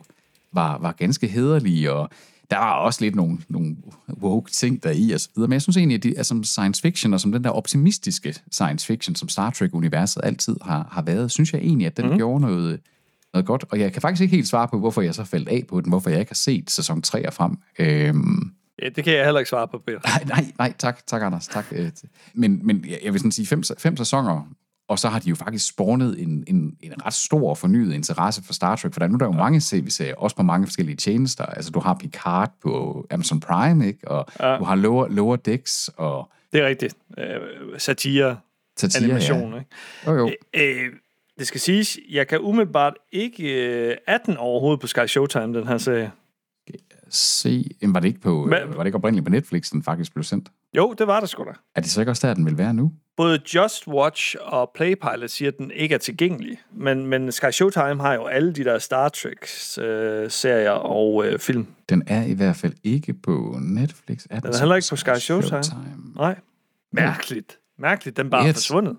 var, 0.52 0.78
var 0.78 0.92
ganske 0.92 1.26
hederlige, 1.26 1.92
og 1.92 2.10
der 2.50 2.56
var 2.56 2.72
også 2.72 3.00
lidt 3.00 3.14
nogle, 3.14 3.38
nogle 3.48 3.76
woke 4.22 4.50
ting 4.50 4.82
der 4.82 4.90
i 4.90 5.10
og 5.10 5.20
så 5.20 5.28
videre, 5.34 5.48
men 5.48 5.52
jeg 5.52 5.62
synes 5.62 5.76
egentlig, 5.76 5.96
at 5.96 6.02
de 6.02 6.16
er 6.16 6.22
som 6.22 6.44
science 6.44 6.82
fiction, 6.82 7.14
og 7.14 7.20
som 7.20 7.32
den 7.32 7.44
der 7.44 7.50
optimistiske 7.50 8.34
science 8.52 8.86
fiction, 8.86 9.14
som 9.14 9.28
Star 9.28 9.50
Trek-universet 9.50 10.20
altid 10.24 10.56
har, 10.62 10.88
har 10.90 11.02
været, 11.02 11.30
synes 11.30 11.52
jeg 11.52 11.60
egentlig, 11.60 11.86
at 11.86 11.96
den 11.96 12.10
mm. 12.10 12.16
gjorde 12.16 12.40
noget, 12.40 12.80
noget 13.36 13.46
godt. 13.46 13.64
Og 13.70 13.80
jeg 13.80 13.92
kan 13.92 14.02
faktisk 14.02 14.22
ikke 14.22 14.36
helt 14.36 14.48
svare 14.48 14.68
på, 14.68 14.78
hvorfor 14.78 15.02
jeg 15.02 15.14
så 15.14 15.24
faldt 15.24 15.48
af 15.48 15.64
på 15.68 15.80
den, 15.80 15.88
hvorfor 15.88 16.10
jeg 16.10 16.20
ikke 16.20 16.30
har 16.30 16.34
set 16.34 16.70
sæson 16.70 17.02
3 17.02 17.26
og 17.26 17.32
frem. 17.34 17.56
Øhm, 17.78 18.50
Ja, 18.82 18.88
det 18.88 19.04
kan 19.04 19.12
jeg 19.14 19.24
heller 19.24 19.38
ikke 19.38 19.48
svare 19.48 19.68
på, 19.68 19.78
Peter. 19.86 20.00
nej, 20.04 20.24
nej, 20.28 20.52
nej, 20.58 20.72
tak, 20.78 21.06
tak 21.06 21.22
Anders, 21.22 21.48
tak. 21.48 21.66
Øh, 21.72 21.90
Men, 22.34 22.60
men 22.66 22.84
jeg- 23.04 23.12
vil 23.12 23.20
sådan 23.20 23.32
sige 23.32 23.46
fem, 23.46 23.62
fem 23.78 23.96
sæsoner, 23.96 24.48
og 24.88 24.98
så 24.98 25.08
har 25.08 25.18
de 25.18 25.28
jo 25.28 25.34
faktisk 25.34 25.68
spawnet 25.68 26.22
en, 26.22 26.44
en, 26.46 26.76
en 26.80 27.06
ret 27.06 27.14
stor 27.14 27.50
og 27.50 27.58
fornyet 27.58 27.94
interesse 27.94 28.42
for 28.44 28.52
Star 28.52 28.76
Trek, 28.76 28.92
for 28.92 29.00
der 29.00 29.06
er 29.06 29.10
nu 29.10 29.18
der 29.18 29.24
er 29.26 29.28
jo 29.28 29.36
mange 29.38 29.60
tv-serier, 29.60 30.14
også 30.14 30.36
på 30.36 30.42
mange 30.42 30.66
forskellige 30.66 30.96
tjenester. 30.96 31.44
Altså, 31.46 31.70
du 31.70 31.80
har 31.80 31.94
Picard 31.94 32.52
på 32.62 33.06
Amazon 33.10 33.40
Prime, 33.40 33.86
ikke? 33.86 34.08
Og 34.08 34.26
ja. 34.40 34.56
du 34.58 34.64
har 34.64 34.74
Lower, 34.74 35.08
Lower 35.08 35.36
Decks 35.36 35.90
og 35.96 36.30
Det 36.52 36.60
er 36.62 36.66
rigtigt. 36.66 36.94
Øh, 37.18 37.24
satire, 37.78 38.36
Satire, 38.78 39.04
animation, 39.04 39.52
ja. 39.52 39.58
ikke? 39.58 39.70
Jo, 40.06 40.12
jo. 40.12 40.30
Øh, 40.54 40.92
det 41.38 41.46
skal 41.46 41.60
siges, 41.60 41.98
jeg 42.10 42.28
kan 42.28 42.40
umiddelbart 42.40 42.94
ikke 43.12 43.66
øh, 43.90 43.96
18 44.06 44.36
overhovedet 44.36 44.80
på 44.80 44.86
Sky 44.86 45.06
Showtime, 45.06 45.58
den 45.58 45.66
her 45.66 45.78
serie. 45.78 46.12
Se, 47.10 47.64
jamen, 47.82 47.94
var 47.94 48.00
det 48.00 48.08
ikke 48.08 48.20
på, 48.20 48.46
Hvad- 48.46 48.66
var 48.66 48.78
det 48.82 48.86
ikke 48.86 48.96
oprindeligt 48.96 49.24
på 49.26 49.30
Netflix, 49.30 49.70
den 49.70 49.82
faktisk 49.82 50.12
blev 50.14 50.24
sendt? 50.24 50.48
Jo, 50.76 50.94
det 50.98 51.06
var 51.06 51.20
der 51.20 51.26
sgu 51.26 51.44
da. 51.44 51.50
Er 51.74 51.80
det 51.80 51.90
så 51.90 52.00
ikke 52.00 52.10
også 52.12 52.26
der, 52.28 52.34
den 52.34 52.46
vil 52.46 52.58
være 52.58 52.74
nu? 52.74 52.92
Både 53.16 53.40
Just 53.54 53.88
Watch 53.88 54.36
og 54.40 54.70
Playpilot 54.74 55.30
siger, 55.30 55.48
at 55.50 55.58
den 55.58 55.70
ikke 55.70 55.94
er 55.94 55.98
tilgængelig. 55.98 56.58
Men, 56.72 57.06
men 57.06 57.32
Sky 57.32 57.50
Showtime 57.50 58.00
har 58.00 58.14
jo 58.14 58.24
alle 58.26 58.52
de 58.52 58.64
der 58.64 58.78
Star 58.78 59.08
Trek-serier 59.08 60.70
og 60.70 61.26
øh, 61.26 61.38
film. 61.38 61.66
Den 61.88 62.02
er 62.06 62.22
i 62.24 62.32
hvert 62.34 62.56
fald 62.56 62.72
ikke 62.84 63.14
på 63.14 63.56
Netflix. 63.62 64.26
Er 64.30 64.40
Den 64.40 64.50
er 64.54 64.58
heller 64.58 64.76
ikke 64.76 64.86
på 64.90 64.96
Sky 64.96 65.14
Showtime. 65.18 65.62
Nej. 66.16 66.38
Mærkeligt. 66.92 67.58
Mærkeligt, 67.78 68.16
den 68.16 68.30
bare 68.30 68.48
Yes. 68.48 68.54
forsvundet. 68.56 68.96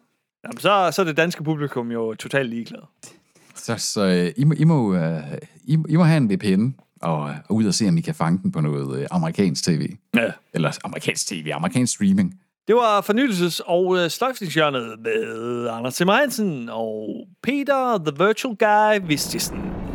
Jamen, 0.47 0.57
så, 0.57 0.89
så 0.91 1.01
er 1.01 1.05
det 1.05 1.17
danske 1.17 1.43
publikum 1.43 1.91
jo 1.91 2.15
totalt 2.15 2.49
ligeglad. 2.49 2.81
Så, 3.55 3.75
så 3.77 4.05
øh, 4.05 4.31
I, 4.37 4.43
må, 4.43 4.53
I, 4.57 4.63
må, 4.63 4.95
øh, 4.95 5.21
I, 5.63 5.77
I 5.89 5.95
må 5.95 6.03
have 6.03 6.17
en 6.17 6.33
VPN 6.33 6.69
og, 7.01 7.19
og 7.19 7.55
ud 7.55 7.65
og 7.65 7.73
se, 7.73 7.87
om 7.87 7.97
I 7.97 8.01
kan 8.01 8.15
fange 8.15 8.39
den 8.43 8.51
på 8.51 8.61
noget 8.61 8.99
øh, 8.99 9.07
amerikansk 9.11 9.63
tv. 9.63 9.89
Ja. 10.15 10.31
Eller 10.53 10.77
amerikansk 10.83 11.27
tv, 11.27 11.51
amerikansk 11.53 11.93
streaming. 11.93 12.39
Det 12.67 12.75
var 12.75 13.01
fornyelses- 13.01 13.61
og 13.65 13.97
øh, 13.97 14.09
med 15.03 15.67
Anders 15.71 15.95
Tim 15.95 16.07
Hansen 16.07 16.69
og 16.69 17.27
Peter, 17.43 17.97
The 17.97 18.25
Virtual 18.25 18.55
Guy, 18.55 19.07
Vistisen. 19.07 19.86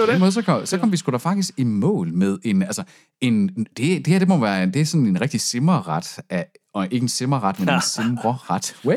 Det 0.00 0.06
var 0.06 0.12
det. 0.12 0.20
måde, 0.20 0.32
så 0.32 0.42
kom, 0.42 0.66
så 0.66 0.78
kom 0.78 0.92
vi 0.92 0.96
sgu 0.96 1.12
da 1.12 1.16
faktisk 1.16 1.54
i 1.56 1.64
mål 1.64 2.12
med 2.12 2.38
en, 2.44 2.62
altså, 2.62 2.82
en, 3.20 3.48
det, 3.48 3.76
det 3.76 4.06
her, 4.06 4.18
det 4.18 4.28
må 4.28 4.38
være, 4.38 4.66
det 4.66 4.80
er 4.80 4.84
sådan 4.84 5.06
en 5.06 5.20
rigtig 5.20 5.40
simmerret 5.40 6.18
af, 6.30 6.46
og 6.74 6.88
ikke 6.90 7.04
en 7.04 7.08
simmerret, 7.08 7.60
men 7.60 7.68
en 7.68 7.80
simreret. 7.94 8.76
Wow. 8.84 8.94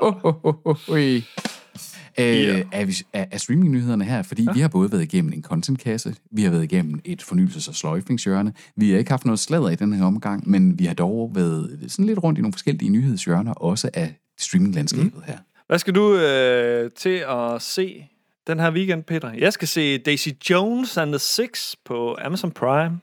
Oh, 0.00 0.24
oh, 0.24 0.44
oh, 0.44 0.54
oh, 0.64 0.88
oh. 0.88 1.22
Øh, 2.18 2.64
af, 2.72 3.02
af, 3.12 3.28
af 3.30 3.40
streamingnyhederne 3.40 4.04
her, 4.04 4.22
fordi 4.22 4.44
ja. 4.44 4.52
vi 4.52 4.60
har 4.60 4.68
både 4.68 4.92
været 4.92 5.02
igennem 5.02 5.32
en 5.32 5.42
contentkasse, 5.42 6.14
vi 6.32 6.42
har 6.42 6.50
været 6.50 6.64
igennem 6.64 7.00
et 7.04 7.22
fornyelses- 7.22 7.68
og 7.68 7.74
sløjfningshjørne. 7.74 8.52
Vi 8.76 8.90
har 8.90 8.98
ikke 8.98 9.10
haft 9.10 9.24
noget 9.24 9.38
sladder 9.38 9.68
i 9.68 9.74
den 9.74 9.92
her 9.92 10.04
omgang, 10.04 10.50
men 10.50 10.78
vi 10.78 10.84
har 10.84 10.94
dog 10.94 11.30
været 11.34 11.84
sådan 11.88 12.06
lidt 12.06 12.22
rundt 12.22 12.38
i 12.38 12.42
nogle 12.42 12.52
forskellige 12.52 12.90
nyhedshjørner, 12.90 13.52
også 13.52 13.90
af 13.94 14.14
streaminglandskabet 14.38 15.14
mm. 15.14 15.22
her. 15.26 15.38
Hvad 15.66 15.78
skal 15.78 15.94
du 15.94 16.16
øh, 16.16 16.90
til 16.90 17.24
at 17.28 17.62
se 17.62 18.09
den 18.46 18.60
her 18.60 18.70
weekend, 18.72 19.02
Peter? 19.04 19.32
Jeg 19.38 19.52
skal 19.52 19.68
se 19.68 19.98
Daisy 19.98 20.28
Jones 20.50 20.96
and 20.96 21.10
the 21.12 21.18
Six 21.18 21.74
på 21.84 22.16
Amazon 22.24 22.50
Prime. 22.50 23.00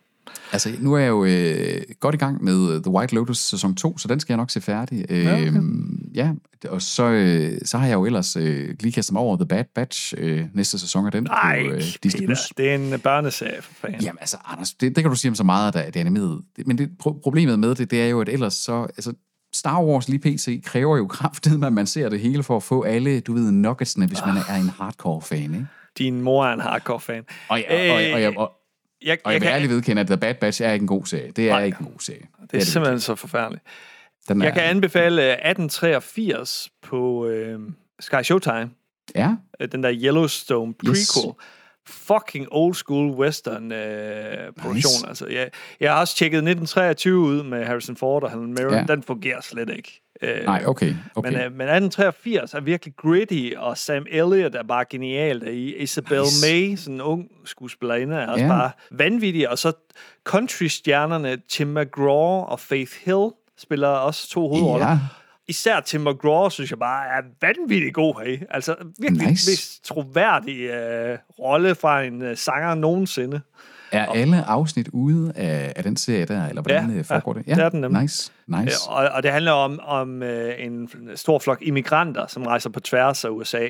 Altså, 0.51 0.69
nu 0.79 0.93
er 0.93 0.97
jeg 0.99 1.07
jo 1.09 1.25
øh, 1.25 1.81
godt 1.99 2.15
i 2.15 2.17
gang 2.17 2.43
med 2.43 2.81
The 2.83 2.91
White 2.91 3.15
Lotus 3.15 3.37
sæson 3.37 3.75
2, 3.75 3.97
så 3.97 4.07
den 4.07 4.19
skal 4.19 4.33
jeg 4.33 4.37
nok 4.37 4.49
se 4.51 4.61
færdig. 4.61 5.05
Øh, 5.09 5.23
Ja, 5.25 5.33
okay. 5.47 5.61
ja, 6.15 6.31
og 6.69 6.81
så, 6.81 7.03
øh, 7.03 7.57
så 7.65 7.77
har 7.77 7.87
jeg 7.87 7.93
jo 7.93 8.05
ellers 8.05 8.35
øh, 8.35 8.75
lige 8.79 8.91
kastet 8.91 9.13
mig 9.13 9.21
over 9.21 9.35
The 9.37 9.45
Bad 9.45 9.63
Batch 9.75 10.13
øh, 10.17 10.45
næste 10.53 10.79
sæson 10.79 11.05
af 11.05 11.11
den 11.11 11.23
Nej, 11.23 11.63
på 11.67 11.73
øh, 11.73 11.81
Disney+. 12.03 12.27
Peter, 12.27 12.41
det 12.57 12.71
er 12.71 12.75
en 12.75 12.99
børneserie 12.99 13.61
for 13.61 13.73
fanden. 13.73 14.01
Jamen 14.01 14.17
altså, 14.21 14.37
Anders, 14.45 14.73
det, 14.73 14.95
det 14.95 15.03
kan 15.03 15.09
du 15.11 15.15
sige 15.17 15.29
om 15.31 15.35
så 15.35 15.43
meget, 15.43 15.73
det 15.73 15.87
er. 15.97 16.03
Det- 16.03 16.67
Men 16.67 16.77
det, 16.77 16.89
pro- 17.03 17.19
problemet 17.23 17.59
med 17.59 17.75
det, 17.75 17.91
det 17.91 18.01
er 18.01 18.07
jo, 18.07 18.21
at 18.21 18.29
ellers 18.29 18.53
så... 18.53 18.83
Altså, 18.83 19.13
Star 19.57 19.83
Wars 19.83 20.09
lige 20.09 20.19
pt. 20.19 20.65
kræver 20.65 20.97
jo 20.97 21.07
kraftigt, 21.07 21.63
at 21.63 21.73
man 21.73 21.87
ser 21.87 22.09
det 22.09 22.19
hele 22.19 22.43
for 22.43 22.55
at 22.57 22.63
få 22.63 22.83
alle, 22.83 23.19
du 23.19 23.33
ved, 23.33 23.51
nuggetsene, 23.51 24.07
hvis 24.07 24.19
man 24.25 24.35
er 24.49 24.55
en 24.55 24.69
hardcore 24.69 25.21
fan, 25.21 25.41
ikke? 25.53 25.67
Din 25.97 26.21
mor 26.21 26.45
er 26.45 26.53
en 26.53 26.59
hardcore 26.59 26.99
fan. 26.99 27.23
Og, 27.49 27.57
jeg, 27.59 27.67
og, 27.69 27.95
og, 27.95 27.95
og, 28.13 28.21
jeg, 28.21 28.37
og, 28.37 28.51
jeg, 29.05 29.17
og 29.23 29.33
jeg 29.33 29.41
vil 29.41 29.47
ærligt 29.47 29.71
vedkende, 29.71 29.99
at 30.01 30.07
The 30.07 30.17
Bad 30.17 30.33
Batch 30.35 30.61
er 30.61 30.71
ikke 30.71 30.83
en 30.83 30.87
god 30.87 31.05
serie. 31.05 31.31
Det 31.31 31.49
er 31.49 31.53
Nej. 31.53 31.63
ikke 31.63 31.77
en 31.79 31.85
god 31.85 31.99
serie. 31.99 32.21
det 32.51 32.61
er 32.61 32.65
simpelthen 32.65 32.99
så 32.99 33.15
forfærdeligt. 33.15 33.63
Den 34.29 34.41
Jeg 34.41 34.47
er- 34.49 34.53
kan 34.53 34.63
anbefale 34.63 35.21
øh, 35.23 35.37
1883 35.91 36.69
på 36.83 37.25
øh, 37.27 37.59
Sky 37.99 38.21
Showtime. 38.23 38.69
Ja, 39.15 39.35
Øh, 39.61 39.67
Den 39.71 39.83
der 39.83 39.93
Yellowstone 39.93 40.73
prequel. 40.73 40.97
Yes. 40.97 41.17
Fucking 41.87 42.47
old 42.51 42.73
school 42.73 43.11
western 43.11 43.71
øh, 43.71 44.53
produktion. 44.59 44.73
Nice. 44.75 45.07
Altså, 45.07 45.27
jeg, 45.27 45.49
jeg 45.79 45.93
har 45.93 45.99
også 45.99 46.15
tjekket 46.15 46.37
1923 46.37 47.19
ud 47.19 47.43
med 47.43 47.65
Harrison 47.65 47.95
Ford 47.95 48.23
og 48.23 48.31
Helen 48.31 48.53
Mirren. 48.53 48.73
Ja. 48.89 48.93
Den 48.93 49.03
fungerer 49.03 49.41
slet 49.41 49.69
ikke. 49.69 50.01
Øh, 50.21 50.45
Nej, 50.45 50.63
okay. 50.67 50.93
okay. 51.15 51.29
Men, 51.31 51.39
øh, 51.39 51.51
men 51.51 51.61
1883 51.69 52.53
er 52.53 52.59
virkelig 52.59 52.93
gritty, 52.97 53.49
og 53.57 53.77
Sam 53.77 54.05
Elliott 54.11 54.55
er 54.55 54.63
bare 54.63 54.85
genial 54.89 55.41
der 55.41 55.49
i. 55.49 55.75
Isabel 55.75 56.19
nice. 56.21 56.47
May, 56.53 56.75
sådan 56.75 56.93
en 56.93 57.01
ung 57.01 57.27
skuespillerinde, 57.45 58.15
er 58.15 58.27
også 58.27 58.43
Ja. 58.43 58.49
bare 58.49 58.71
vanvittig. 58.91 59.49
Og 59.49 59.57
så 59.57 59.71
country-stjernerne 60.25 61.37
Tim 61.49 61.67
McGraw 61.67 62.43
og 62.45 62.59
Faith 62.59 62.91
Hill 63.05 63.29
spiller 63.57 63.87
også 63.87 64.29
to 64.29 64.47
hovedroller. 64.49 64.87
ja. 64.87 64.97
Især 65.47 65.79
Tim 65.79 66.01
McGraw, 66.01 66.49
synes 66.49 66.69
jeg 66.71 66.79
bare 66.79 67.05
er 67.07 67.21
vanvittigt 67.41 67.93
god 67.93 68.25
her. 68.25 68.37
Altså 68.49 68.75
virkelig 68.99 69.11
Nice. 69.27 69.31
nice. 69.31 69.51
mest 69.51 69.85
troværdig 69.85 70.59
øh, 70.61 71.17
rolle 71.39 71.75
fra 71.75 72.03
en 72.03 72.21
øh, 72.21 72.37
sanger 72.37 72.75
nogensinde. 72.75 73.41
Er 73.91 74.05
alle 74.05 74.43
afsnit 74.43 74.87
ude 74.93 75.33
af, 75.35 75.73
af 75.75 75.83
den 75.83 75.97
serie 75.97 76.25
der, 76.25 76.47
eller 76.47 76.61
hvordan 76.61 76.89
Ja, 76.89 76.95
ja, 76.95 77.01
foregår 77.01 77.33
ja, 77.35 77.39
det? 77.39 77.55
det 77.57 77.63
er 77.65 77.69
den 77.69 77.81
nemlig. 77.81 78.01
Nice, 78.01 78.31
nice. 78.47 78.75
Øh, 78.89 78.95
Og, 78.97 79.09
og 79.09 79.23
det 79.23 79.31
handler 79.31 79.51
om, 79.51 79.79
om 79.83 80.23
øh, 80.23 80.53
en 80.65 80.89
stor 81.15 81.39
flok 81.39 81.57
immigranter, 81.61 82.27
som 82.27 82.43
rejser 82.43 82.69
på 82.69 82.79
tværs 82.79 83.25
af 83.25 83.29
USA, 83.29 83.67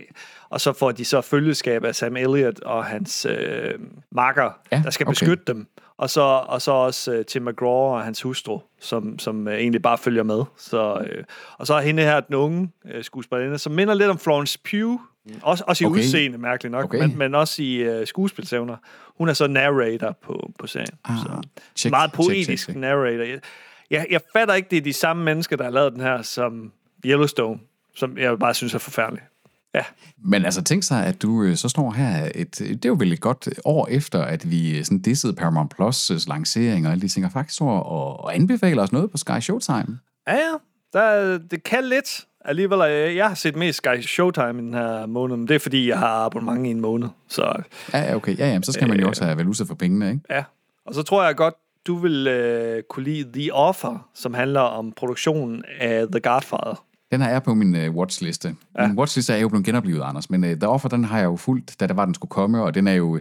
og 0.50 0.62
så 0.62 0.74
får 0.74 0.92
de 0.92 1.06
så 1.06 1.22
følgeskab 1.22 1.84
af 1.84 1.96
Sam 1.96 2.18
Elliott 2.18 2.60
og 2.60 2.86
hans 2.86 3.26
øh, 3.30 3.74
makker, 4.12 4.58
ja, 4.72 4.82
der 4.84 4.90
skal 4.90 5.04
okay. 5.04 5.12
beskytte 5.12 5.44
dem. 5.48 5.68
Og 5.98 6.10
så, 6.10 6.22
og 6.48 6.62
så 6.62 6.72
også 6.72 7.12
øh, 7.14 7.26
Tim 7.26 7.41
McGraw 7.45 7.70
og 7.70 8.04
hans 8.04 8.22
hustru, 8.22 8.60
som, 8.80 9.20
som 9.20 9.48
øh, 9.48 9.54
egentlig 9.54 9.82
bare 9.82 9.98
følger 9.98 10.24
med. 10.24 10.43
Så, 10.58 11.06
øh, 11.10 11.24
og 11.58 11.68
så 11.68 11.74
er 11.74 11.82
hende 11.82 12.04
her, 12.04 12.20
den 12.20 12.36
unge 12.36 12.70
øh, 12.86 13.04
skuespillerinde, 13.04 13.58
som 13.58 13.72
minder 13.74 13.93
lidt 13.93 14.10
om 14.10 14.20
Florence 14.20 14.60
Pugh, 14.72 15.00
også, 15.41 15.64
også 15.68 15.84
i 15.84 15.88
Okay. 15.88 16.00
udseende, 16.00 16.38
mærkeligt 16.38 16.72
nok, 16.72 16.84
Okay. 16.86 17.00
men, 17.00 17.18
men 17.18 17.36
også 17.36 17.62
i 17.64 17.76
øh, 17.76 18.08
skuespilsevner. 18.08 18.76
Hun 19.18 19.30
er 19.30 19.34
så 19.34 19.48
narrator 19.48 20.18
på, 20.24 20.52
på 20.60 20.68
serien. 20.68 20.88
Ah, 21.06 21.18
så. 21.18 21.41
check, 21.76 21.91
Meget 21.91 22.12
check, 22.12 22.24
check, 22.24 22.28
poetisk 22.28 22.64
check. 22.64 22.78
narrator. 22.80 23.24
Jeg, 23.24 23.39
jeg, 23.91 24.06
jeg 24.10 24.22
fatter 24.34 24.54
ikke, 24.54 24.68
det 24.70 24.78
er 24.78 24.82
de 24.82 24.93
samme 24.93 25.24
mennesker, 25.24 25.56
der 25.58 25.64
har 25.64 25.72
lavet 25.72 25.93
den 25.93 26.02
her 26.02 26.22
som 26.22 26.72
Yellowstone, 27.06 27.60
som 27.95 28.18
jeg 28.18 28.39
bare 28.39 28.54
synes 28.54 28.74
er 28.74 28.80
forfærdelig. 28.80 29.22
Ja, 29.78 29.84
Men 30.24 30.46
altså, 30.46 30.64
tænk 30.64 30.84
sig, 30.84 31.06
at 31.06 31.22
du 31.22 31.44
øh, 31.44 31.56
så 31.56 31.70
står 31.70 31.92
her, 31.92 32.30
et, 32.36 32.60
det 32.60 32.86
er 32.86 32.90
jo 32.90 32.96
vel 33.00 33.14
et 33.14 33.22
godt 33.22 33.50
år 33.66 33.88
efter, 33.92 34.22
at 34.22 34.52
vi 34.52 34.78
øh, 34.78 34.84
sådan 34.84 35.00
dissede 35.00 35.34
Paramount 35.34 35.74
Plus' 35.74 36.30
lancering 36.30 36.86
og 36.86 36.92
alle 36.92 37.02
de 37.02 37.08
ting, 37.08 37.26
og 37.26 37.32
faktisk 37.32 37.56
står 37.56 37.80
og, 37.80 38.24
og 38.24 38.36
anbefaler 38.36 38.84
os 38.84 38.92
noget 38.92 39.12
på 39.12 39.18
Sky 39.18 39.40
Showtime. 39.40 40.00
ja, 40.28 40.36
ja. 40.36 40.54
Der, 40.94 41.38
det 41.38 41.64
kan 41.64 41.84
lidt. 41.84 42.26
Alligevel, 42.46 42.82
øh, 42.92 43.16
jeg 43.16 43.28
har 43.28 43.36
set 43.36 43.56
mest 43.56 43.78
Sky 43.78 44.02
Showtime 44.02 44.62
i 44.62 44.66
den 44.66 44.74
her 44.74 45.06
måned, 45.06 45.38
men 45.38 45.48
det 45.48 45.56
er, 45.56 45.60
fordi 45.60 45.90
jeg 45.90 46.00
har 46.00 46.26
abonnement 46.26 46.68
i 46.68 46.70
en 46.70 46.82
måned. 46.82 47.08
Så 47.28 47.64
Ja, 47.94 48.00
ja, 48.00 48.16
okay. 48.16 48.38
Ja, 48.38 48.48
ja, 48.48 48.54
men 48.54 48.64
så 48.64 48.72
skal 48.72 48.88
man 48.88 49.00
jo 49.00 49.08
også 49.08 49.24
have 49.24 49.38
valuta 49.38 49.64
for 49.64 49.76
pengene, 49.76 50.10
ikke? 50.10 50.22
ja. 50.30 50.44
Og 50.86 50.94
så 50.94 51.04
tror 51.04 51.26
jeg 51.26 51.36
godt, 51.36 51.54
du 51.88 51.96
vil 51.96 52.28
øh, 52.28 52.84
kunne 52.90 53.04
lide 53.04 53.40
The 53.40 53.54
Offer, 53.54 54.10
som 54.14 54.34
handler 54.34 54.62
om 54.62 54.92
produktionen 54.92 55.64
af 55.80 56.08
The 56.08 56.20
Godfather. 56.20 56.84
Den 57.12 57.22
her 57.22 57.28
er 57.30 57.39
på 57.39 57.53
min 57.53 57.76
uh, 57.76 57.95
watchliste. 57.95 58.55
Ja. 58.78 58.88
Min 58.88 58.97
watchliste 58.99 59.34
er 59.34 59.38
jo 59.38 59.49
blevet 59.49 59.66
genoplevet, 59.66 60.01
Anders, 60.01 60.30
men 60.30 60.43
uh, 60.43 60.49
The 60.49 60.68
Offer, 60.68 60.89
den 60.89 61.03
har 61.05 61.18
jeg 61.18 61.26
jo 61.26 61.36
fulgt, 61.36 61.76
da 61.80 61.88
der 61.88 61.93
var, 61.93 62.05
den 62.05 62.14
skulle 62.14 62.30
komme, 62.30 62.64
og 62.64 62.74
den 62.76 62.88
er 62.88 62.93
jo... 62.93 63.20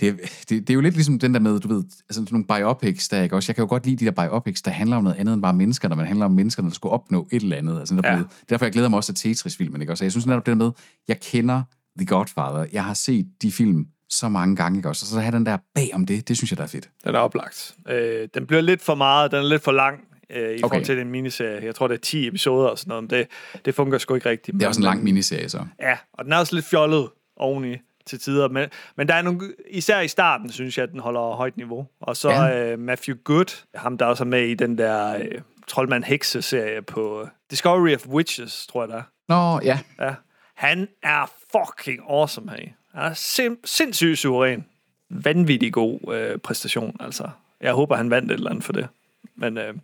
Det, 0.00 0.08
er- 0.08 0.12
det, 0.48 0.50
det 0.50 0.70
er 0.70 0.74
jo 0.74 0.80
lidt 0.80 0.94
ligesom 0.94 1.18
den 1.18 1.34
der 1.34 1.40
med, 1.40 1.60
du 1.60 1.68
ved, 1.68 1.84
altså 1.84 2.00
sådan 2.08 2.26
nogle 2.30 2.44
biopics, 2.46 3.08
der 3.08 3.22
ikke 3.22 3.36
også. 3.36 3.50
Jeg 3.50 3.56
kan 3.56 3.62
jo 3.62 3.68
godt 3.68 3.86
lide 3.86 4.04
de 4.04 4.10
der 4.10 4.26
biopics, 4.28 4.62
der 4.62 4.70
handler 4.70 4.96
om 4.96 5.04
noget 5.04 5.16
andet 5.16 5.32
end 5.34 5.42
bare 5.42 5.52
mennesker, 5.54 5.88
når 5.88 5.96
man 5.96 6.06
handler 6.06 6.24
om 6.26 6.32
mennesker, 6.32 6.62
der 6.62 6.70
skulle 6.70 6.92
opnå 6.92 7.28
et 7.32 7.42
eller 7.42 7.56
andet. 7.56 7.78
Altså, 7.80 7.94
der 7.94 8.00
Ja. 8.04 8.16
Det 8.16 8.22
er 8.24 8.26
derfor, 8.48 8.64
jeg 8.64 8.72
glæder 8.72 8.88
mig 8.88 8.96
også 8.96 9.12
til 9.12 9.30
Tetris-filmen, 9.34 9.80
ikke 9.80 9.92
også. 9.92 10.04
Jeg 10.04 10.12
synes 10.12 10.26
netop 10.26 10.46
det 10.46 10.52
der 10.52 10.64
med, 10.64 10.70
jeg 11.08 11.20
kender 11.20 11.62
The 11.98 12.06
Godfather. 12.06 12.66
Jeg 12.72 12.84
har 12.84 12.94
set 12.94 13.26
de 13.42 13.52
film 13.52 13.86
så 14.10 14.28
mange 14.28 14.56
gange, 14.56 14.78
ikke 14.78 14.88
også. 14.88 15.04
Og 15.04 15.06
så 15.08 15.20
have 15.20 15.32
den 15.36 15.46
der 15.46 15.56
bag 15.74 15.90
om 15.94 16.06
det, 16.06 16.28
det 16.28 16.36
synes 16.36 16.50
jeg, 16.52 16.56
der 16.58 16.64
er 16.64 16.68
fedt. 16.68 16.90
Den 17.04 17.14
er 17.14 17.18
oplagt. 17.18 17.74
Øh, 17.90 18.28
den 18.34 18.46
bliver 18.46 18.60
lidt 18.60 18.82
for 18.82 18.94
meget, 18.94 19.30
den 19.30 19.38
er 19.38 19.48
lidt 19.48 19.62
for 19.64 19.72
lang 19.72 19.98
øh, 20.32 20.42
i 20.42 20.52
okay. 20.52 20.60
forhold 20.60 20.84
til 20.84 20.96
den 20.96 21.10
miniserie. 21.10 21.64
Jeg 21.64 21.74
tror, 21.74 21.88
det 21.88 21.94
er 21.94 21.98
10 22.00 22.28
episoder 22.28 22.68
og 22.68 22.78
sådan 22.78 22.88
noget, 22.88 23.02
men 23.02 23.10
det, 23.10 23.26
det 23.64 23.74
fungerer 23.74 23.98
sgu 23.98 24.14
ikke 24.14 24.28
rigtigt. 24.30 24.54
Det 24.54 24.62
er 24.62 24.68
også 24.68 24.80
en 24.80 24.84
lang 24.84 25.02
miniserie, 25.04 25.48
så. 25.48 25.66
Ja, 25.80 25.96
og 26.12 26.24
den 26.24 26.32
er 26.32 26.36
også 26.36 26.54
lidt 26.54 26.66
fjollet 26.66 27.08
oveni 27.36 27.76
til 28.06 28.18
tider, 28.20 28.48
men, 28.48 28.68
men 28.96 29.08
der 29.08 29.14
er 29.14 29.22
nogle, 29.22 29.40
især 29.70 30.00
i 30.00 30.08
starten, 30.08 30.52
synes 30.52 30.78
jeg, 30.78 30.82
at 30.82 30.90
den 30.92 31.00
holder 31.00 31.20
højt 31.20 31.56
niveau. 31.56 31.86
Og 32.00 32.16
så 32.16 32.30
Ja. 32.30 32.72
øh, 32.72 32.78
Matthew 32.78 33.16
Good, 33.24 33.64
ham 33.74 33.98
der 33.98 34.06
også 34.06 34.24
er 34.24 34.28
med 34.28 34.42
i 34.42 34.54
den 34.54 34.78
der 34.78 35.16
øh, 35.16 35.40
Troldmand 35.68 36.04
Hekse-serie 36.04 36.82
på 36.82 37.22
øh, 37.22 37.28
Discovery 37.50 37.94
of 37.94 38.06
Witches, 38.06 38.66
tror 38.66 38.82
jeg 38.82 38.88
der. 38.88 39.02
Nå, 39.28 39.60
ja. 39.64 39.78
Ja. 40.00 40.14
Han 40.54 40.88
er 41.02 41.30
fucking 41.52 42.00
awesome 42.08 42.50
her. 42.50 42.56
Han 42.94 43.10
er 43.10 43.14
sim- 43.14 43.60
sindssygt 43.64 44.18
suveræn. 44.18 44.64
Vanvittig 45.10 45.72
god 45.72 46.14
øh, 46.14 46.38
præstation, 46.38 46.96
altså. 47.00 47.28
Jeg 47.60 47.72
håber, 47.72 47.96
han 47.96 48.10
vandt 48.10 48.30
et 48.30 48.34
eller 48.34 48.50
andet 48.50 48.64
for 48.64 48.72
det. 48.72 48.88
Men 49.36 49.58
øh, 49.58 49.74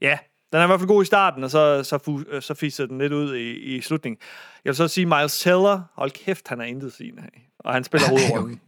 ja, 0.00 0.18
den 0.52 0.60
er 0.60 0.64
i 0.64 0.66
hvert 0.66 0.80
fald 0.80 0.88
god 0.88 1.02
i 1.02 1.06
starten, 1.06 1.44
og 1.44 1.50
så, 1.50 1.82
så, 1.82 1.96
fu- 2.08 2.34
øh, 2.34 2.42
så 2.42 2.54
fiser 2.54 2.86
den 2.86 2.98
lidt 2.98 3.12
ud 3.12 3.34
i, 3.34 3.50
i 3.76 3.80
slutningen. 3.80 4.18
Jeg 4.64 4.70
vil 4.70 4.76
så 4.76 4.88
sige, 4.88 5.06
Miles 5.06 5.38
Teller, 5.40 5.82
hold 5.94 6.10
kæft, 6.10 6.48
han 6.48 6.60
er 6.60 6.64
intet 6.64 6.92
sigende. 6.92 7.22
Og 7.58 7.72
han 7.74 7.84
spiller 7.84 8.08
hovedrollen. 8.08 8.60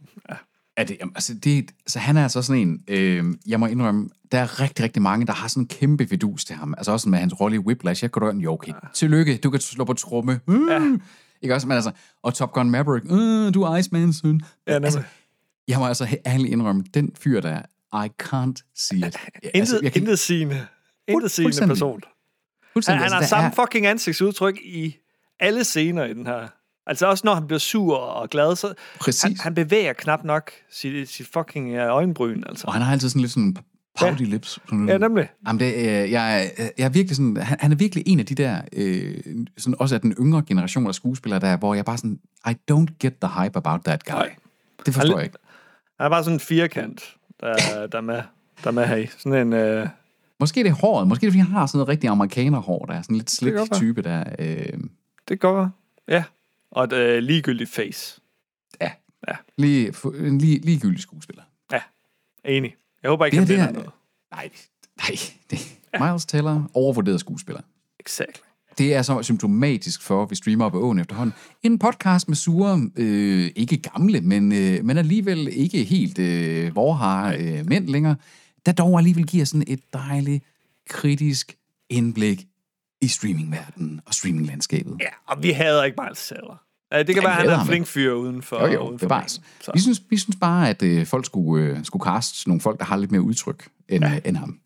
Er 0.77 0.83
det, 0.83 0.97
altså, 1.15 1.33
det, 1.33 1.71
altså, 1.79 1.99
han 1.99 2.17
er 2.17 2.23
altså 2.23 2.41
sådan 2.41 2.61
en, 2.61 2.83
øh, 2.87 3.25
jeg 3.47 3.59
må 3.59 3.65
indrømme, 3.65 4.09
der 4.31 4.39
er 4.39 4.59
rigtig, 4.61 4.83
rigtig 4.83 5.01
mange, 5.01 5.25
der 5.25 5.33
har 5.33 5.47
sådan 5.47 5.63
en 5.63 5.67
kæmpe 5.67 6.07
fedus 6.07 6.45
til 6.45 6.55
ham. 6.55 6.73
Altså 6.77 6.91
også 6.91 7.09
med 7.09 7.19
hans 7.19 7.39
rolle 7.39 7.55
i 7.55 7.59
Whiplash. 7.59 8.03
Jeg 8.03 8.11
kunne 8.11 8.31
da 8.31 8.37
jo 8.37 8.53
okay. 8.53 8.71
Tillykke, 8.93 9.37
du 9.37 9.49
kan 9.49 9.59
slå 9.59 9.85
på 9.85 9.93
tromme. 9.93 10.39
Mm. 10.47 10.69
Ja. 10.69 10.81
Ikke 11.41 11.55
også, 11.55 11.67
men 11.67 11.75
altså, 11.75 11.91
og 12.23 12.33
Top 12.33 12.51
Gun 12.53 12.69
Maverick, 12.69 13.05
øh, 13.11 13.53
du 13.53 13.61
er 13.63 13.77
Iceman, 13.77 14.13
søn. 14.13 14.41
Ja, 14.67 14.73
nemlig. 14.73 14.85
altså, 14.85 15.03
jeg 15.67 15.79
må 15.79 15.87
altså 15.87 16.17
ærligt 16.25 16.51
indrømme, 16.53 16.83
den 16.93 17.11
fyr 17.19 17.41
der, 17.41 17.61
I 18.05 18.09
can't 18.23 18.71
see 18.75 18.97
it. 18.97 19.03
Intet, 19.43 19.51
altså, 19.53 19.79
jeg 19.83 19.91
kan, 19.93 20.01
intet 20.01 20.19
sigende. 20.19 20.65
Intet 21.07 21.31
sigende 21.31 21.45
fuldstændig. 21.47 21.69
person. 21.77 22.01
Han, 22.87 22.97
han 22.97 23.09
har 23.11 23.15
altså, 23.15 23.29
samme 23.29 23.49
er- 23.49 23.51
fucking 23.65 23.85
ansigtsudtryk 23.85 24.57
i 24.65 24.95
alle 25.39 25.63
scener 25.63 26.05
i 26.05 26.13
den 26.13 26.25
her. 26.27 26.47
Altså 26.87 27.07
også 27.07 27.21
når 27.25 27.33
han 27.35 27.47
bliver 27.47 27.59
sur 27.59 27.95
og 27.97 28.29
glad, 28.29 28.55
så 28.55 28.73
Præcis. 28.99 29.21
han, 29.23 29.37
han 29.39 29.55
bevæger 29.55 29.93
knap 29.93 30.23
nok 30.23 30.51
sit, 30.71 31.09
sit 31.09 31.27
fucking 31.33 31.71
øh, 31.75 31.87
øjenbryn, 31.91 32.43
altså. 32.49 32.67
Og 32.67 32.73
han 32.73 32.81
har 32.81 32.91
altid 32.91 33.09
sådan 33.09 33.21
lidt 33.21 33.31
sådan 33.31 33.57
pouty 33.99 34.21
ja. 34.21 34.27
lips. 34.27 34.59
Sådan, 34.65 34.89
Ja, 34.89 34.97
nemlig. 34.97 35.29
Jamen, 35.47 35.59
det, 35.59 35.73
øh, 35.75 36.11
jeg, 36.11 36.45
er- 36.57 36.69
jeg 36.77 36.85
er 36.85 36.89
virkelig 36.89 37.15
sådan, 37.15 37.37
han, 37.37 37.57
han 37.59 37.71
er 37.71 37.75
virkelig 37.75 38.03
en 38.07 38.19
af 38.19 38.25
de 38.25 38.35
der, 38.35 38.61
øh, 38.73 39.17
sådan 39.57 39.75
også 39.79 39.95
af 39.95 40.01
den 40.01 40.11
yngre 40.19 40.43
generation 40.47 40.87
af 40.87 40.95
skuespillere 40.95 41.39
der, 41.39 41.57
hvor 41.57 41.73
jeg 41.73 41.85
bare 41.85 41.97
sådan, 41.97 42.19
I 42.49 42.53
don't 42.71 42.97
get 42.99 43.13
the 43.21 43.43
hype 43.43 43.57
about 43.57 43.81
that 43.85 44.03
guy. 44.05 44.13
Nej. 44.13 44.35
Det 44.85 44.93
forstår 44.93 45.09
Han- 45.09 45.17
jeg 45.17 45.23
ikke. 45.23 45.37
Han 45.99 46.05
er 46.05 46.09
bare 46.09 46.23
sådan 46.23 46.35
en 46.35 46.39
firkant, 46.39 47.15
der, 47.41 47.55
der, 47.91 47.97
er, 47.97 48.01
med, 48.01 48.15
der 48.63 48.67
er 48.67 48.71
med 48.71 48.85
her 48.85 48.95
i. 48.95 49.07
Sådan 49.17 49.47
en... 49.47 49.53
Øh, 49.53 49.87
Måske 50.43 50.63
det 50.63 50.69
er 50.69 50.73
håret, 50.73 51.07
måske 51.07 51.21
det 51.21 51.27
er, 51.27 51.31
fordi 51.31 51.39
han 51.39 51.51
har 51.51 51.65
sådan 51.65 51.77
noget 51.77 51.87
rigtig 51.89 52.09
amerikanerhår, 52.09 52.85
der 52.85 52.93
er 52.93 53.01
sådan 53.01 53.15
lidt 53.15 53.29
være. 53.45 53.79
type 53.79 54.01
der. 54.01 54.23
Øh, 54.39 54.65
det 55.27 55.39
går. 55.39 55.69
Ja. 56.07 56.23
Og 56.71 56.83
et 56.83 56.93
øh, 56.93 57.23
ligegyldigt 57.23 57.69
face. 57.69 58.21
lige, 59.57 59.89
fu- 59.89 60.15
en 60.15 60.37
lige, 60.37 60.59
ligegyldig 60.59 60.99
skuespiller. 60.99 61.43
Enig. 62.45 62.75
Jeg 63.03 63.09
håber 63.09 63.25
ikke, 63.25 63.37
Det 63.39 63.47
han 63.47 63.49
vinder 63.49 63.65
det 63.65 63.69
er- 63.69 63.73
noget. 63.73 63.89
Nej, 64.31 64.49
nej. 64.97 65.17
Det, 65.51 65.77
Miles 65.99 66.25
Teller, 66.25 66.63
overvurderet 66.73 67.19
skuespiller. 67.19 67.61
Exactly. 67.99 68.41
Det 68.77 68.93
er 68.95 69.01
så 69.01 69.21
symptomatisk 69.23 70.01
for, 70.01 70.23
at 70.23 70.29
vi 70.31 70.35
streamer 70.35 70.69
på 70.69 70.79
åen 70.81 70.99
efterhånden. 70.99 71.33
En 71.63 71.79
podcast 71.79 72.27
med 72.27 72.35
sure, 72.35 72.89
øh, 72.95 73.51
ikke 73.55 73.77
gamle, 73.77 74.21
men, 74.21 74.51
øh, 74.51 74.85
men 74.85 74.97
alligevel 74.97 75.49
ikke 75.51 75.83
helt 75.83 76.19
øh, 76.19 76.75
vorhar 76.75 77.35
øh, 77.39 77.65
mænd 77.69 77.87
længere, 77.87 78.15
der 78.65 78.71
dog 78.71 78.97
alligevel 78.97 79.27
giver 79.27 79.45
sådan 79.45 79.63
et 79.67 79.93
dejligt, 79.93 80.43
kritisk 80.89 81.55
indblik 81.89 82.45
i 83.01 83.07
streamingverdenen 83.07 84.01
og 84.05 84.13
streaminglandskabet. 84.13 84.97
Ja, 84.99 85.09
og 85.25 85.43
vi 85.43 85.51
hader 85.51 85.83
ikke 85.83 86.01
Miles 86.01 86.27
Teller. 86.27 86.63
Ja, 86.91 87.03
det 87.03 87.15
kan 87.15 87.23
Ja, 87.23 87.29
være, 87.29 87.35
han 87.37 87.49
er 87.49 87.59
en 87.59 87.67
flink 87.67 87.87
fyr 87.87 88.13
uden 88.13 88.41
for, 88.41 88.59
Jo, 88.65 88.73
jo, 88.73 88.87
uden 88.87 88.99
for 88.99 89.05
bevares. 89.07 89.41
Vi 89.73 89.79
synes, 89.79 90.01
vi 90.09 90.17
synes 90.17 90.37
bare, 90.41 90.69
at 90.69 90.83
øh, 90.83 91.05
folk 91.05 91.25
skulle, 91.25 91.65
øh, 91.65 91.85
skulle 91.85 92.03
kaste 92.03 92.49
nogle 92.49 92.61
folk, 92.61 92.79
der 92.79 92.85
har 92.85 92.97
lidt 92.97 93.11
mere 93.11 93.21
udtryk 93.21 93.67
end, 93.89 94.05
ja. 94.05 94.19
end 94.25 94.37
ham. 94.37 94.59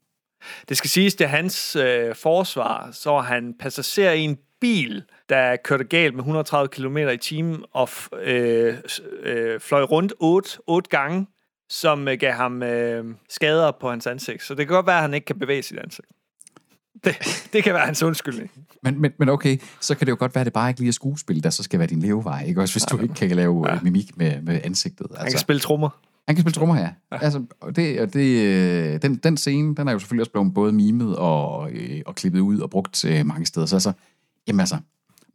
Det 0.70 0.78
skal 0.78 0.90
siges, 0.90 1.16
det 1.16 1.26
er 1.26 1.30
hans 1.30 1.76
øh, 1.76 2.16
forsvar, 2.16 2.90
så 2.92 3.10
var 3.10 3.22
han 3.22 3.54
passager 3.60 4.12
i 4.12 4.22
en 4.22 4.38
bil, 4.62 5.04
der 5.30 5.56
kørte 5.64 5.84
galt 5.84 6.14
med 6.14 6.20
130 6.20 6.68
km 6.68 6.98
i 6.98 7.18
timen 7.18 7.64
og 7.74 7.90
øh, 8.24 8.78
øh, 9.24 9.60
fløj 9.60 9.82
rundt 9.82 10.14
otte, 10.20 10.50
otte 10.68 10.90
gange, 10.90 11.28
som 11.70 12.08
øh, 12.08 12.18
gav 12.20 12.34
ham 12.34 12.64
øh, 12.64 13.06
skader 13.30 13.72
på 13.72 13.90
hans 13.90 14.08
ansigt. 14.08 14.44
Så 14.44 14.54
det 14.54 14.68
kan 14.68 14.76
godt 14.76 14.88
være, 14.88 14.96
at 14.96 15.02
han 15.02 15.14
ikke 15.14 15.26
kan 15.26 15.40
bevæge 15.40 15.64
sit 15.64 15.78
ansigt. 15.78 16.08
Det, 17.04 17.16
det 17.54 17.64
kan 17.64 17.74
være 17.74 17.86
hans 17.86 18.04
undskyldning. 18.04 18.52
Men, 18.84 19.02
men, 19.02 19.12
men 19.18 19.30
okay, 19.30 19.58
så 19.82 19.96
kan 19.96 20.08
det 20.08 20.12
jo 20.12 20.18
godt 20.20 20.36
være, 20.36 20.42
at 20.42 20.46
det 20.46 20.54
bare 20.54 20.70
ikke 20.70 20.80
lige 20.80 20.90
er 20.90 20.94
skuespil, 20.94 21.44
der 21.44 21.50
så 21.50 21.64
skal 21.64 21.80
være 21.80 21.88
din 21.88 22.00
levevej, 22.00 22.44
ikke? 22.44 22.62
Også 22.62 22.74
hvis 22.74 22.84
du 22.84 23.02
ikke 23.02 23.14
kan 23.14 23.30
lave 23.30 23.70
ja. 23.70 23.80
mimik 23.84 24.18
med, 24.18 24.42
med 24.42 24.62
ansigtet. 24.64 25.08
Altså, 25.10 25.24
Han 25.24 25.32
kan 25.32 25.40
spille 25.40 25.60
trommer. 25.60 25.90
han 26.28 26.36
kan 26.36 26.44
spille 26.44 26.54
trommer, 26.54 26.78
ja. 26.80 26.90
ja. 27.12 27.18
Altså, 27.22 27.46
og 27.62 27.76
det, 27.76 28.02
og 28.02 28.14
det, 28.14 28.44
øh, 28.44 29.02
den, 29.02 29.16
den 29.16 29.38
scene, 29.38 29.76
den 29.76 29.88
er 29.88 29.92
jo 29.92 30.00
selvfølgelig 30.00 30.22
også 30.22 30.32
blevet 30.32 30.54
både 30.54 30.72
mimet 30.72 31.16
og, 31.16 31.72
øh, 31.72 32.02
og 32.06 32.16
klippet 32.16 32.40
ud 32.40 32.60
og 32.60 32.70
brugt 32.70 33.06
øh, 33.06 33.26
mange 33.26 33.46
steder. 33.46 33.66
Så 33.66 33.76
altså, 33.76 33.92
jamen 34.48 34.60
altså, 34.60 34.78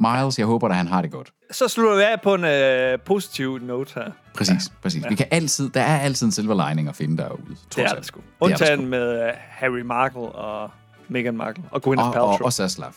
Miles, 0.01 0.38
jeg 0.38 0.47
håber, 0.47 0.68
at 0.68 0.76
han 0.76 0.86
har 0.88 1.03
det 1.03 1.11
godt. 1.11 1.32
Så 1.51 1.68
slutter 1.68 1.97
vi 1.97 2.03
af 2.03 2.20
på 2.20 2.34
en 2.34 2.45
øh, 2.45 2.99
positiv 2.99 3.59
note 3.59 3.93
her. 3.95 4.11
Præcis, 4.34 4.55
ja. 4.55 4.74
præcis. 4.82 5.05
Vi 5.09 5.14
kan 5.14 5.26
altid, 5.30 5.68
der 5.70 5.80
er 5.80 6.01
altid 6.01 6.26
en 6.26 6.32
silver 6.32 6.68
lining 6.68 6.88
at 6.88 6.97
finde 6.97 7.16
derude. 7.16 7.43
Det 7.49 7.57
trods 7.70 7.93
er 7.93 7.95
det 7.95 8.09
er 8.09 8.12
der 8.12 8.20
Undtagen 8.40 8.78
sgu. 8.80 8.88
med 8.88 9.26
øh, 9.26 9.32
Harry 9.51 9.80
Markle 9.80 10.20
og 10.20 10.70
Meghan 11.09 11.36
Markle 11.36 11.64
og 11.70 11.82
Gwyneth 11.82 12.07
og, 12.07 12.12
Paltrow. 12.12 12.32
og, 12.32 12.45
og 12.45 12.53
Saslav. 12.53 12.93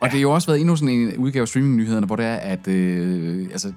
det 0.02 0.10
har 0.12 0.18
jo 0.20 0.30
også 0.30 0.46
været 0.48 0.60
endnu 0.60 0.76
sådan 0.76 0.88
en 0.94 1.16
udgave 1.16 1.42
af 1.42 1.48
streamingnyhederne, 1.48 2.06
hvor 2.06 2.16
det 2.16 2.24
er, 2.24 2.34
at 2.36 2.68
øh, 2.68 3.48
altså, 3.52 3.72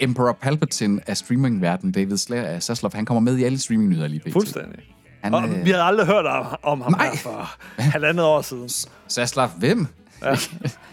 Emperor 0.00 0.32
Palpatine 0.32 1.00
af 1.06 1.16
streamingverdenen, 1.16 1.92
David 1.92 2.16
Slayer 2.16 2.42
af 2.44 2.62
Saslav, 2.62 2.90
han 2.94 3.04
kommer 3.04 3.20
med 3.20 3.38
i 3.38 3.44
alle 3.44 3.58
streamingnyheder 3.58 4.08
lige 4.08 4.20
pt. 4.20 4.32
Fuldstændig. 4.32 4.78
Han, 5.22 5.34
Og 5.34 5.44
øh, 5.48 5.64
vi 5.64 5.70
havde 5.70 5.82
aldrig 5.82 6.06
hørt 6.06 6.26
om, 6.26 6.46
om 6.62 6.80
ham 6.80 6.92
Nej. 6.92 7.06
her 7.10 7.16
for 7.16 7.50
halvandet 7.78 8.24
år 8.26 8.42
siden. 8.42 8.68
Saslav, 9.08 9.48
hvem? 9.48 9.86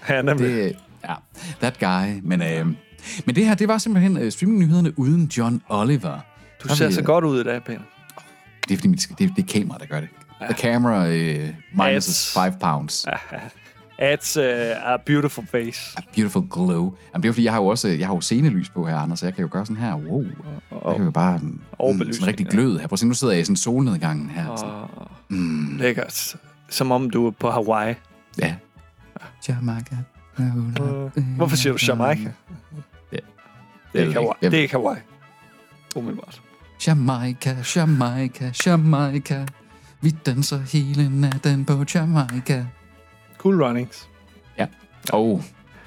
Ja, 0.09 0.21
nemlig. 0.21 0.49
Det, 0.49 0.75
ja, 1.03 1.13
that 1.61 1.79
guy. 1.79 2.19
Men, 2.23 2.41
øh, 2.41 2.65
men 3.25 3.35
det 3.35 3.45
her, 3.45 3.55
det 3.55 3.67
var 3.67 3.77
simpelthen 3.77 4.17
øh, 4.17 4.31
streamingnyhederne 4.31 4.99
uden 4.99 5.25
John 5.37 5.61
Oliver. 5.69 6.19
Du 6.63 6.75
ser 6.75 6.87
vi, 6.87 6.93
så 6.93 6.99
øh, 6.99 7.05
godt 7.05 7.25
ud 7.25 7.41
i 7.41 7.43
dag, 7.43 7.63
Peter. 7.63 7.79
Det 8.67 8.73
er 8.73 8.77
fordi, 8.77 8.87
mit, 8.87 9.09
det, 9.19 9.33
det 9.35 9.49
er 9.49 9.59
kamera, 9.59 9.77
der 9.77 9.85
gør 9.85 9.99
det. 9.99 10.09
The 10.41 10.53
camera 10.53 11.07
øh, 11.07 11.49
minus 11.73 12.07
Ads. 12.07 12.33
5 12.33 12.53
pounds. 12.59 13.05
Ads 13.97 14.37
uh, 14.37 14.43
a 14.93 14.97
beautiful 14.97 15.45
face. 15.45 15.97
A 15.97 16.01
beautiful 16.15 16.43
glow. 16.49 16.93
Jamen, 17.13 17.23
det 17.23 17.29
er 17.29 17.33
fordi, 17.33 17.43
jeg 17.43 17.53
har 17.53 17.59
jo 17.59 17.67
også 17.67 17.87
jeg 17.87 18.07
har 18.07 18.15
jo 18.15 18.21
scenelys 18.21 18.69
på 18.69 18.87
her, 18.87 18.95
Anders, 18.97 19.19
så 19.19 19.25
jeg 19.25 19.35
kan 19.35 19.41
jo 19.41 19.49
gøre 19.51 19.65
sådan 19.65 19.81
her. 19.81 19.95
Wow. 19.95 20.25
Jeg 20.85 20.95
kan 20.95 21.05
jo 21.05 21.11
bare 21.11 21.37
mm, 21.37 21.59
Overbelysning, 21.79 22.15
sådan 22.15 22.27
rigtig 22.27 22.45
ja. 22.45 22.51
glød 22.51 22.79
her. 22.79 22.87
Prøv 22.87 22.93
at 22.95 22.99
se, 22.99 23.07
nu 23.07 23.13
sidder 23.13 23.33
jeg 23.33 23.41
i 23.41 23.45
sådan 23.45 23.55
solnedgangen 23.55 24.29
her. 24.29 24.55
Sådan. 24.55 24.73
Mm. 25.29 25.77
Lækkert. 25.77 26.35
Som 26.69 26.91
om 26.91 27.09
du 27.09 27.27
er 27.27 27.31
på 27.31 27.51
Hawaii. 27.51 27.95
Ja. 28.39 28.55
Jamaica. 29.47 29.95
Hvorfor 31.37 31.55
siger 31.55 31.73
du 31.73 31.79
Jamaica? 31.87 32.31
Ja. 33.11 33.17
Det 33.93 34.01
er 34.01 34.11
Hawaii. 34.13 34.33
Det 34.41 34.53
er 34.53 34.61
ikke 34.61 34.73
Hawaii. 34.73 34.99
Umiddelbart. 35.95 36.41
Jamaica, 36.87 37.55
Jamaica, 37.75 38.51
Jamaica. 38.65 39.45
Vi 40.01 40.09
danser 40.25 40.57
hele 40.59 41.21
natten 41.21 41.65
på 41.65 41.85
Jamaica. 41.95 42.65
Cool 43.37 43.63
runnings. 43.63 44.09
Ja. 44.57 44.67
Og 45.13 45.31
oh. 45.31 45.41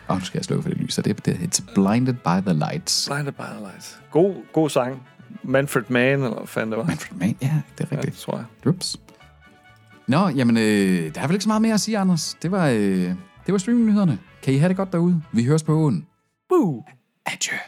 oh, 0.09 0.18
nu 0.18 0.24
skal 0.24 0.38
jeg 0.38 0.44
slå 0.44 0.62
for 0.62 0.68
det 0.68 0.78
lys. 0.78 0.94
Det 0.94 1.28
er 1.28 1.32
It's 1.32 1.74
blinded 1.74 2.14
by 2.14 2.48
the 2.48 2.52
lights. 2.52 3.09
Blinded 3.12 3.32
by 3.32 3.42
the 3.42 3.61
lights. 3.61 4.00
God, 4.11 4.34
god 4.52 4.70
sang. 4.70 5.02
Manfred 5.42 5.82
Mann, 5.88 6.22
eller 6.22 6.36
hvad 6.36 6.46
fanden 6.46 6.70
det 6.70 6.78
var. 6.78 6.84
Manfred 6.84 7.18
Mann, 7.18 7.36
ja, 7.42 7.62
det 7.78 7.84
er 7.84 7.88
Ja, 7.90 7.96
rigtigt. 7.96 8.14
det 8.14 8.22
tror 8.22 8.36
jeg. 8.36 8.68
Ups. 8.74 8.96
Nå, 10.09 10.28
jamen, 10.28 10.57
øh, 10.57 11.14
der 11.14 11.20
er 11.20 11.26
vel 11.26 11.34
ikke 11.34 11.42
så 11.42 11.48
meget 11.48 11.62
mere 11.62 11.74
at 11.74 11.80
sige, 11.80 11.98
Anders. 11.98 12.36
Det 12.42 12.50
var, 12.50 12.68
øh, 12.68 13.12
det 13.47 13.53
var 13.53 13.59
streamingnyhederne. 13.59 14.18
Kan 14.42 14.55
I 14.55 14.57
have 14.57 14.68
det 14.68 14.76
godt 14.76 14.92
derude? 14.92 15.22
Vi 15.32 15.45
høres 15.45 15.62
på 15.62 15.72
åen. 15.72 16.07
Woo! 16.53 16.84
Adieu. 17.26 17.59